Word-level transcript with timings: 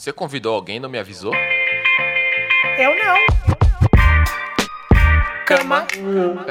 Você 0.00 0.14
convidou 0.14 0.54
alguém 0.54 0.76
e 0.76 0.80
não 0.80 0.88
me 0.88 0.98
avisou? 0.98 1.34
Eu 2.78 2.96
não. 2.96 3.16
Cama, 5.44 5.82
Peraí, 5.82 6.02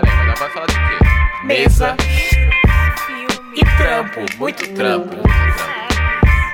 mas 0.05 0.27
ela 0.27 0.35
vai 0.35 0.49
falar 0.51 0.65
de 0.67 0.73
quê? 0.75 1.45
mesa 1.45 1.97
Filme, 3.07 3.59
e 3.59 3.65
trampo. 3.77 4.19
Muito 4.37 4.71
trampo. 4.75 5.15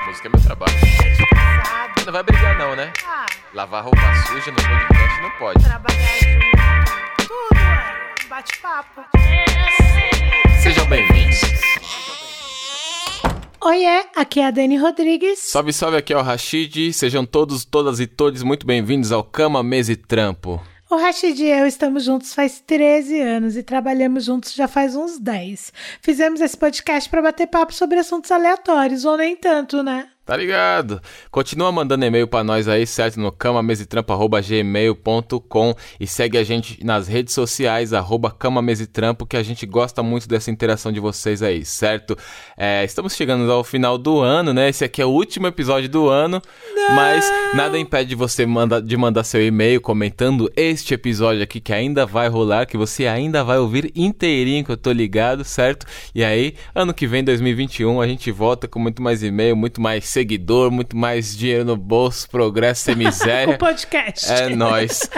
Música 0.07 0.27
é 0.27 0.29
meu 0.29 0.41
trabalho. 0.41 0.73
Não 2.05 2.13
vai 2.13 2.23
brigar 2.23 2.57
não, 2.57 2.73
né? 2.77 2.93
Ah, 3.05 3.25
Lavar 3.53 3.83
roupa 3.83 3.99
suja 4.27 4.51
no 4.51 4.55
podcast 4.57 5.21
não 5.21 5.31
pode. 5.31 5.65
trabalhar 5.65 5.99
junto. 6.21 7.27
Tudo 7.27 7.59
é 7.59 8.27
bate-papo. 8.29 9.01
Sejam 10.63 10.85
bem-vindos. 10.85 11.41
Oiê, 13.65 14.05
aqui 14.15 14.41
é 14.41 14.45
a 14.45 14.51
Dani 14.51 14.77
Rodrigues. 14.77 15.39
Salve, 15.39 15.73
salve, 15.73 15.97
aqui 15.97 16.13
é 16.13 16.17
o 16.17 16.21
Rashid. 16.21 16.93
Sejam 16.93 17.25
todos, 17.25 17.65
todas 17.65 17.99
e 17.99 18.05
todos 18.05 18.43
muito 18.43 18.63
bem-vindos 18.63 19.11
ao 19.11 19.23
Cama, 19.23 19.63
Mesa 19.63 19.91
e 19.91 19.95
Trampo. 19.95 20.61
O 20.87 20.95
Rashid 20.97 21.43
e 21.43 21.49
eu 21.49 21.65
estamos 21.65 22.03
juntos 22.03 22.31
faz 22.31 22.59
13 22.59 23.19
anos 23.19 23.57
e 23.57 23.63
trabalhamos 23.63 24.25
juntos 24.25 24.53
já 24.53 24.67
faz 24.67 24.95
uns 24.95 25.17
10. 25.17 25.73
Fizemos 25.99 26.41
esse 26.41 26.55
podcast 26.55 27.09
para 27.09 27.23
bater 27.23 27.47
papo 27.47 27.73
sobre 27.73 27.97
assuntos 27.97 28.29
aleatórios, 28.29 29.03
ou 29.03 29.17
nem 29.17 29.35
tanto, 29.35 29.81
né? 29.81 30.09
Tá 30.25 30.35
ligado? 30.35 30.99
Continua 31.29 31.71
mandando 31.71 32.03
e-mail 32.03 32.27
pra 32.27 32.43
nós 32.43 32.67
aí, 32.67 32.87
certo? 32.87 33.19
No 33.19 33.31
camamesetrampo.gmail.com 33.31 35.75
e 35.99 36.07
segue 36.07 36.39
a 36.39 36.43
gente 36.43 36.83
nas 36.83 37.07
redes 37.07 37.35
sociais, 37.35 37.93
arroba 37.93 38.31
camamesetrampo, 38.31 39.27
que 39.27 39.37
a 39.37 39.43
gente 39.43 39.67
gosta 39.67 40.01
muito 40.01 40.27
dessa 40.27 40.49
interação 40.49 40.91
de 40.91 40.99
vocês 40.99 41.43
aí, 41.43 41.63
certo? 41.63 42.17
É, 42.57 42.83
estamos 42.83 43.15
chegando 43.15 43.51
ao 43.51 43.63
final 43.63 43.99
do 43.99 44.19
ano, 44.19 44.51
né? 44.51 44.67
Esse 44.67 44.83
aqui 44.83 44.99
é 44.99 45.05
o 45.05 45.09
último 45.09 45.45
episódio 45.45 45.87
do 45.87 46.09
ano, 46.09 46.41
mas 46.95 47.31
nada 47.53 47.77
impede 47.77 48.09
de 48.09 48.15
você 48.15 48.47
manda, 48.47 48.81
de 48.81 48.97
mandar 48.97 49.23
seu 49.23 49.45
e-mail 49.45 49.79
comentando 49.79 50.51
este 50.55 50.95
episódio 50.95 51.43
aqui 51.43 51.61
que 51.61 51.71
ainda 51.71 52.03
vai 52.03 52.27
rolar, 52.29 52.65
que 52.65 52.77
você 52.77 53.05
ainda 53.05 53.43
vai 53.43 53.59
ouvir 53.59 53.91
inteirinho, 53.95 54.65
que 54.65 54.71
eu 54.71 54.77
tô 54.77 54.91
ligado, 54.91 55.43
certo? 55.43 55.85
E 56.15 56.23
aí, 56.23 56.55
ano 56.73 56.95
que 56.95 57.05
vem, 57.05 57.23
2021, 57.23 58.01
a 58.01 58.07
gente 58.07 58.31
volta 58.31 58.67
com 58.67 58.79
muito 58.79 59.03
mais 59.03 59.21
e-mail, 59.21 59.55
muito 59.55 59.79
mais 59.79 60.14
seguidor, 60.15 60.71
muito 60.71 60.95
mais 60.95 61.35
dinheiro 61.35 61.65
no 61.65 61.75
bolso, 61.75 62.29
progresso 62.29 62.83
sem 62.83 62.95
miséria. 62.97 63.55
O 63.55 63.57
podcast. 63.57 64.31
É 64.31 64.49
nóis. 64.49 65.09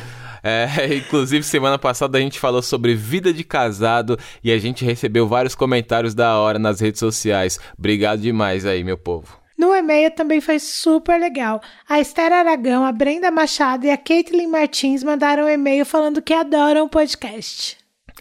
É, 0.43 0.95
inclusive, 0.95 1.43
semana 1.43 1.77
passada 1.77 2.17
a 2.17 2.21
gente 2.21 2.39
falou 2.39 2.61
sobre 2.61 2.95
vida 2.95 3.31
de 3.31 3.43
casado 3.43 4.17
e 4.43 4.51
a 4.51 4.57
gente 4.57 4.83
recebeu 4.83 5.27
vários 5.27 5.53
comentários 5.53 6.15
da 6.15 6.37
hora 6.37 6.57
nas 6.57 6.79
redes 6.79 6.99
sociais. 6.99 7.59
Obrigado 7.77 8.21
demais 8.21 8.65
aí, 8.65 8.83
meu 8.83 8.97
povo. 8.97 9.39
No 9.57 9.75
e-mail 9.75 10.11
também 10.11 10.39
foi 10.39 10.59
super 10.59 11.19
legal. 11.19 11.61
A 11.89 11.99
Esther 11.99 12.31
Aragão, 12.31 12.85
a 12.85 12.91
Brenda 12.91 13.29
Machado 13.29 13.85
e 13.85 13.89
a 13.89 13.97
Caitlin 13.97 14.47
Martins 14.47 15.03
mandaram 15.03 15.45
um 15.45 15.49
e-mail 15.49 15.85
falando 15.85 16.21
que 16.21 16.33
adoram 16.33 16.85
o 16.85 16.89
podcast. 16.89 17.76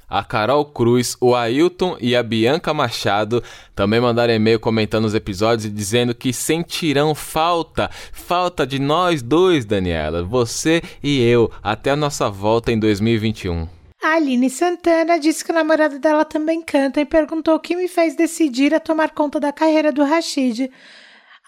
A 0.08 0.22
Carol 0.22 0.64
Cruz, 0.64 1.16
o 1.20 1.34
Ailton 1.34 1.96
e 2.00 2.14
a 2.14 2.22
Bianca 2.22 2.72
Machado 2.72 3.42
também 3.74 4.00
mandaram 4.00 4.32
e-mail 4.32 4.60
comentando 4.60 5.04
os 5.04 5.14
episódios 5.14 5.64
e 5.64 5.70
dizendo 5.70 6.14
que 6.14 6.32
sentirão 6.32 7.12
falta, 7.12 7.90
falta 8.12 8.64
de 8.64 8.78
nós 8.78 9.20
dois, 9.20 9.64
Daniela, 9.64 10.22
você 10.22 10.80
e 11.02 11.20
eu, 11.20 11.50
até 11.60 11.90
a 11.90 11.96
nossa 11.96 12.30
volta 12.30 12.70
em 12.70 12.78
2021. 12.78 13.66
A 14.00 14.10
Aline 14.10 14.48
Santana 14.48 15.18
disse 15.18 15.44
que 15.44 15.50
o 15.50 15.54
namorado 15.54 15.98
dela 15.98 16.24
também 16.24 16.62
canta 16.62 17.00
e 17.00 17.04
perguntou 17.04 17.56
o 17.56 17.60
que 17.60 17.74
me 17.74 17.88
fez 17.88 18.14
decidir 18.14 18.72
a 18.72 18.78
tomar 18.78 19.10
conta 19.10 19.40
da 19.40 19.52
carreira 19.52 19.90
do 19.90 20.04
Rashid. 20.04 20.70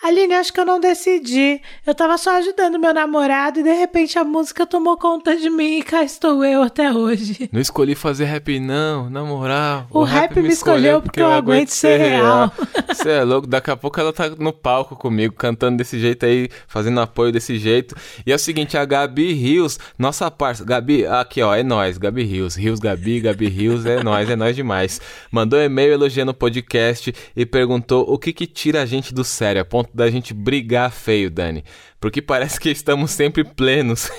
Aline, 0.00 0.34
acho 0.34 0.52
que 0.52 0.60
eu 0.60 0.64
não 0.64 0.78
decidi. 0.78 1.60
Eu 1.84 1.92
tava 1.92 2.16
só 2.16 2.38
ajudando 2.38 2.78
meu 2.78 2.94
namorado 2.94 3.58
e 3.58 3.64
de 3.64 3.72
repente 3.72 4.16
a 4.16 4.22
música 4.22 4.64
tomou 4.64 4.96
conta 4.96 5.36
de 5.36 5.50
mim 5.50 5.78
e 5.78 5.82
cá 5.82 6.04
estou 6.04 6.44
eu 6.44 6.62
até 6.62 6.92
hoje. 6.92 7.48
Não 7.52 7.60
escolhi 7.60 7.96
fazer 7.96 8.26
rap 8.26 8.60
não, 8.60 9.10
na 9.10 9.24
moral. 9.24 9.86
O 9.90 10.04
rap 10.04 10.40
me 10.40 10.48
escolheu 10.48 11.02
porque 11.02 11.20
eu 11.20 11.32
aguento 11.32 11.70
ser 11.70 11.98
real. 11.98 12.52
Você 12.86 13.10
é 13.10 13.24
louco, 13.24 13.46
daqui 13.46 13.70
a 13.70 13.76
pouco 13.76 13.98
ela 13.98 14.12
tá 14.12 14.30
no 14.30 14.52
palco 14.52 14.94
comigo, 14.94 15.34
cantando 15.34 15.78
desse 15.78 15.98
jeito 15.98 16.24
aí, 16.24 16.48
fazendo 16.68 17.00
apoio 17.00 17.32
desse 17.32 17.58
jeito. 17.58 17.96
E 18.24 18.30
é 18.30 18.34
o 18.34 18.38
seguinte, 18.38 18.76
a 18.76 18.84
Gabi 18.84 19.32
Rios, 19.32 19.78
nossa 19.98 20.30
parça, 20.30 20.64
Gabi, 20.64 21.06
aqui 21.06 21.42
ó, 21.42 21.54
é 21.54 21.62
nós, 21.62 21.98
Gabi 21.98 22.22
Rios, 22.22 22.54
Rios 22.54 22.78
Gabi, 22.78 23.20
Gabi 23.20 23.48
Rios, 23.48 23.84
é 23.84 24.02
nós, 24.02 24.30
é 24.30 24.36
nós 24.36 24.54
demais. 24.54 25.00
Mandou 25.30 25.60
e-mail 25.60 25.92
elogiando 25.92 26.30
o 26.30 26.34
podcast 26.34 27.12
e 27.34 27.44
perguntou 27.44 28.04
o 28.08 28.18
que 28.18 28.32
que 28.32 28.46
tira 28.46 28.82
a 28.82 28.86
gente 28.86 29.12
do 29.12 29.24
sério, 29.24 29.60
ponto 29.88 29.96
da 29.96 30.10
gente 30.10 30.32
brigar 30.34 30.90
feio, 30.90 31.30
Dani. 31.30 31.64
Porque 32.00 32.22
parece 32.22 32.60
que 32.60 32.70
estamos 32.70 33.10
sempre 33.10 33.44
plenos. 33.44 34.10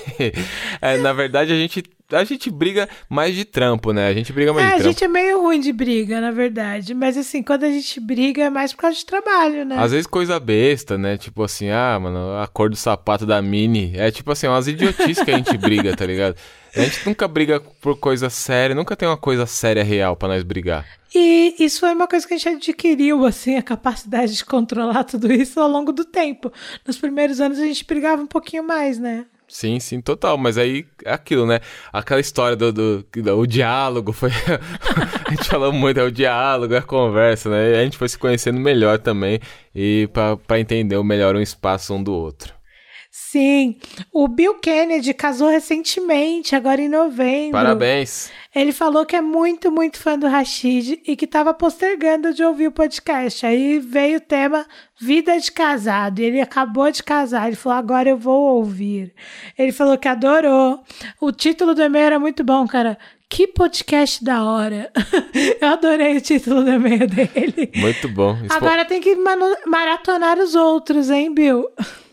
É, 0.80 0.96
na 0.98 1.12
verdade, 1.12 1.52
a 1.52 1.56
gente, 1.56 1.82
a 2.12 2.24
gente 2.24 2.50
briga 2.50 2.88
mais 3.08 3.34
de 3.34 3.44
trampo, 3.44 3.92
né? 3.92 4.08
A 4.08 4.12
gente 4.12 4.32
briga 4.32 4.52
mais 4.52 4.64
É, 4.66 4.68
de 4.68 4.72
a 4.74 4.76
trampo. 4.78 4.90
gente 4.90 5.04
é 5.04 5.08
meio 5.08 5.40
ruim 5.40 5.60
de 5.60 5.72
briga, 5.72 6.20
na 6.20 6.30
verdade. 6.30 6.94
Mas 6.94 7.16
assim, 7.16 7.42
quando 7.42 7.64
a 7.64 7.70
gente 7.70 7.98
briga 8.00 8.44
é 8.44 8.50
mais 8.50 8.72
por 8.72 8.80
causa 8.82 8.96
de 8.96 9.04
trabalho, 9.06 9.64
né? 9.64 9.76
Às 9.78 9.92
vezes 9.92 10.06
coisa 10.06 10.38
besta, 10.40 10.96
né? 10.98 11.16
Tipo 11.16 11.42
assim, 11.42 11.70
ah, 11.70 11.98
mano, 12.00 12.36
a 12.38 12.46
cor 12.46 12.70
do 12.70 12.76
sapato 12.76 13.24
da 13.26 13.40
Mini. 13.42 13.92
É 13.96 14.10
tipo 14.10 14.30
assim, 14.32 14.46
umas 14.46 14.66
idiotices 14.68 15.22
que 15.24 15.30
a 15.30 15.36
gente 15.36 15.56
briga, 15.58 15.96
tá 15.96 16.04
ligado? 16.06 16.36
A 16.76 16.80
gente 16.80 17.04
nunca 17.06 17.26
briga 17.26 17.58
por 17.80 17.98
coisa 17.98 18.30
séria, 18.30 18.76
nunca 18.76 18.94
tem 18.94 19.08
uma 19.08 19.16
coisa 19.16 19.44
séria 19.44 19.82
real 19.82 20.14
pra 20.14 20.28
nós 20.28 20.42
brigar. 20.44 20.86
E 21.12 21.56
isso 21.58 21.80
foi 21.80 21.92
uma 21.92 22.06
coisa 22.06 22.26
que 22.28 22.34
a 22.34 22.38
gente 22.38 22.48
adquiriu, 22.70 23.24
assim, 23.26 23.56
a 23.56 23.62
capacidade 23.62 24.36
de 24.36 24.44
controlar 24.44 25.02
tudo 25.02 25.32
isso 25.32 25.58
ao 25.58 25.68
longo 25.68 25.90
do 25.92 26.04
tempo. 26.04 26.52
Nos 26.86 26.96
primeiros 26.96 27.40
anos 27.40 27.58
a 27.58 27.64
gente 27.66 27.84
brigava 27.84 28.22
um 28.22 28.26
pouquinho 28.26 28.62
mais, 28.62 28.98
né? 29.00 29.24
Sim, 29.52 29.80
sim, 29.80 30.00
total. 30.00 30.38
Mas 30.38 30.56
aí 30.56 30.86
é 31.04 31.12
aquilo, 31.12 31.44
né? 31.44 31.58
Aquela 31.92 32.20
história 32.20 32.56
do, 32.56 32.72
do, 32.72 33.02
do- 33.02 33.38
o 33.38 33.46
diálogo 33.46 34.12
foi. 34.12 34.30
a 35.26 35.30
gente 35.30 35.44
falou 35.48 35.72
muito, 35.72 35.98
é 35.98 36.04
o 36.04 36.10
diálogo, 36.10 36.72
é 36.74 36.78
a 36.78 36.82
conversa, 36.82 37.50
né? 37.50 37.72
E 37.72 37.74
a 37.80 37.84
gente 37.84 37.98
foi 37.98 38.08
se 38.08 38.16
conhecendo 38.16 38.60
melhor 38.60 38.98
também 38.98 39.40
e 39.74 40.08
pra 40.46 40.60
entender 40.60 41.02
melhor 41.02 41.34
um 41.34 41.40
espaço 41.40 41.92
um 41.94 42.02
do 42.02 42.12
outro. 42.12 42.54
Sim, 43.30 43.76
o 44.12 44.26
Bill 44.26 44.54
Kennedy 44.56 45.14
casou 45.14 45.48
recentemente, 45.48 46.56
agora 46.56 46.80
em 46.82 46.88
novembro. 46.88 47.52
Parabéns! 47.52 48.28
Ele 48.52 48.72
falou 48.72 49.06
que 49.06 49.14
é 49.14 49.20
muito, 49.20 49.70
muito 49.70 49.98
fã 49.98 50.18
do 50.18 50.26
Rashid 50.26 51.00
e 51.06 51.14
que 51.14 51.26
estava 51.26 51.54
postergando 51.54 52.34
de 52.34 52.42
ouvir 52.42 52.66
o 52.66 52.72
podcast. 52.72 53.46
Aí 53.46 53.78
veio 53.78 54.18
o 54.18 54.20
tema 54.20 54.66
Vida 55.00 55.38
de 55.38 55.52
Casado. 55.52 56.18
E 56.18 56.24
ele 56.24 56.40
acabou 56.40 56.90
de 56.90 57.04
casar. 57.04 57.46
Ele 57.46 57.54
falou: 57.54 57.78
agora 57.78 58.08
eu 58.08 58.16
vou 58.16 58.56
ouvir. 58.56 59.14
Ele 59.56 59.70
falou 59.70 59.96
que 59.96 60.08
adorou. 60.08 60.82
O 61.20 61.30
título 61.30 61.72
do 61.72 61.82
e-mail 61.82 62.06
era 62.06 62.18
muito 62.18 62.42
bom, 62.42 62.66
cara. 62.66 62.98
Que 63.28 63.46
podcast 63.46 64.24
da 64.24 64.42
hora. 64.42 64.90
eu 65.60 65.68
adorei 65.68 66.16
o 66.16 66.20
título 66.20 66.64
do 66.64 66.70
e-mail 66.70 67.06
dele. 67.06 67.70
Muito 67.76 68.08
bom. 68.08 68.32
Expo- 68.42 68.54
Agora 68.54 68.84
tem 68.84 69.00
que 69.00 69.14
maratonar 69.66 70.36
os 70.40 70.56
outros, 70.56 71.10
hein, 71.10 71.32
Bill? 71.32 71.68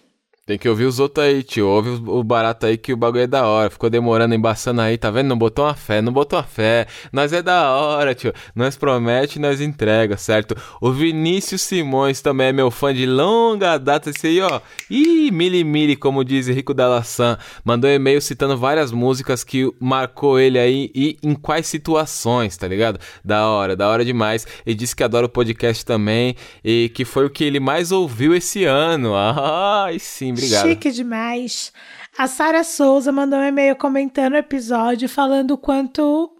Tem 0.47 0.57
que 0.57 0.69
ouvir 0.69 0.85
os 0.85 0.97
outros 0.97 1.25
aí, 1.25 1.43
tio. 1.43 1.67
Ouve 1.67 2.01
o 2.09 2.23
barato 2.23 2.67
aí 2.67 2.77
que 2.77 2.93
o 2.93 2.95
bagulho 2.95 3.23
é 3.23 3.27
da 3.27 3.45
hora. 3.45 3.69
Ficou 3.69 3.89
demorando, 3.89 4.33
embaçando 4.33 4.79
aí, 4.79 4.97
tá 4.97 5.11
vendo? 5.11 5.27
Não 5.27 5.37
botou 5.37 5.65
uma 5.65 5.73
fé, 5.73 6.01
não 6.01 6.13
botou 6.13 6.39
uma 6.39 6.45
fé. 6.45 6.87
Nós 7.11 7.33
é 7.33 7.41
da 7.41 7.69
hora, 7.73 8.15
tio. 8.15 8.31
Nós 8.55 8.77
promete, 8.77 9.39
nós 9.39 9.59
entrega, 9.59 10.15
certo? 10.15 10.55
O 10.79 10.89
Vinícius 10.89 11.63
Simões 11.63 12.21
também 12.21 12.47
é 12.47 12.53
meu 12.53 12.71
fã 12.71 12.93
de 12.93 13.05
longa 13.05 13.77
data. 13.77 14.09
Esse 14.09 14.27
aí, 14.27 14.39
ó. 14.39 14.61
Ih, 14.89 15.31
mili 15.31 15.65
mili, 15.65 15.97
como 15.97 16.23
diz 16.23 16.47
Rico 16.47 16.73
Dalassan. 16.73 17.37
Mandou 17.65 17.89
um 17.89 17.93
e-mail 17.93 18.21
citando 18.21 18.55
várias 18.55 18.93
músicas 18.93 19.43
que 19.43 19.69
marcou 19.81 20.39
ele 20.39 20.57
aí 20.57 20.89
e 20.95 21.17
em 21.21 21.35
quais 21.35 21.67
situações, 21.67 22.55
tá 22.55 22.69
ligado? 22.69 23.01
Da 23.21 23.47
hora, 23.47 23.75
da 23.75 23.89
hora 23.89 24.05
demais. 24.05 24.47
E 24.65 24.73
disse 24.73 24.95
que 24.95 25.03
adora 25.03 25.25
o 25.25 25.29
podcast 25.29 25.85
também 25.85 26.37
e 26.63 26.89
que 26.95 27.03
foi 27.03 27.25
o 27.25 27.29
que 27.29 27.43
ele 27.43 27.59
mais 27.59 27.91
ouviu 27.91 28.33
esse 28.33 28.63
ano. 28.63 29.11
Ai, 29.13 29.99
sim, 29.99 30.36
obrigado. 30.37 30.67
Chique 30.67 30.91
demais. 30.91 31.71
A 32.17 32.27
Sara 32.27 32.63
Souza 32.63 33.11
mandou 33.11 33.39
um 33.39 33.43
e-mail 33.43 33.75
comentando 33.75 34.33
o 34.33 34.37
episódio, 34.37 35.07
falando 35.07 35.51
o 35.51 35.57
quanto 35.57 36.31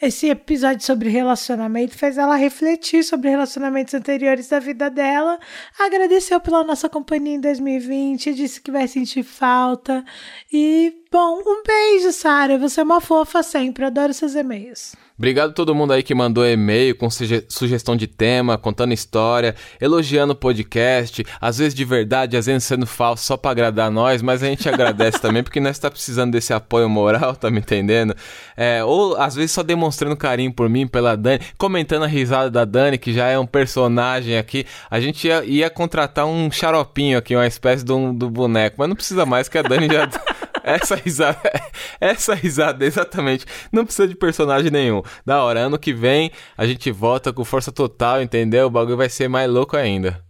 esse 0.00 0.28
episódio 0.28 0.86
sobre 0.86 1.08
relacionamento 1.08 1.98
fez 1.98 2.16
ela 2.16 2.36
refletir 2.36 3.02
sobre 3.02 3.30
relacionamentos 3.30 3.92
anteriores 3.94 4.48
da 4.48 4.60
vida 4.60 4.88
dela. 4.88 5.38
Agradeceu 5.78 6.40
pela 6.40 6.62
nossa 6.62 6.88
companhia 6.88 7.34
em 7.34 7.40
2020, 7.40 8.32
disse 8.32 8.60
que 8.60 8.70
vai 8.70 8.86
sentir 8.86 9.24
falta 9.24 10.04
e 10.52 10.94
Bom, 11.10 11.40
um 11.40 11.62
beijo, 11.62 12.12
Sara. 12.12 12.58
Você 12.58 12.80
é 12.80 12.84
uma 12.84 13.00
fofa 13.00 13.42
sempre. 13.42 13.82
Adoro 13.84 14.12
seus 14.12 14.34
e-mails. 14.34 14.94
Obrigado 15.18 15.50
a 15.50 15.52
todo 15.52 15.74
mundo 15.74 15.92
aí 15.92 16.00
que 16.00 16.14
mandou 16.14 16.46
e-mail 16.46 16.94
com 16.94 17.10
suge 17.10 17.44
sugestão 17.48 17.96
de 17.96 18.06
tema, 18.06 18.56
contando 18.56 18.94
história, 18.94 19.56
elogiando 19.80 20.32
o 20.32 20.36
podcast, 20.36 21.24
às 21.40 21.58
vezes 21.58 21.74
de 21.74 21.84
verdade, 21.84 22.36
às 22.36 22.46
vezes 22.46 22.62
sendo 22.62 22.86
falso 22.86 23.24
só 23.24 23.36
pra 23.36 23.50
agradar 23.50 23.90
nós, 23.90 24.22
mas 24.22 24.44
a 24.44 24.46
gente 24.46 24.68
agradece 24.70 25.20
também 25.20 25.42
porque 25.42 25.58
nós 25.58 25.76
tá 25.76 25.90
precisando 25.90 26.30
desse 26.30 26.52
apoio 26.52 26.88
moral, 26.88 27.34
tá 27.36 27.50
me 27.50 27.58
entendendo? 27.58 28.14
É, 28.56 28.84
ou 28.84 29.16
às 29.16 29.34
vezes 29.34 29.50
só 29.50 29.64
demonstrando 29.64 30.16
carinho 30.16 30.52
por 30.52 30.68
mim, 30.68 30.86
pela 30.86 31.16
Dani, 31.16 31.40
comentando 31.58 32.04
a 32.04 32.06
risada 32.06 32.48
da 32.48 32.64
Dani, 32.64 32.96
que 32.96 33.12
já 33.12 33.26
é 33.26 33.36
um 33.36 33.46
personagem 33.46 34.38
aqui. 34.38 34.66
A 34.88 35.00
gente 35.00 35.26
ia, 35.26 35.44
ia 35.44 35.68
contratar 35.68 36.26
um 36.26 36.48
xaropinho 36.48 37.18
aqui, 37.18 37.34
uma 37.34 37.46
espécie 37.46 37.84
do, 37.84 38.12
do 38.12 38.30
boneco, 38.30 38.76
mas 38.78 38.88
não 38.88 38.94
precisa 38.94 39.26
mais 39.26 39.48
que 39.48 39.58
a 39.58 39.62
Dani 39.62 39.88
já. 39.88 40.08
Essa 40.68 40.96
risada, 40.96 41.38
essa 42.00 42.34
risada, 42.34 42.84
exatamente. 42.86 43.44
Não 43.72 43.84
precisa 43.84 44.08
de 44.08 44.14
personagem 44.14 44.70
nenhum. 44.70 45.02
Da 45.24 45.42
hora, 45.42 45.60
ano 45.60 45.78
que 45.78 45.92
vem 45.92 46.30
a 46.56 46.66
gente 46.66 46.90
volta 46.90 47.32
com 47.32 47.44
força 47.44 47.72
total, 47.72 48.22
entendeu? 48.22 48.66
O 48.66 48.70
bagulho 48.70 48.96
vai 48.96 49.08
ser 49.08 49.28
mais 49.28 49.50
louco 49.50 49.76
ainda. 49.76 50.27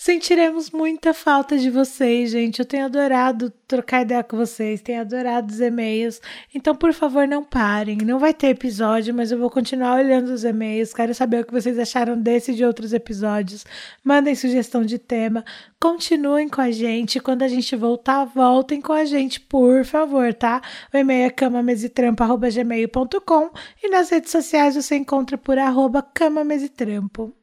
Sentiremos 0.00 0.70
muita 0.70 1.12
falta 1.12 1.58
de 1.58 1.68
vocês, 1.70 2.30
gente. 2.30 2.60
Eu 2.60 2.64
tenho 2.64 2.84
adorado 2.84 3.50
trocar 3.66 4.02
ideia 4.02 4.22
com 4.22 4.36
vocês, 4.36 4.80
tenho 4.80 5.00
adorado 5.00 5.52
os 5.52 5.60
e-mails. 5.60 6.20
Então, 6.54 6.76
por 6.76 6.92
favor, 6.92 7.26
não 7.26 7.42
parem. 7.42 7.98
Não 7.98 8.16
vai 8.16 8.32
ter 8.32 8.50
episódio, 8.50 9.12
mas 9.12 9.32
eu 9.32 9.38
vou 9.38 9.50
continuar 9.50 9.96
olhando 9.96 10.28
os 10.28 10.44
e-mails. 10.44 10.94
Quero 10.94 11.12
saber 11.12 11.40
o 11.40 11.44
que 11.44 11.52
vocês 11.52 11.76
acharam 11.80 12.16
desse 12.16 12.52
e 12.52 12.54
de 12.54 12.64
outros 12.64 12.92
episódios. 12.92 13.66
Mandem 14.04 14.36
sugestão 14.36 14.84
de 14.84 15.00
tema. 15.00 15.44
Continuem 15.80 16.48
com 16.48 16.60
a 16.60 16.70
gente. 16.70 17.18
Quando 17.18 17.42
a 17.42 17.48
gente 17.48 17.74
voltar, 17.74 18.24
voltem 18.24 18.80
com 18.80 18.92
a 18.92 19.04
gente, 19.04 19.40
por 19.40 19.84
favor, 19.84 20.32
tá? 20.32 20.62
O 20.94 20.96
e-mail 20.96 21.26
é 21.26 21.30
camamesitrampo.gmail.com 21.30 23.50
e 23.82 23.90
nas 23.90 24.10
redes 24.10 24.30
sociais 24.30 24.76
você 24.76 24.94
encontra 24.94 25.36
por 25.36 25.58
arroba 25.58 26.02
camamesitrampo. 26.02 27.34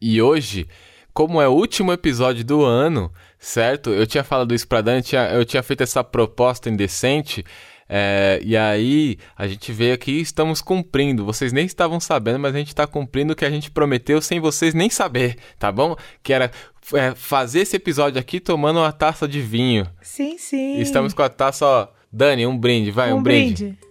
E 0.00 0.22
hoje 0.22 0.66
como 1.12 1.40
é 1.40 1.48
o 1.48 1.52
último 1.52 1.92
episódio 1.92 2.44
do 2.44 2.64
ano, 2.64 3.12
certo? 3.38 3.90
Eu 3.90 4.06
tinha 4.06 4.24
falado 4.24 4.54
isso 4.54 4.66
pra 4.66 4.80
Dani, 4.80 5.02
eu 5.32 5.44
tinha, 5.44 5.62
feito 5.62 5.82
essa 5.82 6.04
proposta 6.04 6.68
indecente. 6.68 7.44
É, 7.92 8.40
e 8.44 8.56
aí 8.56 9.18
a 9.36 9.48
gente 9.48 9.72
veio 9.72 9.94
aqui 9.94 10.12
e 10.12 10.20
estamos 10.20 10.62
cumprindo. 10.62 11.24
Vocês 11.24 11.52
nem 11.52 11.66
estavam 11.66 11.98
sabendo, 11.98 12.38
mas 12.38 12.54
a 12.54 12.58
gente 12.58 12.68
está 12.68 12.86
cumprindo 12.86 13.32
o 13.32 13.36
que 13.36 13.44
a 13.44 13.50
gente 13.50 13.70
prometeu 13.70 14.22
sem 14.22 14.38
vocês 14.38 14.74
nem 14.74 14.88
saber, 14.88 15.36
tá 15.58 15.72
bom? 15.72 15.96
Que 16.22 16.32
era 16.32 16.52
é, 16.94 17.14
fazer 17.16 17.60
esse 17.60 17.76
episódio 17.76 18.20
aqui 18.20 18.38
tomando 18.38 18.78
uma 18.78 18.92
taça 18.92 19.26
de 19.26 19.40
vinho. 19.40 19.86
Sim, 20.02 20.38
sim. 20.38 20.76
E 20.76 20.82
estamos 20.82 21.12
com 21.12 21.22
a 21.22 21.28
taça, 21.28 21.66
ó. 21.66 21.88
Dani, 22.12 22.46
um 22.46 22.56
brinde, 22.56 22.90
vai, 22.90 23.12
um, 23.12 23.18
um 23.18 23.22
brinde. 23.22 23.64
brinde. 23.64 23.89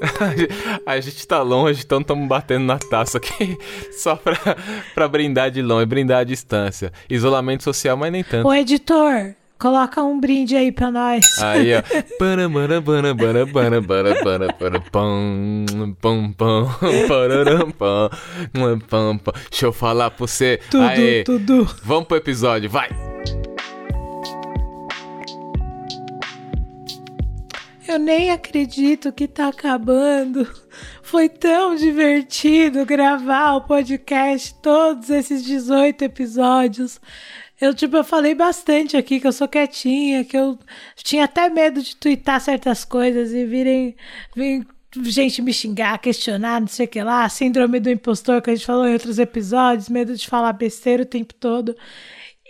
a 0.86 1.00
gente 1.00 1.26
tá 1.26 1.42
longe, 1.42 1.82
então 1.84 2.00
estamos 2.00 2.26
batendo 2.28 2.64
na 2.64 2.78
taça 2.78 3.18
aqui 3.18 3.58
só 3.92 4.16
pra, 4.16 4.36
pra 4.94 5.08
brindar 5.08 5.50
de 5.50 5.62
longe, 5.62 5.86
brindar 5.86 6.20
à 6.20 6.24
distância. 6.24 6.92
Isolamento 7.08 7.64
social, 7.64 7.96
mas 7.96 8.12
nem 8.12 8.24
tanto. 8.24 8.48
Ô, 8.48 8.54
editor, 8.54 9.34
Coloca 9.58 10.00
um 10.04 10.20
brinde 10.20 10.54
aí 10.54 10.70
pra 10.70 10.88
nós. 10.88 11.24
Aí, 11.42 11.72
ó. 11.74 11.82
Deixa 19.50 19.66
eu 19.66 19.72
falar 19.72 20.10
pra 20.10 20.18
você. 20.26 20.60
Tudo, 20.70 20.84
Aê. 20.84 21.24
tudo. 21.24 21.68
Vamos 21.82 22.06
pro 22.06 22.16
episódio, 22.16 22.70
vai. 22.70 22.88
Eu 27.88 27.98
nem 27.98 28.30
acredito 28.30 29.10
que 29.10 29.26
tá 29.26 29.48
acabando. 29.48 30.46
Foi 31.02 31.26
tão 31.26 31.74
divertido 31.74 32.84
gravar 32.84 33.54
o 33.54 33.62
podcast, 33.62 34.54
todos 34.60 35.08
esses 35.08 35.42
18 35.42 36.02
episódios. 36.02 37.00
Eu, 37.58 37.72
tipo, 37.72 37.96
eu 37.96 38.04
falei 38.04 38.34
bastante 38.34 38.94
aqui 38.94 39.18
que 39.18 39.26
eu 39.26 39.32
sou 39.32 39.48
quietinha, 39.48 40.22
que 40.22 40.36
eu 40.36 40.58
tinha 40.96 41.24
até 41.24 41.48
medo 41.48 41.80
de 41.80 41.96
twittar 41.96 42.38
certas 42.42 42.84
coisas 42.84 43.32
e 43.32 43.46
virem, 43.46 43.96
virem 44.36 44.66
gente 45.04 45.40
me 45.40 45.52
xingar, 45.54 45.98
questionar, 45.98 46.60
não 46.60 46.68
sei 46.68 46.84
o 46.84 46.88
que 46.90 47.02
lá, 47.02 47.26
síndrome 47.30 47.80
do 47.80 47.88
impostor 47.88 48.42
que 48.42 48.50
a 48.50 48.54
gente 48.54 48.66
falou 48.66 48.86
em 48.86 48.92
outros 48.92 49.18
episódios, 49.18 49.88
medo 49.88 50.14
de 50.14 50.28
falar 50.28 50.52
besteira 50.52 51.04
o 51.04 51.06
tempo 51.06 51.32
todo. 51.32 51.74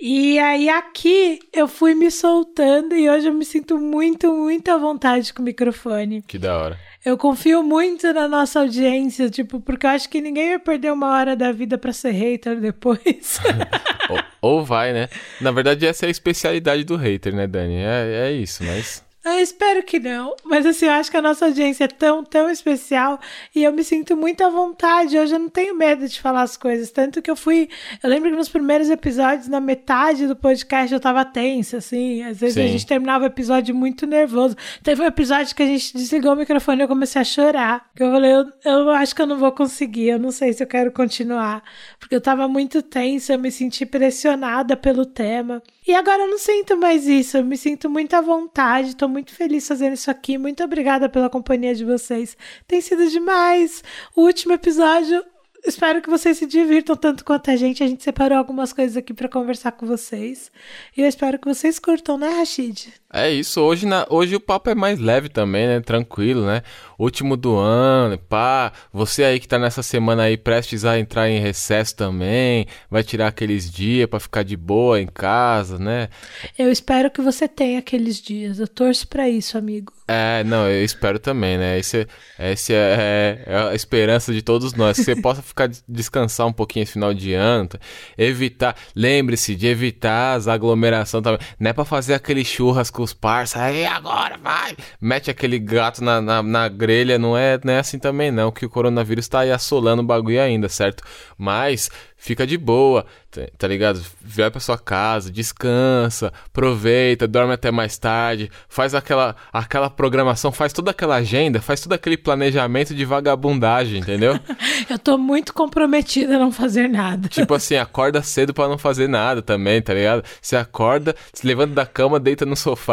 E 0.00 0.38
aí 0.38 0.68
aqui 0.68 1.40
eu 1.52 1.66
fui 1.66 1.92
me 1.92 2.08
soltando 2.10 2.94
e 2.94 3.10
hoje 3.10 3.26
eu 3.26 3.34
me 3.34 3.44
sinto 3.44 3.78
muito, 3.78 4.32
muito 4.32 4.70
à 4.70 4.78
vontade 4.78 5.34
com 5.34 5.42
o 5.42 5.44
microfone. 5.44 6.22
Que 6.22 6.38
da 6.38 6.56
hora. 6.56 6.78
Eu 7.04 7.16
confio 7.16 7.62
muito 7.62 8.12
na 8.12 8.28
nossa 8.28 8.60
audiência, 8.60 9.28
tipo, 9.28 9.60
porque 9.60 9.86
eu 9.86 9.90
acho 9.90 10.08
que 10.08 10.20
ninguém 10.20 10.50
vai 10.50 10.58
perder 10.58 10.92
uma 10.92 11.12
hora 11.16 11.34
da 11.34 11.50
vida 11.50 11.76
pra 11.76 11.92
ser 11.92 12.12
hater 12.12 12.60
depois. 12.60 13.40
ou, 14.08 14.18
ou 14.40 14.64
vai, 14.64 14.92
né? 14.92 15.08
Na 15.40 15.50
verdade, 15.50 15.86
essa 15.86 16.06
é 16.06 16.08
a 16.08 16.10
especialidade 16.10 16.84
do 16.84 16.96
hater, 16.96 17.34
né, 17.34 17.46
Dani? 17.46 17.76
É, 17.76 18.28
é 18.28 18.32
isso, 18.32 18.62
mas. 18.62 19.04
Eu 19.28 19.42
espero 19.42 19.82
que 19.82 20.00
não, 20.00 20.34
mas 20.44 20.64
assim, 20.64 20.86
eu 20.86 20.92
acho 20.92 21.10
que 21.10 21.16
a 21.16 21.22
nossa 21.22 21.46
audiência 21.46 21.84
é 21.84 21.88
tão, 21.88 22.24
tão 22.24 22.50
especial 22.50 23.20
e 23.54 23.62
eu 23.62 23.72
me 23.72 23.84
sinto 23.84 24.16
muito 24.16 24.42
à 24.42 24.48
vontade. 24.48 25.18
Hoje 25.18 25.34
eu 25.34 25.38
não 25.38 25.48
tenho 25.48 25.76
medo 25.76 26.08
de 26.08 26.20
falar 26.20 26.42
as 26.42 26.56
coisas. 26.56 26.90
Tanto 26.90 27.20
que 27.20 27.30
eu 27.30 27.36
fui. 27.36 27.68
Eu 28.02 28.08
lembro 28.08 28.30
que 28.30 28.36
nos 28.36 28.48
primeiros 28.48 28.88
episódios, 28.88 29.46
na 29.48 29.60
metade 29.60 30.26
do 30.26 30.34
podcast, 30.34 30.92
eu 30.92 31.00
tava 31.00 31.24
tensa, 31.24 31.76
assim. 31.76 32.22
Às 32.22 32.38
vezes 32.38 32.54
Sim. 32.54 32.64
a 32.64 32.66
gente 32.68 32.86
terminava 32.86 33.24
o 33.24 33.26
episódio 33.26 33.74
muito 33.74 34.06
nervoso. 34.06 34.56
Teve 34.82 35.02
um 35.02 35.06
episódio 35.06 35.54
que 35.54 35.62
a 35.62 35.66
gente 35.66 35.92
desligou 35.94 36.32
o 36.32 36.36
microfone 36.36 36.80
e 36.80 36.84
eu 36.84 36.88
comecei 36.88 37.20
a 37.20 37.24
chorar. 37.24 37.90
Que 37.94 38.02
eu 38.02 38.10
falei, 38.10 38.32
eu, 38.32 38.46
eu 38.64 38.90
acho 38.90 39.14
que 39.14 39.22
eu 39.22 39.26
não 39.26 39.38
vou 39.38 39.52
conseguir, 39.52 40.08
eu 40.08 40.18
não 40.18 40.30
sei 40.30 40.52
se 40.52 40.62
eu 40.62 40.66
quero 40.66 40.90
continuar. 40.90 41.62
Porque 42.00 42.14
eu 42.14 42.20
tava 42.20 42.48
muito 42.48 42.82
tensa, 42.82 43.34
eu 43.34 43.38
me 43.38 43.50
senti 43.50 43.84
pressionada 43.84 44.76
pelo 44.76 45.04
tema. 45.04 45.62
E 45.88 45.94
agora 45.94 46.24
eu 46.24 46.28
não 46.28 46.36
sinto 46.36 46.76
mais 46.76 47.06
isso, 47.06 47.38
eu 47.38 47.44
me 47.44 47.56
sinto 47.56 47.88
muito 47.88 48.12
à 48.12 48.20
vontade, 48.20 48.94
tô 48.94 49.08
muito 49.08 49.34
feliz 49.34 49.66
fazendo 49.66 49.94
isso 49.94 50.10
aqui. 50.10 50.36
Muito 50.36 50.62
obrigada 50.62 51.08
pela 51.08 51.30
companhia 51.30 51.74
de 51.74 51.82
vocês. 51.82 52.36
Tem 52.66 52.78
sido 52.78 53.08
demais. 53.08 53.82
O 54.14 54.20
último 54.24 54.52
episódio, 54.52 55.24
espero 55.64 56.02
que 56.02 56.10
vocês 56.10 56.36
se 56.36 56.44
divirtam 56.44 56.94
tanto 56.94 57.24
quanto 57.24 57.50
a 57.50 57.56
gente. 57.56 57.82
A 57.82 57.86
gente 57.86 58.04
separou 58.04 58.36
algumas 58.36 58.70
coisas 58.70 58.98
aqui 58.98 59.14
para 59.14 59.30
conversar 59.30 59.72
com 59.72 59.86
vocês. 59.86 60.52
E 60.94 61.00
eu 61.00 61.08
espero 61.08 61.38
que 61.38 61.48
vocês 61.48 61.78
curtam, 61.78 62.18
né, 62.18 62.28
Rashid? 62.28 62.92
É 63.10 63.30
isso, 63.30 63.62
hoje, 63.62 63.86
na, 63.86 64.06
hoje 64.10 64.36
o 64.36 64.40
papo 64.40 64.68
é 64.68 64.74
mais 64.74 64.98
leve 64.98 65.30
também, 65.30 65.66
né? 65.66 65.80
Tranquilo, 65.80 66.44
né? 66.44 66.62
Último 66.98 67.38
do 67.38 67.56
ano, 67.56 68.18
pá. 68.18 68.70
Você 68.92 69.24
aí 69.24 69.40
que 69.40 69.48
tá 69.48 69.58
nessa 69.58 69.82
semana 69.82 70.24
aí 70.24 70.36
prestes 70.36 70.84
a 70.84 70.98
entrar 70.98 71.30
em 71.30 71.40
recesso 71.40 71.96
também, 71.96 72.66
vai 72.90 73.02
tirar 73.02 73.28
aqueles 73.28 73.70
dias 73.70 74.06
pra 74.06 74.20
ficar 74.20 74.42
de 74.42 74.58
boa 74.58 75.00
em 75.00 75.06
casa, 75.06 75.78
né? 75.78 76.10
Eu 76.58 76.70
espero 76.70 77.10
que 77.10 77.22
você 77.22 77.48
tenha 77.48 77.78
aqueles 77.78 78.20
dias. 78.20 78.58
Eu 78.58 78.68
torço 78.68 79.08
para 79.08 79.26
isso, 79.26 79.56
amigo. 79.56 79.90
É, 80.06 80.42
não, 80.44 80.66
eu 80.68 80.84
espero 80.84 81.18
também, 81.18 81.56
né? 81.56 81.78
Esse, 81.78 82.06
esse 82.38 82.74
é, 82.74 83.42
é 83.46 83.56
a 83.70 83.74
esperança 83.74 84.32
de 84.32 84.42
todos 84.42 84.74
nós. 84.74 84.96
Que 84.98 85.04
você 85.04 85.16
possa 85.20 85.40
ficar 85.40 85.70
descansar 85.86 86.46
um 86.46 86.52
pouquinho 86.52 86.82
esse 86.82 86.92
final 86.92 87.14
de 87.14 87.32
ano. 87.32 87.68
tá? 87.68 87.78
Evitar, 88.16 88.76
lembre-se 88.94 89.54
de 89.54 89.66
evitar 89.66 90.34
as 90.34 90.48
aglomerações 90.48 91.22
também. 91.22 91.40
Não 91.58 91.70
é 91.70 91.72
pra 91.72 91.84
fazer 91.84 92.14
aquele 92.14 92.44
churras 92.44 92.90
com 92.98 93.04
os 93.04 93.14
parça, 93.14 93.62
aí 93.62 93.86
agora 93.86 94.36
vai! 94.42 94.76
Mete 95.00 95.30
aquele 95.30 95.56
gato 95.56 96.02
na, 96.02 96.20
na, 96.20 96.42
na 96.42 96.68
grelha, 96.68 97.16
não 97.16 97.38
é, 97.38 97.56
não 97.62 97.72
é 97.72 97.78
assim 97.78 97.96
também 97.96 98.32
não, 98.32 98.50
que 98.50 98.66
o 98.66 98.68
coronavírus 98.68 99.28
tá 99.28 99.40
aí 99.40 99.52
assolando 99.52 100.02
o 100.02 100.04
bagulho 100.04 100.42
ainda, 100.42 100.68
certo? 100.68 101.04
Mas 101.36 101.88
fica 102.18 102.44
de 102.44 102.58
boa, 102.58 103.06
tá, 103.30 103.42
tá 103.56 103.68
ligado? 103.68 104.02
Vai 104.20 104.50
pra 104.50 104.60
sua 104.60 104.76
casa, 104.76 105.30
descansa, 105.30 106.32
aproveita, 106.46 107.28
dorme 107.28 107.52
até 107.52 107.70
mais 107.70 107.96
tarde, 107.96 108.50
faz 108.68 108.94
aquela, 108.94 109.36
aquela 109.52 109.88
programação, 109.88 110.50
faz 110.50 110.72
toda 110.72 110.90
aquela 110.90 111.14
agenda, 111.14 111.62
faz 111.62 111.80
todo 111.80 111.92
aquele 111.92 112.16
planejamento 112.16 112.94
de 112.94 113.04
vagabundagem, 113.04 114.00
entendeu? 114.00 114.38
Eu 114.90 114.98
tô 114.98 115.16
muito 115.16 115.54
comprometida 115.54 116.36
a 116.36 116.38
não 116.38 116.50
fazer 116.50 116.88
nada. 116.88 117.28
Tipo 117.28 117.54
assim, 117.54 117.76
acorda 117.76 118.22
cedo 118.22 118.52
pra 118.52 118.68
não 118.68 118.76
fazer 118.76 119.08
nada 119.08 119.40
também, 119.40 119.80
tá 119.80 119.94
ligado? 119.94 120.24
Você 120.42 120.56
acorda, 120.56 121.14
se 121.32 121.46
levanta 121.46 121.74
da 121.74 121.86
cama, 121.86 122.18
deita 122.18 122.44
no 122.44 122.56
sofá, 122.56 122.87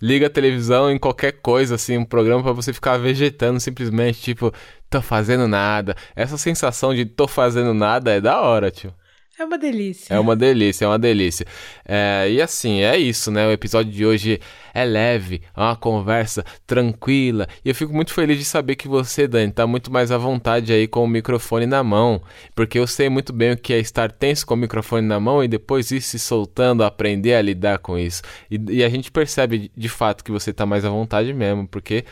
liga 0.00 0.26
a 0.26 0.30
televisão 0.30 0.90
em 0.90 0.98
qualquer 0.98 1.32
coisa, 1.32 1.74
assim, 1.74 1.96
um 1.96 2.04
programa 2.04 2.42
pra 2.42 2.52
você 2.52 2.72
ficar 2.72 2.98
vegetando 2.98 3.60
simplesmente, 3.60 4.20
tipo, 4.20 4.52
tô 4.88 5.00
fazendo 5.00 5.46
nada. 5.48 5.94
Essa 6.14 6.36
sensação 6.36 6.94
de 6.94 7.04
tô 7.04 7.26
fazendo 7.28 7.72
nada 7.74 8.12
é 8.12 8.20
da 8.20 8.40
hora, 8.40 8.70
tio. 8.70 8.92
É 9.40 9.44
uma 9.46 9.56
delícia. 9.56 10.12
É 10.12 10.20
uma 10.20 10.36
delícia, 10.36 10.84
é 10.84 10.88
uma 10.88 10.98
delícia. 10.98 11.46
É, 11.88 12.28
e 12.30 12.42
assim, 12.42 12.82
é 12.82 12.98
isso, 12.98 13.30
né? 13.30 13.46
O 13.46 13.50
episódio 13.50 13.90
de 13.90 14.04
hoje 14.04 14.38
é 14.74 14.84
leve, 14.84 15.40
é 15.56 15.60
uma 15.60 15.74
conversa 15.74 16.44
tranquila. 16.66 17.48
E 17.64 17.70
eu 17.70 17.74
fico 17.74 17.90
muito 17.90 18.12
feliz 18.12 18.36
de 18.36 18.44
saber 18.44 18.76
que 18.76 18.86
você, 18.86 19.26
Dani, 19.26 19.50
tá 19.50 19.66
muito 19.66 19.90
mais 19.90 20.12
à 20.12 20.18
vontade 20.18 20.74
aí 20.74 20.86
com 20.86 21.02
o 21.02 21.08
microfone 21.08 21.64
na 21.64 21.82
mão. 21.82 22.20
Porque 22.54 22.78
eu 22.78 22.86
sei 22.86 23.08
muito 23.08 23.32
bem 23.32 23.52
o 23.52 23.56
que 23.56 23.72
é 23.72 23.78
estar 23.78 24.12
tenso 24.12 24.46
com 24.46 24.52
o 24.52 24.58
microfone 24.58 25.06
na 25.06 25.18
mão 25.18 25.42
e 25.42 25.48
depois 25.48 25.90
ir 25.90 26.02
se 26.02 26.18
soltando, 26.18 26.84
aprender 26.84 27.32
a 27.32 27.40
lidar 27.40 27.78
com 27.78 27.98
isso. 27.98 28.20
E, 28.50 28.60
e 28.68 28.84
a 28.84 28.90
gente 28.90 29.10
percebe 29.10 29.72
de 29.74 29.88
fato 29.88 30.22
que 30.22 30.30
você 30.30 30.52
tá 30.52 30.66
mais 30.66 30.84
à 30.84 30.90
vontade 30.90 31.32
mesmo, 31.32 31.66
porque 31.66 32.04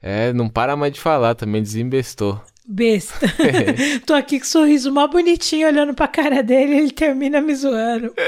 é, 0.00 0.32
não 0.32 0.48
para 0.48 0.76
mais 0.76 0.92
de 0.92 1.00
falar, 1.00 1.34
também 1.34 1.60
desembestou. 1.60 2.40
Besta. 2.70 3.26
Tô 4.04 4.12
aqui 4.12 4.38
com 4.38 4.44
um 4.44 4.48
sorriso 4.48 4.92
mó 4.92 5.08
bonitinho 5.08 5.66
olhando 5.66 5.94
pra 5.94 6.06
cara 6.06 6.42
dele 6.42 6.74
e 6.74 6.78
ele 6.80 6.90
termina 6.90 7.40
me 7.40 7.54
zoando. 7.54 8.12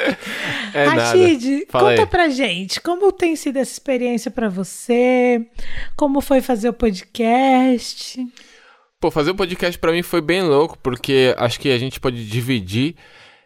É 0.72 0.84
Rashid, 0.84 1.66
conta 1.66 2.02
aí. 2.02 2.06
pra 2.06 2.28
gente, 2.28 2.80
como 2.80 3.10
tem 3.10 3.34
sido 3.34 3.56
essa 3.56 3.72
experiência 3.72 4.30
pra 4.30 4.48
você? 4.48 5.44
Como 5.96 6.20
foi 6.20 6.40
fazer 6.40 6.68
o 6.68 6.72
podcast? 6.72 8.24
Pô, 9.00 9.10
fazer 9.10 9.32
o 9.32 9.34
podcast 9.34 9.76
pra 9.80 9.90
mim 9.90 10.02
foi 10.02 10.20
bem 10.20 10.44
louco, 10.44 10.78
porque 10.78 11.34
acho 11.36 11.58
que 11.58 11.70
a 11.70 11.76
gente 11.78 11.98
pode 11.98 12.24
dividir 12.24 12.94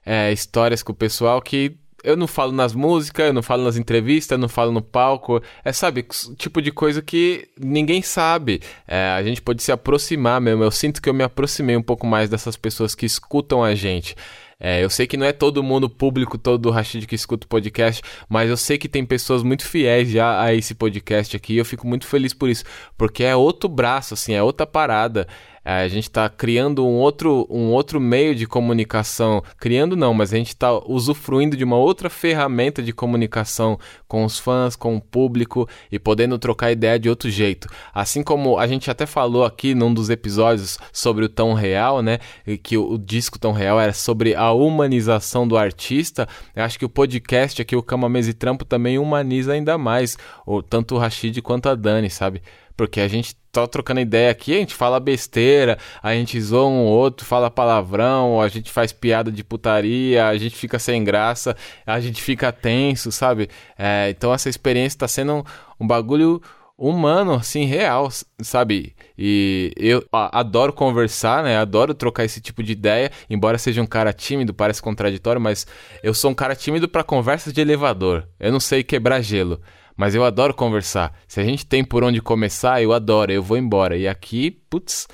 é, 0.05 0.31
histórias 0.33 0.83
com 0.83 0.93
o 0.93 0.95
pessoal 0.95 1.41
que 1.41 1.79
eu 2.05 2.17
não 2.17 2.27
falo 2.27 2.53
nas 2.53 2.75
músicas, 2.75 3.27
eu 3.27 3.33
não 3.33 3.43
falo 3.43 3.65
nas 3.65 3.77
entrevistas, 3.77 4.33
eu 4.33 4.39
não 4.39 4.49
falo 4.49 4.71
no 4.71 4.83
palco. 4.83 5.43
É, 5.65 5.73
sabe, 5.73 6.07
tipo 6.37 6.61
de 6.61 6.71
coisa 6.71 7.01
que 7.01 7.49
ninguém 7.59 8.03
sabe. 8.03 8.61
É, 8.87 9.09
a 9.09 9.23
gente 9.23 9.41
pode 9.41 9.63
se 9.63 9.73
aproximar 9.73 10.41
mesmo. 10.41 10.63
Eu 10.63 10.71
sinto 10.71 11.01
que 11.01 11.09
eu 11.09 11.15
me 11.15 11.25
aproximei 11.25 11.77
um 11.77 11.83
pouco 11.83 12.07
mais 12.07 12.29
dessas 12.29 12.57
pessoas 12.57 12.95
que 12.95 13.07
escutam 13.07 13.65
a 13.65 13.75
gente. 13.75 14.15
É, 14.61 14.85
eu 14.85 14.89
sei 14.89 15.07
que 15.07 15.17
não 15.17 15.27
é 15.27 15.33
todo 15.33 15.63
mundo 15.63 15.91
público, 15.91 16.39
todo 16.39 16.67
o 16.67 16.71
Rashid 16.71 17.07
que 17.07 17.15
escuta 17.15 17.45
o 17.45 17.49
podcast, 17.49 18.03
mas 18.29 18.49
eu 18.49 18.57
sei 18.57 18.79
que 18.79 18.89
tem 18.89 19.05
pessoas 19.05 19.43
muito 19.43 19.67
fiéis 19.67 20.11
já 20.11 20.41
a 20.41 20.55
esse 20.55 20.75
podcast 20.75 21.37
aqui. 21.37 21.55
E 21.55 21.59
eu 21.59 21.65
fico 21.65 21.87
muito 21.87 22.07
feliz 22.07 22.33
por 22.33 22.49
isso, 22.49 22.65
porque 22.97 23.25
é 23.25 23.35
outro 23.35 23.69
braço, 23.69 24.15
assim, 24.15 24.35
é 24.35 24.43
outra 24.43 24.67
parada. 24.67 25.27
É, 25.64 25.83
a 25.83 25.88
gente 25.88 26.04
está 26.04 26.28
criando 26.28 26.85
um 26.85 26.97
outro, 26.99 27.47
um 27.49 27.73
outro 27.73 27.99
meio 27.99 28.35
de 28.35 28.47
comunicação. 28.47 29.42
Criando 29.59 29.97
não, 29.97 30.12
mas 30.12 30.33
a 30.33 30.37
gente 30.37 30.49
está 30.49 30.73
usufruindo 30.87 31.56
de 31.56 31.64
uma 31.64 31.76
outra 31.76 32.11
ferramenta 32.11 32.83
de 32.83 32.92
comunicação 32.92 33.78
com 34.06 34.25
os 34.25 34.38
fãs, 34.38 34.76
com 34.76 34.97
o 34.97 35.00
público 35.00 35.66
e 35.90 35.99
podendo 35.99 36.38
trocar 36.38 36.71
ideia 36.71 36.99
de 36.99 37.09
outro 37.09 37.30
jeito. 37.30 37.68
Assim 37.94 38.23
como 38.23 38.59
a 38.59 38.66
gente 38.66 38.90
até 38.90 39.06
falou 39.06 39.44
aqui 39.44 39.75
num 39.75 39.94
dos 39.94 40.11
episódios 40.11 40.78
sobre 40.92 41.25
o 41.25 41.28
Tão 41.28 41.54
Real, 41.54 42.02
né? 42.02 42.18
Que 42.62 42.76
o, 42.76 42.92
o 42.92 42.99
disco 42.99 43.38
Tão 43.38 43.52
Real 43.52 43.80
era 43.80 43.92
sobre 43.92 44.35
a 44.35 44.52
humanização 44.52 45.49
do 45.49 45.56
artista. 45.56 46.28
Eu 46.54 46.64
acho 46.64 46.78
que 46.78 46.85
o 46.85 46.90
podcast 46.90 47.62
aqui, 47.62 47.75
o 47.75 47.83
Cama 47.83 48.09
Mesa 48.09 48.30
e 48.30 48.35
Trampo, 48.35 48.64
também 48.64 48.99
humaniza 48.99 49.52
ainda 49.52 49.78
mais, 49.78 50.18
o, 50.47 50.62
tanto 50.62 50.94
o 50.94 50.99
Rashid 50.99 51.40
quanto 51.40 51.68
a 51.68 51.75
Dani, 51.75 52.11
sabe? 52.11 52.42
Porque 52.76 53.00
a 53.00 53.09
gente 53.09 53.37
tá 53.52 53.66
trocando 53.66 54.00
ideia 54.00 54.31
aqui, 54.31 54.54
a 54.54 54.59
gente 54.59 54.75
fala 54.75 54.99
besteira, 54.99 55.78
a 56.02 56.12
gente 56.14 56.40
zoa 56.40 56.69
um 56.69 56.85
outro, 56.85 57.25
fala 57.25 57.50
palavrão, 57.50 58.40
a 58.40 58.49
gente 58.49 58.71
faz 58.71 58.93
piada 58.93 59.31
de 59.31 59.45
putaria, 59.45 60.26
a 60.26 60.37
gente 60.37 60.57
fica 60.57 60.78
sem 60.78 61.04
graça, 61.04 61.57
a 61.87 62.00
gente 62.00 62.21
fica 62.21 62.52
tenso, 62.52 63.12
sabe? 63.12 63.49
É, 63.78 64.11
então 64.11 64.35
essa 64.35 64.49
experiência 64.49 64.99
tá 64.99 65.09
sendo 65.09 65.35
um, 65.35 65.45
um 65.81 65.87
bagulho 65.87 66.43
humano, 66.76 67.35
assim, 67.35 67.64
real, 67.64 68.09
sabe? 68.43 68.95
E 69.16 69.73
eu 69.76 70.04
adoro 70.12 70.73
conversar, 70.73 71.45
né? 71.45 71.57
Adoro 71.57 71.95
trocar 71.95 72.25
esse 72.25 72.40
tipo 72.40 72.62
de 72.62 72.73
ideia, 72.73 73.11
embora 73.31 73.59
seja 73.59 73.81
um 73.81 73.87
cara 73.87 74.12
tímido, 74.12 74.52
parece 74.52 74.83
contraditório, 74.83 75.40
mas 75.40 75.66
eu 76.02 76.12
sou 76.12 76.33
um 76.33 76.35
cara 76.35 76.57
tímido 76.57 76.88
para 76.88 77.04
conversas 77.04 77.52
de 77.52 77.61
elevador. 77.61 78.28
Eu 78.40 78.50
não 78.50 78.61
sei 78.61 78.83
quebrar 78.83 79.21
gelo. 79.21 79.61
Mas 79.97 80.15
eu 80.15 80.25
adoro 80.25 80.55
conversar. 80.55 81.13
Se 81.27 81.41
a 81.41 81.45
gente 81.45 81.65
tem 81.65 81.85
por 81.85 82.03
onde 82.03 82.21
começar, 82.21 82.83
eu 82.83 82.93
adoro, 82.93 83.33
eu 83.33 83.43
vou 83.43 83.57
embora. 83.57 83.97
E 83.97 84.09
aqui, 84.09 84.51
putz, 84.51 85.07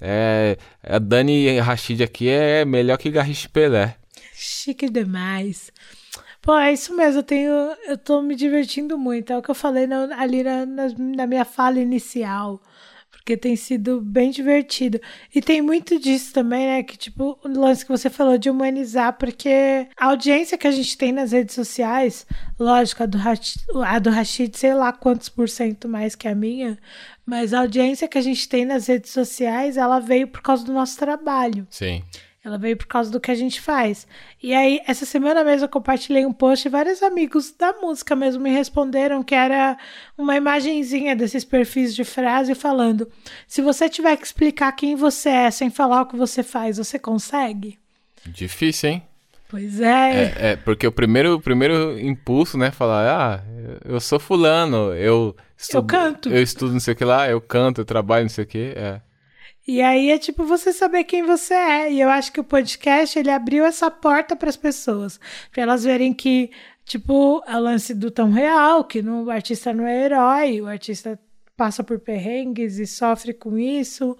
é, 0.00 0.56
a 0.82 0.98
Dani 0.98 1.58
Rashid 1.58 2.02
aqui 2.02 2.28
é 2.28 2.64
melhor 2.64 2.98
que 2.98 3.10
Garrincha 3.10 3.48
Pelé. 3.48 3.96
Chique 4.32 4.88
demais. 4.88 5.72
Pô, 6.40 6.56
é 6.56 6.72
isso 6.72 6.94
mesmo, 6.96 7.18
eu 7.18 7.24
tenho. 7.24 7.52
Eu 7.86 7.98
tô 7.98 8.22
me 8.22 8.36
divertindo 8.36 8.96
muito. 8.96 9.32
É 9.32 9.36
o 9.36 9.42
que 9.42 9.50
eu 9.50 9.54
falei 9.54 9.88
ali 10.16 10.42
na, 10.44 10.64
na 10.66 11.26
minha 11.26 11.44
fala 11.44 11.80
inicial. 11.80 12.60
Porque 13.28 13.36
tem 13.36 13.56
sido 13.56 14.00
bem 14.00 14.30
divertido. 14.30 14.98
E 15.34 15.42
tem 15.42 15.60
muito 15.60 16.00
disso 16.00 16.32
também, 16.32 16.66
né? 16.66 16.82
Que, 16.82 16.96
tipo, 16.96 17.38
o 17.44 17.48
lance 17.48 17.84
que 17.84 17.90
você 17.90 18.08
falou 18.08 18.38
de 18.38 18.48
humanizar, 18.48 19.18
porque 19.18 19.86
a 19.98 20.06
audiência 20.06 20.56
que 20.56 20.66
a 20.66 20.70
gente 20.70 20.96
tem 20.96 21.12
nas 21.12 21.32
redes 21.32 21.54
sociais, 21.54 22.26
lógico, 22.58 23.02
a 23.02 23.06
do, 23.06 23.18
Rashid, 23.18 23.62
a 23.84 23.98
do 23.98 24.08
Rashid, 24.08 24.56
sei 24.56 24.72
lá 24.72 24.94
quantos 24.94 25.28
por 25.28 25.46
cento 25.46 25.86
mais 25.86 26.14
que 26.14 26.26
a 26.26 26.34
minha, 26.34 26.78
mas 27.26 27.52
a 27.52 27.60
audiência 27.60 28.08
que 28.08 28.16
a 28.16 28.22
gente 28.22 28.48
tem 28.48 28.64
nas 28.64 28.86
redes 28.86 29.10
sociais, 29.10 29.76
ela 29.76 30.00
veio 30.00 30.26
por 30.28 30.40
causa 30.40 30.64
do 30.64 30.72
nosso 30.72 30.96
trabalho. 30.96 31.66
Sim. 31.68 32.02
Ela 32.48 32.56
veio 32.56 32.78
por 32.78 32.86
causa 32.86 33.10
do 33.10 33.20
que 33.20 33.30
a 33.30 33.34
gente 33.34 33.60
faz. 33.60 34.06
E 34.42 34.54
aí, 34.54 34.80
essa 34.86 35.04
semana 35.04 35.44
mesmo 35.44 35.66
eu 35.66 35.68
compartilhei 35.68 36.24
um 36.24 36.32
post 36.32 36.66
e 36.66 36.70
vários 36.70 37.02
amigos 37.02 37.52
da 37.52 37.74
música 37.74 38.16
mesmo 38.16 38.42
me 38.42 38.48
responderam 38.48 39.22
que 39.22 39.34
era 39.34 39.76
uma 40.16 40.34
imagenzinha 40.34 41.14
desses 41.14 41.44
perfis 41.44 41.94
de 41.94 42.04
frase 42.04 42.54
falando: 42.54 43.06
se 43.46 43.60
você 43.60 43.86
tiver 43.86 44.16
que 44.16 44.24
explicar 44.24 44.72
quem 44.72 44.96
você 44.96 45.28
é 45.28 45.50
sem 45.50 45.68
falar 45.68 46.02
o 46.02 46.06
que 46.06 46.16
você 46.16 46.42
faz, 46.42 46.78
você 46.78 46.98
consegue? 46.98 47.78
Difícil, 48.26 48.90
hein? 48.90 49.02
Pois 49.50 49.78
é. 49.78 50.10
É, 50.12 50.34
é, 50.52 50.56
porque 50.56 50.86
o 50.86 50.92
primeiro, 50.92 51.34
o 51.34 51.40
primeiro 51.40 51.98
impulso, 52.00 52.56
né? 52.56 52.70
Falar, 52.70 53.08
ah, 53.10 53.44
eu 53.84 54.00
sou 54.00 54.18
fulano, 54.18 54.94
eu 54.94 55.36
estudo, 55.54 55.78
Eu 55.78 55.84
canto. 55.84 56.28
Eu 56.30 56.42
estudo 56.42 56.72
não 56.72 56.80
sei 56.80 56.94
o 56.94 56.96
que 56.96 57.04
lá, 57.04 57.28
eu 57.28 57.42
canto, 57.42 57.82
eu 57.82 57.84
trabalho 57.84 58.24
não 58.24 58.30
sei 58.30 58.44
o 58.44 58.46
que, 58.46 58.72
é. 58.74 59.02
E 59.68 59.82
aí 59.82 60.10
é 60.10 60.16
tipo 60.16 60.44
você 60.46 60.72
saber 60.72 61.04
quem 61.04 61.22
você 61.22 61.52
é. 61.52 61.92
E 61.92 62.00
eu 62.00 62.08
acho 62.08 62.32
que 62.32 62.40
o 62.40 62.44
podcast 62.44 63.18
ele 63.18 63.30
abriu 63.30 63.66
essa 63.66 63.90
porta 63.90 64.34
para 64.34 64.48
as 64.48 64.56
pessoas, 64.56 65.20
para 65.52 65.62
elas 65.62 65.84
verem 65.84 66.14
que 66.14 66.50
tipo 66.86 67.42
é 67.46 67.54
o 67.54 67.60
lance 67.60 67.92
do 67.92 68.10
tão 68.10 68.30
real, 68.30 68.82
que 68.82 69.02
não, 69.02 69.24
o 69.24 69.30
artista 69.30 69.74
não 69.74 69.86
é 69.86 70.06
herói, 70.06 70.62
o 70.62 70.66
artista 70.66 71.20
passa 71.54 71.84
por 71.84 72.00
perrengues 72.00 72.78
e 72.78 72.86
sofre 72.86 73.34
com 73.34 73.58
isso. 73.58 74.16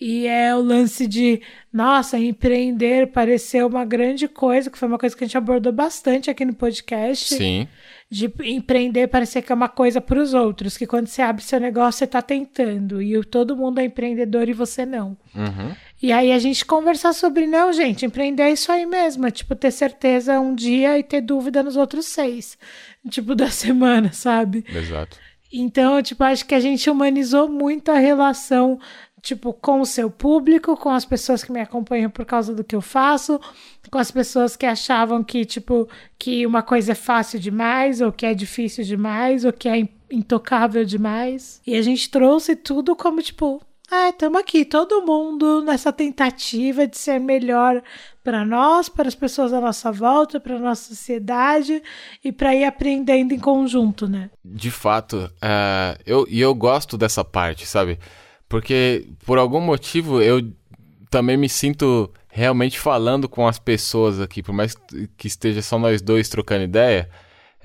E 0.00 0.26
é 0.26 0.54
o 0.54 0.60
lance 0.60 1.06
de, 1.06 1.40
nossa, 1.72 2.18
empreender 2.18 3.12
pareceu 3.12 3.66
uma 3.68 3.84
grande 3.84 4.26
coisa, 4.26 4.68
que 4.68 4.76
foi 4.76 4.88
uma 4.88 4.98
coisa 4.98 5.16
que 5.16 5.22
a 5.22 5.26
gente 5.26 5.38
abordou 5.38 5.72
bastante 5.72 6.28
aqui 6.28 6.44
no 6.44 6.52
podcast 6.52 7.36
Sim. 7.36 7.68
de 8.10 8.30
empreender 8.42 9.06
parecer 9.06 9.40
que 9.40 9.52
é 9.52 9.54
uma 9.54 9.68
coisa 9.68 10.00
para 10.00 10.20
os 10.20 10.34
outros, 10.34 10.76
que 10.76 10.86
quando 10.86 11.06
você 11.06 11.22
abre 11.22 11.44
seu 11.44 11.60
negócio 11.60 11.98
você 11.98 12.04
está 12.04 12.20
tentando 12.20 13.00
e 13.00 13.22
todo 13.24 13.56
mundo 13.56 13.78
é 13.78 13.84
empreendedor 13.84 14.48
e 14.48 14.52
você 14.52 14.84
não. 14.84 15.16
Uhum. 15.32 15.74
E 16.02 16.12
aí 16.12 16.32
a 16.32 16.38
gente 16.40 16.66
conversar 16.66 17.12
sobre 17.12 17.46
não, 17.46 17.72
gente, 17.72 18.04
empreender 18.04 18.42
é 18.42 18.52
isso 18.52 18.72
aí 18.72 18.84
mesmo, 18.84 19.26
é 19.26 19.30
tipo 19.30 19.54
ter 19.54 19.70
certeza 19.70 20.40
um 20.40 20.56
dia 20.56 20.98
e 20.98 21.04
ter 21.04 21.20
dúvida 21.20 21.62
nos 21.62 21.76
outros 21.76 22.06
seis, 22.06 22.58
tipo 23.08 23.34
da 23.34 23.48
semana, 23.52 24.12
sabe? 24.12 24.64
Exato. 24.68 25.16
Então, 25.56 26.02
tipo, 26.02 26.24
acho 26.24 26.44
que 26.44 26.54
a 26.54 26.58
gente 26.58 26.90
humanizou 26.90 27.48
muito 27.48 27.92
a 27.92 27.96
relação, 27.96 28.80
tipo, 29.24 29.54
com 29.54 29.80
o 29.80 29.86
seu 29.86 30.10
público, 30.10 30.76
com 30.76 30.90
as 30.90 31.06
pessoas 31.06 31.42
que 31.42 31.50
me 31.50 31.60
acompanham 31.60 32.10
por 32.10 32.26
causa 32.26 32.54
do 32.54 32.62
que 32.62 32.76
eu 32.76 32.82
faço, 32.82 33.40
com 33.90 33.96
as 33.98 34.10
pessoas 34.10 34.54
que 34.54 34.66
achavam 34.66 35.24
que, 35.24 35.46
tipo, 35.46 35.88
que 36.18 36.46
uma 36.46 36.62
coisa 36.62 36.92
é 36.92 36.94
fácil 36.94 37.40
demais, 37.40 38.02
ou 38.02 38.12
que 38.12 38.26
é 38.26 38.34
difícil 38.34 38.84
demais, 38.84 39.46
ou 39.46 39.52
que 39.52 39.66
é 39.66 39.78
in- 39.78 39.88
intocável 40.10 40.84
demais. 40.84 41.60
E 41.66 41.74
a 41.74 41.80
gente 41.80 42.10
trouxe 42.10 42.54
tudo 42.54 42.94
como, 42.94 43.22
tipo, 43.22 43.62
ah, 43.90 44.10
estamos 44.10 44.38
aqui, 44.38 44.62
todo 44.62 45.00
mundo 45.06 45.62
nessa 45.62 45.90
tentativa 45.90 46.86
de 46.86 46.98
ser 46.98 47.18
melhor 47.18 47.82
para 48.22 48.44
nós, 48.44 48.90
para 48.90 49.08
as 49.08 49.14
pessoas 49.14 49.54
à 49.54 49.60
nossa 49.60 49.90
volta, 49.90 50.38
para 50.38 50.58
nossa 50.58 50.88
sociedade 50.94 51.82
e 52.22 52.30
para 52.30 52.54
ir 52.54 52.64
aprendendo 52.64 53.32
em 53.32 53.38
conjunto, 53.38 54.06
né? 54.06 54.30
De 54.44 54.70
fato, 54.70 55.30
é, 55.40 55.96
eu, 56.04 56.26
e 56.28 56.40
eu 56.40 56.54
gosto 56.54 56.98
dessa 56.98 57.24
parte, 57.24 57.66
sabe? 57.66 57.98
Porque 58.48 59.06
por 59.24 59.38
algum 59.38 59.60
motivo 59.60 60.20
eu 60.22 60.40
também 61.10 61.36
me 61.36 61.48
sinto 61.48 62.12
realmente 62.28 62.78
falando 62.78 63.28
com 63.28 63.46
as 63.46 63.58
pessoas 63.58 64.20
aqui, 64.20 64.42
por 64.42 64.52
mais 64.52 64.74
que 65.16 65.28
esteja 65.28 65.62
só 65.62 65.78
nós 65.78 66.02
dois 66.02 66.28
trocando 66.28 66.64
ideia. 66.64 67.08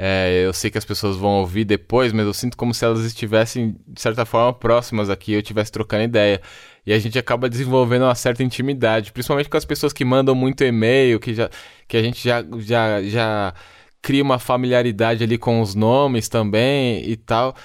é, 0.01 0.43
eu 0.45 0.53
sei 0.53 0.71
que 0.71 0.77
as 0.77 0.85
pessoas 0.85 1.17
vão 1.17 1.39
ouvir 1.39 1.65
depois, 1.65 2.13
mas 2.13 2.25
eu 2.25 2.33
sinto 2.33 2.55
como 2.55 2.73
se 2.73 2.85
elas 2.85 3.03
estivessem, 3.03 3.75
de 3.85 3.99
certa 3.99 4.23
forma, 4.25 4.53
próximas 4.53 5.09
aqui, 5.09 5.33
eu 5.33 5.39
estivesse 5.39 5.71
trocando 5.71 6.03
ideia. 6.03 6.41
E 6.85 6.93
a 6.93 6.99
gente 6.99 7.19
acaba 7.19 7.49
desenvolvendo 7.49 8.03
uma 8.03 8.15
certa 8.15 8.41
intimidade, 8.41 9.11
principalmente 9.11 9.49
com 9.49 9.57
as 9.57 9.65
pessoas 9.65 9.91
que 9.91 10.05
mandam 10.05 10.33
muito 10.33 10.63
e-mail, 10.63 11.19
que, 11.19 11.33
já, 11.33 11.49
que 11.87 11.97
a 11.97 12.01
gente 12.01 12.23
já, 12.23 12.41
já, 12.59 13.03
já 13.03 13.53
cria 14.01 14.23
uma 14.23 14.39
familiaridade 14.39 15.23
ali 15.23 15.37
com 15.37 15.61
os 15.61 15.75
nomes 15.75 16.29
também 16.29 17.03
e 17.09 17.17
tal. 17.17 17.55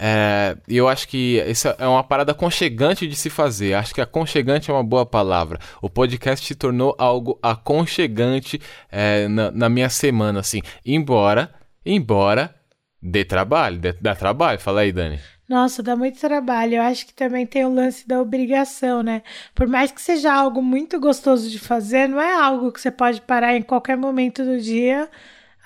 É, 0.00 0.56
eu 0.68 0.88
acho 0.88 1.08
que 1.08 1.42
isso 1.48 1.66
é 1.76 1.86
uma 1.86 2.04
parada 2.04 2.30
aconchegante 2.30 3.06
de 3.08 3.16
se 3.16 3.28
fazer. 3.28 3.74
Acho 3.74 3.92
que 3.92 4.00
aconchegante 4.00 4.70
é 4.70 4.74
uma 4.74 4.84
boa 4.84 5.04
palavra. 5.04 5.58
O 5.82 5.90
podcast 5.90 6.46
se 6.46 6.54
tornou 6.54 6.94
algo 6.98 7.36
aconchegante 7.42 8.60
é, 8.90 9.26
na, 9.26 9.50
na, 9.50 9.68
minha 9.68 9.88
semana, 9.88 10.38
assim. 10.38 10.62
Embora, 10.86 11.52
embora 11.84 12.54
dê 13.02 13.24
trabalho, 13.24 13.78
dê, 13.78 13.92
dá 13.92 14.14
trabalho. 14.14 14.60
Fala 14.60 14.82
aí, 14.82 14.92
Dani. 14.92 15.18
Nossa, 15.48 15.82
dá 15.82 15.96
muito 15.96 16.20
trabalho. 16.20 16.74
Eu 16.74 16.82
acho 16.82 17.06
que 17.06 17.14
também 17.14 17.44
tem 17.44 17.64
o 17.64 17.74
lance 17.74 18.06
da 18.06 18.20
obrigação, 18.20 19.02
né? 19.02 19.22
Por 19.54 19.66
mais 19.66 19.90
que 19.90 20.00
seja 20.00 20.32
algo 20.32 20.62
muito 20.62 21.00
gostoso 21.00 21.50
de 21.50 21.58
fazer, 21.58 22.06
não 22.06 22.20
é 22.20 22.34
algo 22.34 22.70
que 22.70 22.80
você 22.80 22.90
pode 22.90 23.20
parar 23.22 23.56
em 23.56 23.62
qualquer 23.62 23.96
momento 23.96 24.44
do 24.44 24.60
dia 24.60 25.08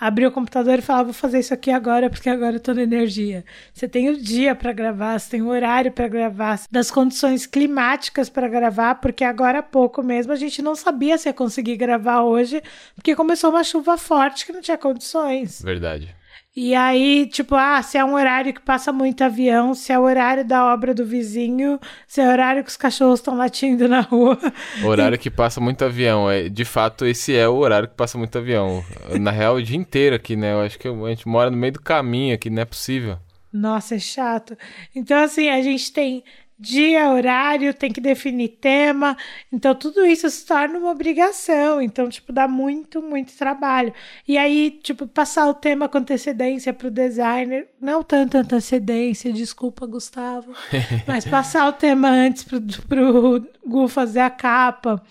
abrir 0.02 0.26
o 0.26 0.32
computador 0.32 0.80
e 0.80 0.82
falar, 0.82 1.04
vou 1.04 1.12
fazer 1.12 1.38
isso 1.38 1.54
aqui 1.54 1.71
agora, 1.71 2.11
porque 2.11 2.28
agora 2.28 2.56
eu 2.56 2.61
tô 2.61 2.75
na 2.75 2.82
energia. 2.82 3.44
Você 3.73 3.87
tem 3.87 4.11
o 4.11 4.21
dia 4.21 4.52
para 4.52 4.73
gravar, 4.73 5.16
você 5.16 5.30
tem 5.30 5.42
o 5.42 5.47
horário 5.47 5.92
para 5.92 6.09
gravar, 6.09 6.61
das 6.68 6.90
condições 6.90 7.47
climáticas 7.47 8.28
para 8.28 8.49
gravar, 8.49 8.97
porque 8.97 9.23
agora 9.23 9.61
há 9.61 9.62
pouco 9.62 10.02
mesmo 10.02 10.32
a 10.32 10.37
gente 10.37 10.61
não 10.61 10.75
sabia 10.75 11.16
se 11.16 11.28
ia 11.28 11.32
conseguir 11.32 11.76
gravar 11.76 12.23
hoje, 12.23 12.61
porque 12.97 13.14
começou 13.14 13.50
uma 13.50 13.62
chuva 13.62 13.97
forte 13.97 14.44
que 14.44 14.52
não 14.52 14.61
tinha 14.61 14.76
condições. 14.76 15.62
Verdade. 15.62 16.12
E 16.54 16.75
aí, 16.75 17.26
tipo, 17.26 17.54
ah, 17.54 17.82
se 17.82 17.97
é 17.97 18.04
um 18.04 18.12
horário 18.12 18.52
que 18.52 18.61
passa 18.61 18.92
muito 18.92 19.25
avião, 19.25 19.75
se 19.75 19.90
é 19.90 19.99
o 19.99 20.02
horário 20.02 20.44
da 20.44 20.71
obra 20.71 20.92
do 20.92 21.04
vizinho, 21.04 21.80
se 22.06 22.21
é 22.21 22.26
o 22.26 22.30
horário 22.30 22.62
que 22.62 22.68
os 22.68 22.76
cachorros 22.76 23.21
estão 23.21 23.35
latindo 23.35 23.88
na 23.88 24.00
rua. 24.02 24.38
Horário 24.85 25.18
que 25.18 25.30
passa 25.30 25.61
muito 25.61 25.82
avião. 25.82 26.30
É, 26.30 26.50
de 26.50 26.64
fato, 26.66 27.06
esse 27.06 27.35
é 27.35 27.49
o 27.49 27.56
horário 27.56 27.88
que 27.88 27.94
passa 27.94 28.18
muito 28.18 28.37
avião. 28.37 28.85
Na 29.18 29.30
real, 29.30 29.54
o 29.54 29.62
dia 29.62 29.78
inteiro 29.78 30.14
aqui, 30.14 30.37
né? 30.37 30.52
Eu 30.52 30.61
acho 30.61 30.78
que 30.78 30.87
a 30.87 31.09
gente 31.09 31.26
mora 31.26 31.50
no 31.50 31.56
meio 31.56 31.73
do 31.73 31.80
caminho 31.80 32.35
aqui, 32.35 32.50
não 32.50 32.61
é 32.61 32.66
possível. 32.66 33.16
Nossa, 33.50 33.94
é 33.94 33.99
chato. 33.99 34.56
Então, 34.94 35.23
assim, 35.23 35.49
a 35.49 35.62
gente 35.62 35.90
tem 35.90 36.23
dia, 36.62 37.11
horário, 37.11 37.75
tem 37.75 37.92
que 37.92 38.00
definir 38.00 38.49
tema. 38.61 39.16
Então, 39.52 39.75
tudo 39.75 40.07
isso 40.07 40.31
se 40.31 40.47
torna 40.47 40.78
uma 40.78 40.90
obrigação. 40.90 41.83
Então, 41.83 42.09
tipo, 42.09 42.33
dá 42.33 42.47
muito, 42.47 43.02
muito 43.02 43.37
trabalho. 43.37 43.92
E 44.26 44.38
aí, 44.38 44.71
tipo, 44.83 45.07
passar 45.07 45.49
o 45.49 45.54
tema 45.54 45.88
com 45.88 45.99
antecedência 45.99 46.73
para 46.73 46.87
o 46.88 46.90
designer, 46.90 47.69
não 47.81 48.02
tanta 48.02 48.38
antecedência, 48.38 49.33
desculpa, 49.33 49.87
Gustavo, 49.87 50.52
mas 51.07 51.25
passar 51.25 51.69
o 51.69 51.73
tema 51.73 52.09
antes 52.09 52.45
para 52.45 53.02
o 53.02 53.40
Gu 53.66 53.88
fazer 53.88 54.21
a 54.21 54.31
capa, 54.31 55.02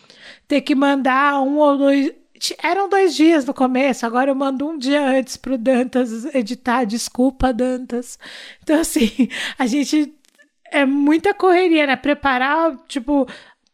ter 0.48 0.62
que 0.62 0.74
mandar 0.74 1.42
um 1.42 1.58
ou 1.58 1.78
dois. 1.78 2.12
Eram 2.64 2.90
dois 2.90 3.16
dias 3.16 3.46
no 3.46 3.54
começo, 3.54 4.04
agora 4.04 4.32
eu 4.32 4.36
mando 4.36 4.68
um 4.68 4.76
dia 4.76 5.06
antes 5.06 5.38
para 5.38 5.54
o 5.54 5.58
Dantas 5.58 6.34
editar. 6.34 6.86
Desculpa, 6.86 7.54
Dantas. 7.54 8.18
Então, 8.64 8.80
assim, 8.80 9.30
a 9.60 9.68
gente 9.68 10.12
é 10.72 10.86
muita 10.86 11.34
correria, 11.34 11.86
né? 11.86 11.96
Preparar, 11.96 12.76
tipo, 12.88 13.28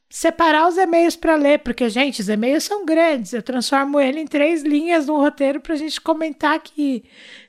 separar 0.10 0.68
os 0.68 0.78
e-mails 0.78 1.16
para 1.16 1.36
ler, 1.36 1.60
porque, 1.60 1.90
gente, 1.90 2.22
os 2.22 2.30
e-mails 2.30 2.64
são 2.64 2.86
grandes. 2.86 3.34
Eu 3.34 3.44
transformo 3.44 4.00
ele 4.00 4.20
em 4.20 4.28
três 4.28 4.64
linhas 4.64 5.08
no 5.08 5.18
roteiro 5.18 5.62
para 5.62 5.74
a 5.74 5.78
gente 5.78 6.02
comentar 6.02 6.56
aqui. 6.56 7.04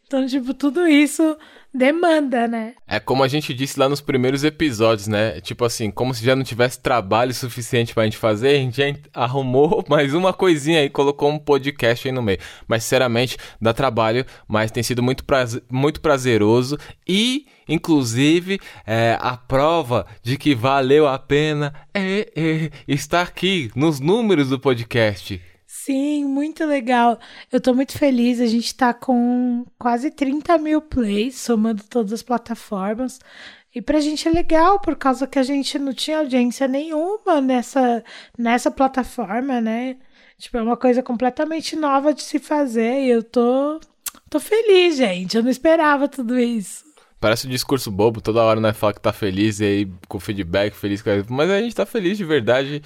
Então, 0.06 0.26
tipo, 0.26 0.54
tudo 0.54 0.86
isso 0.86 1.36
demanda, 1.72 2.48
né? 2.48 2.74
É 2.86 2.98
como 2.98 3.22
a 3.22 3.28
gente 3.28 3.52
disse 3.52 3.78
lá 3.78 3.88
nos 3.88 4.00
primeiros 4.00 4.44
episódios, 4.44 5.06
né? 5.06 5.40
Tipo 5.40 5.64
assim, 5.64 5.90
como 5.90 6.14
se 6.14 6.24
já 6.24 6.34
não 6.34 6.42
tivesse 6.42 6.80
trabalho 6.80 7.34
suficiente 7.34 7.94
pra 7.94 8.04
gente 8.04 8.16
fazer, 8.16 8.48
a 8.48 8.58
gente 8.58 9.02
arrumou 9.12 9.84
mais 9.88 10.14
uma 10.14 10.32
coisinha 10.32 10.80
aí, 10.80 10.88
colocou 10.88 11.30
um 11.30 11.38
podcast 11.38 12.08
aí 12.08 12.12
no 12.12 12.22
meio. 12.22 12.38
Mas, 12.66 12.84
sinceramente, 12.84 13.36
dá 13.60 13.72
trabalho, 13.72 14.24
mas 14.46 14.70
tem 14.70 14.82
sido 14.82 15.02
muito, 15.02 15.24
prazer, 15.24 15.62
muito 15.70 16.00
prazeroso 16.00 16.78
e, 17.06 17.46
inclusive, 17.68 18.60
é, 18.86 19.18
a 19.20 19.36
prova 19.36 20.06
de 20.22 20.36
que 20.36 20.54
valeu 20.54 21.06
a 21.06 21.18
pena 21.18 21.74
é, 21.94 22.28
é 22.34 22.70
estar 22.86 23.22
aqui 23.22 23.70
nos 23.74 24.00
números 24.00 24.48
do 24.48 24.58
podcast. 24.58 25.40
Sim, 25.88 26.26
muito 26.26 26.66
legal. 26.66 27.18
Eu 27.50 27.62
tô 27.62 27.72
muito 27.72 27.96
feliz. 27.96 28.42
A 28.42 28.46
gente 28.46 28.74
tá 28.74 28.92
com 28.92 29.64
quase 29.78 30.10
30 30.10 30.58
mil 30.58 30.82
plays, 30.82 31.36
somando 31.36 31.82
todas 31.82 32.12
as 32.12 32.22
plataformas. 32.22 33.18
E 33.74 33.80
pra 33.80 33.98
gente 33.98 34.28
é 34.28 34.30
legal, 34.30 34.78
por 34.80 34.96
causa 34.96 35.26
que 35.26 35.38
a 35.38 35.42
gente 35.42 35.78
não 35.78 35.94
tinha 35.94 36.18
audiência 36.18 36.68
nenhuma 36.68 37.40
nessa, 37.40 38.04
nessa 38.36 38.70
plataforma, 38.70 39.62
né? 39.62 39.96
Tipo, 40.36 40.58
é 40.58 40.62
uma 40.62 40.76
coisa 40.76 41.02
completamente 41.02 41.74
nova 41.74 42.12
de 42.12 42.22
se 42.22 42.38
fazer. 42.38 43.06
E 43.06 43.08
eu 43.08 43.22
tô, 43.22 43.80
tô 44.28 44.38
feliz, 44.38 44.98
gente. 44.98 45.38
Eu 45.38 45.42
não 45.42 45.50
esperava 45.50 46.06
tudo 46.06 46.38
isso. 46.38 46.84
Parece 47.18 47.46
um 47.46 47.50
discurso 47.50 47.90
bobo, 47.90 48.20
toda 48.20 48.42
hora 48.42 48.60
nós 48.60 48.76
fala 48.76 48.92
que 48.92 49.00
tá 49.00 49.12
feliz 49.12 49.58
e 49.60 49.64
aí 49.64 49.92
com 50.06 50.20
feedback, 50.20 50.74
feliz 50.74 51.02
Mas 51.30 51.48
a 51.48 51.62
gente 51.62 51.74
tá 51.74 51.86
feliz 51.86 52.18
de 52.18 52.26
verdade. 52.26 52.82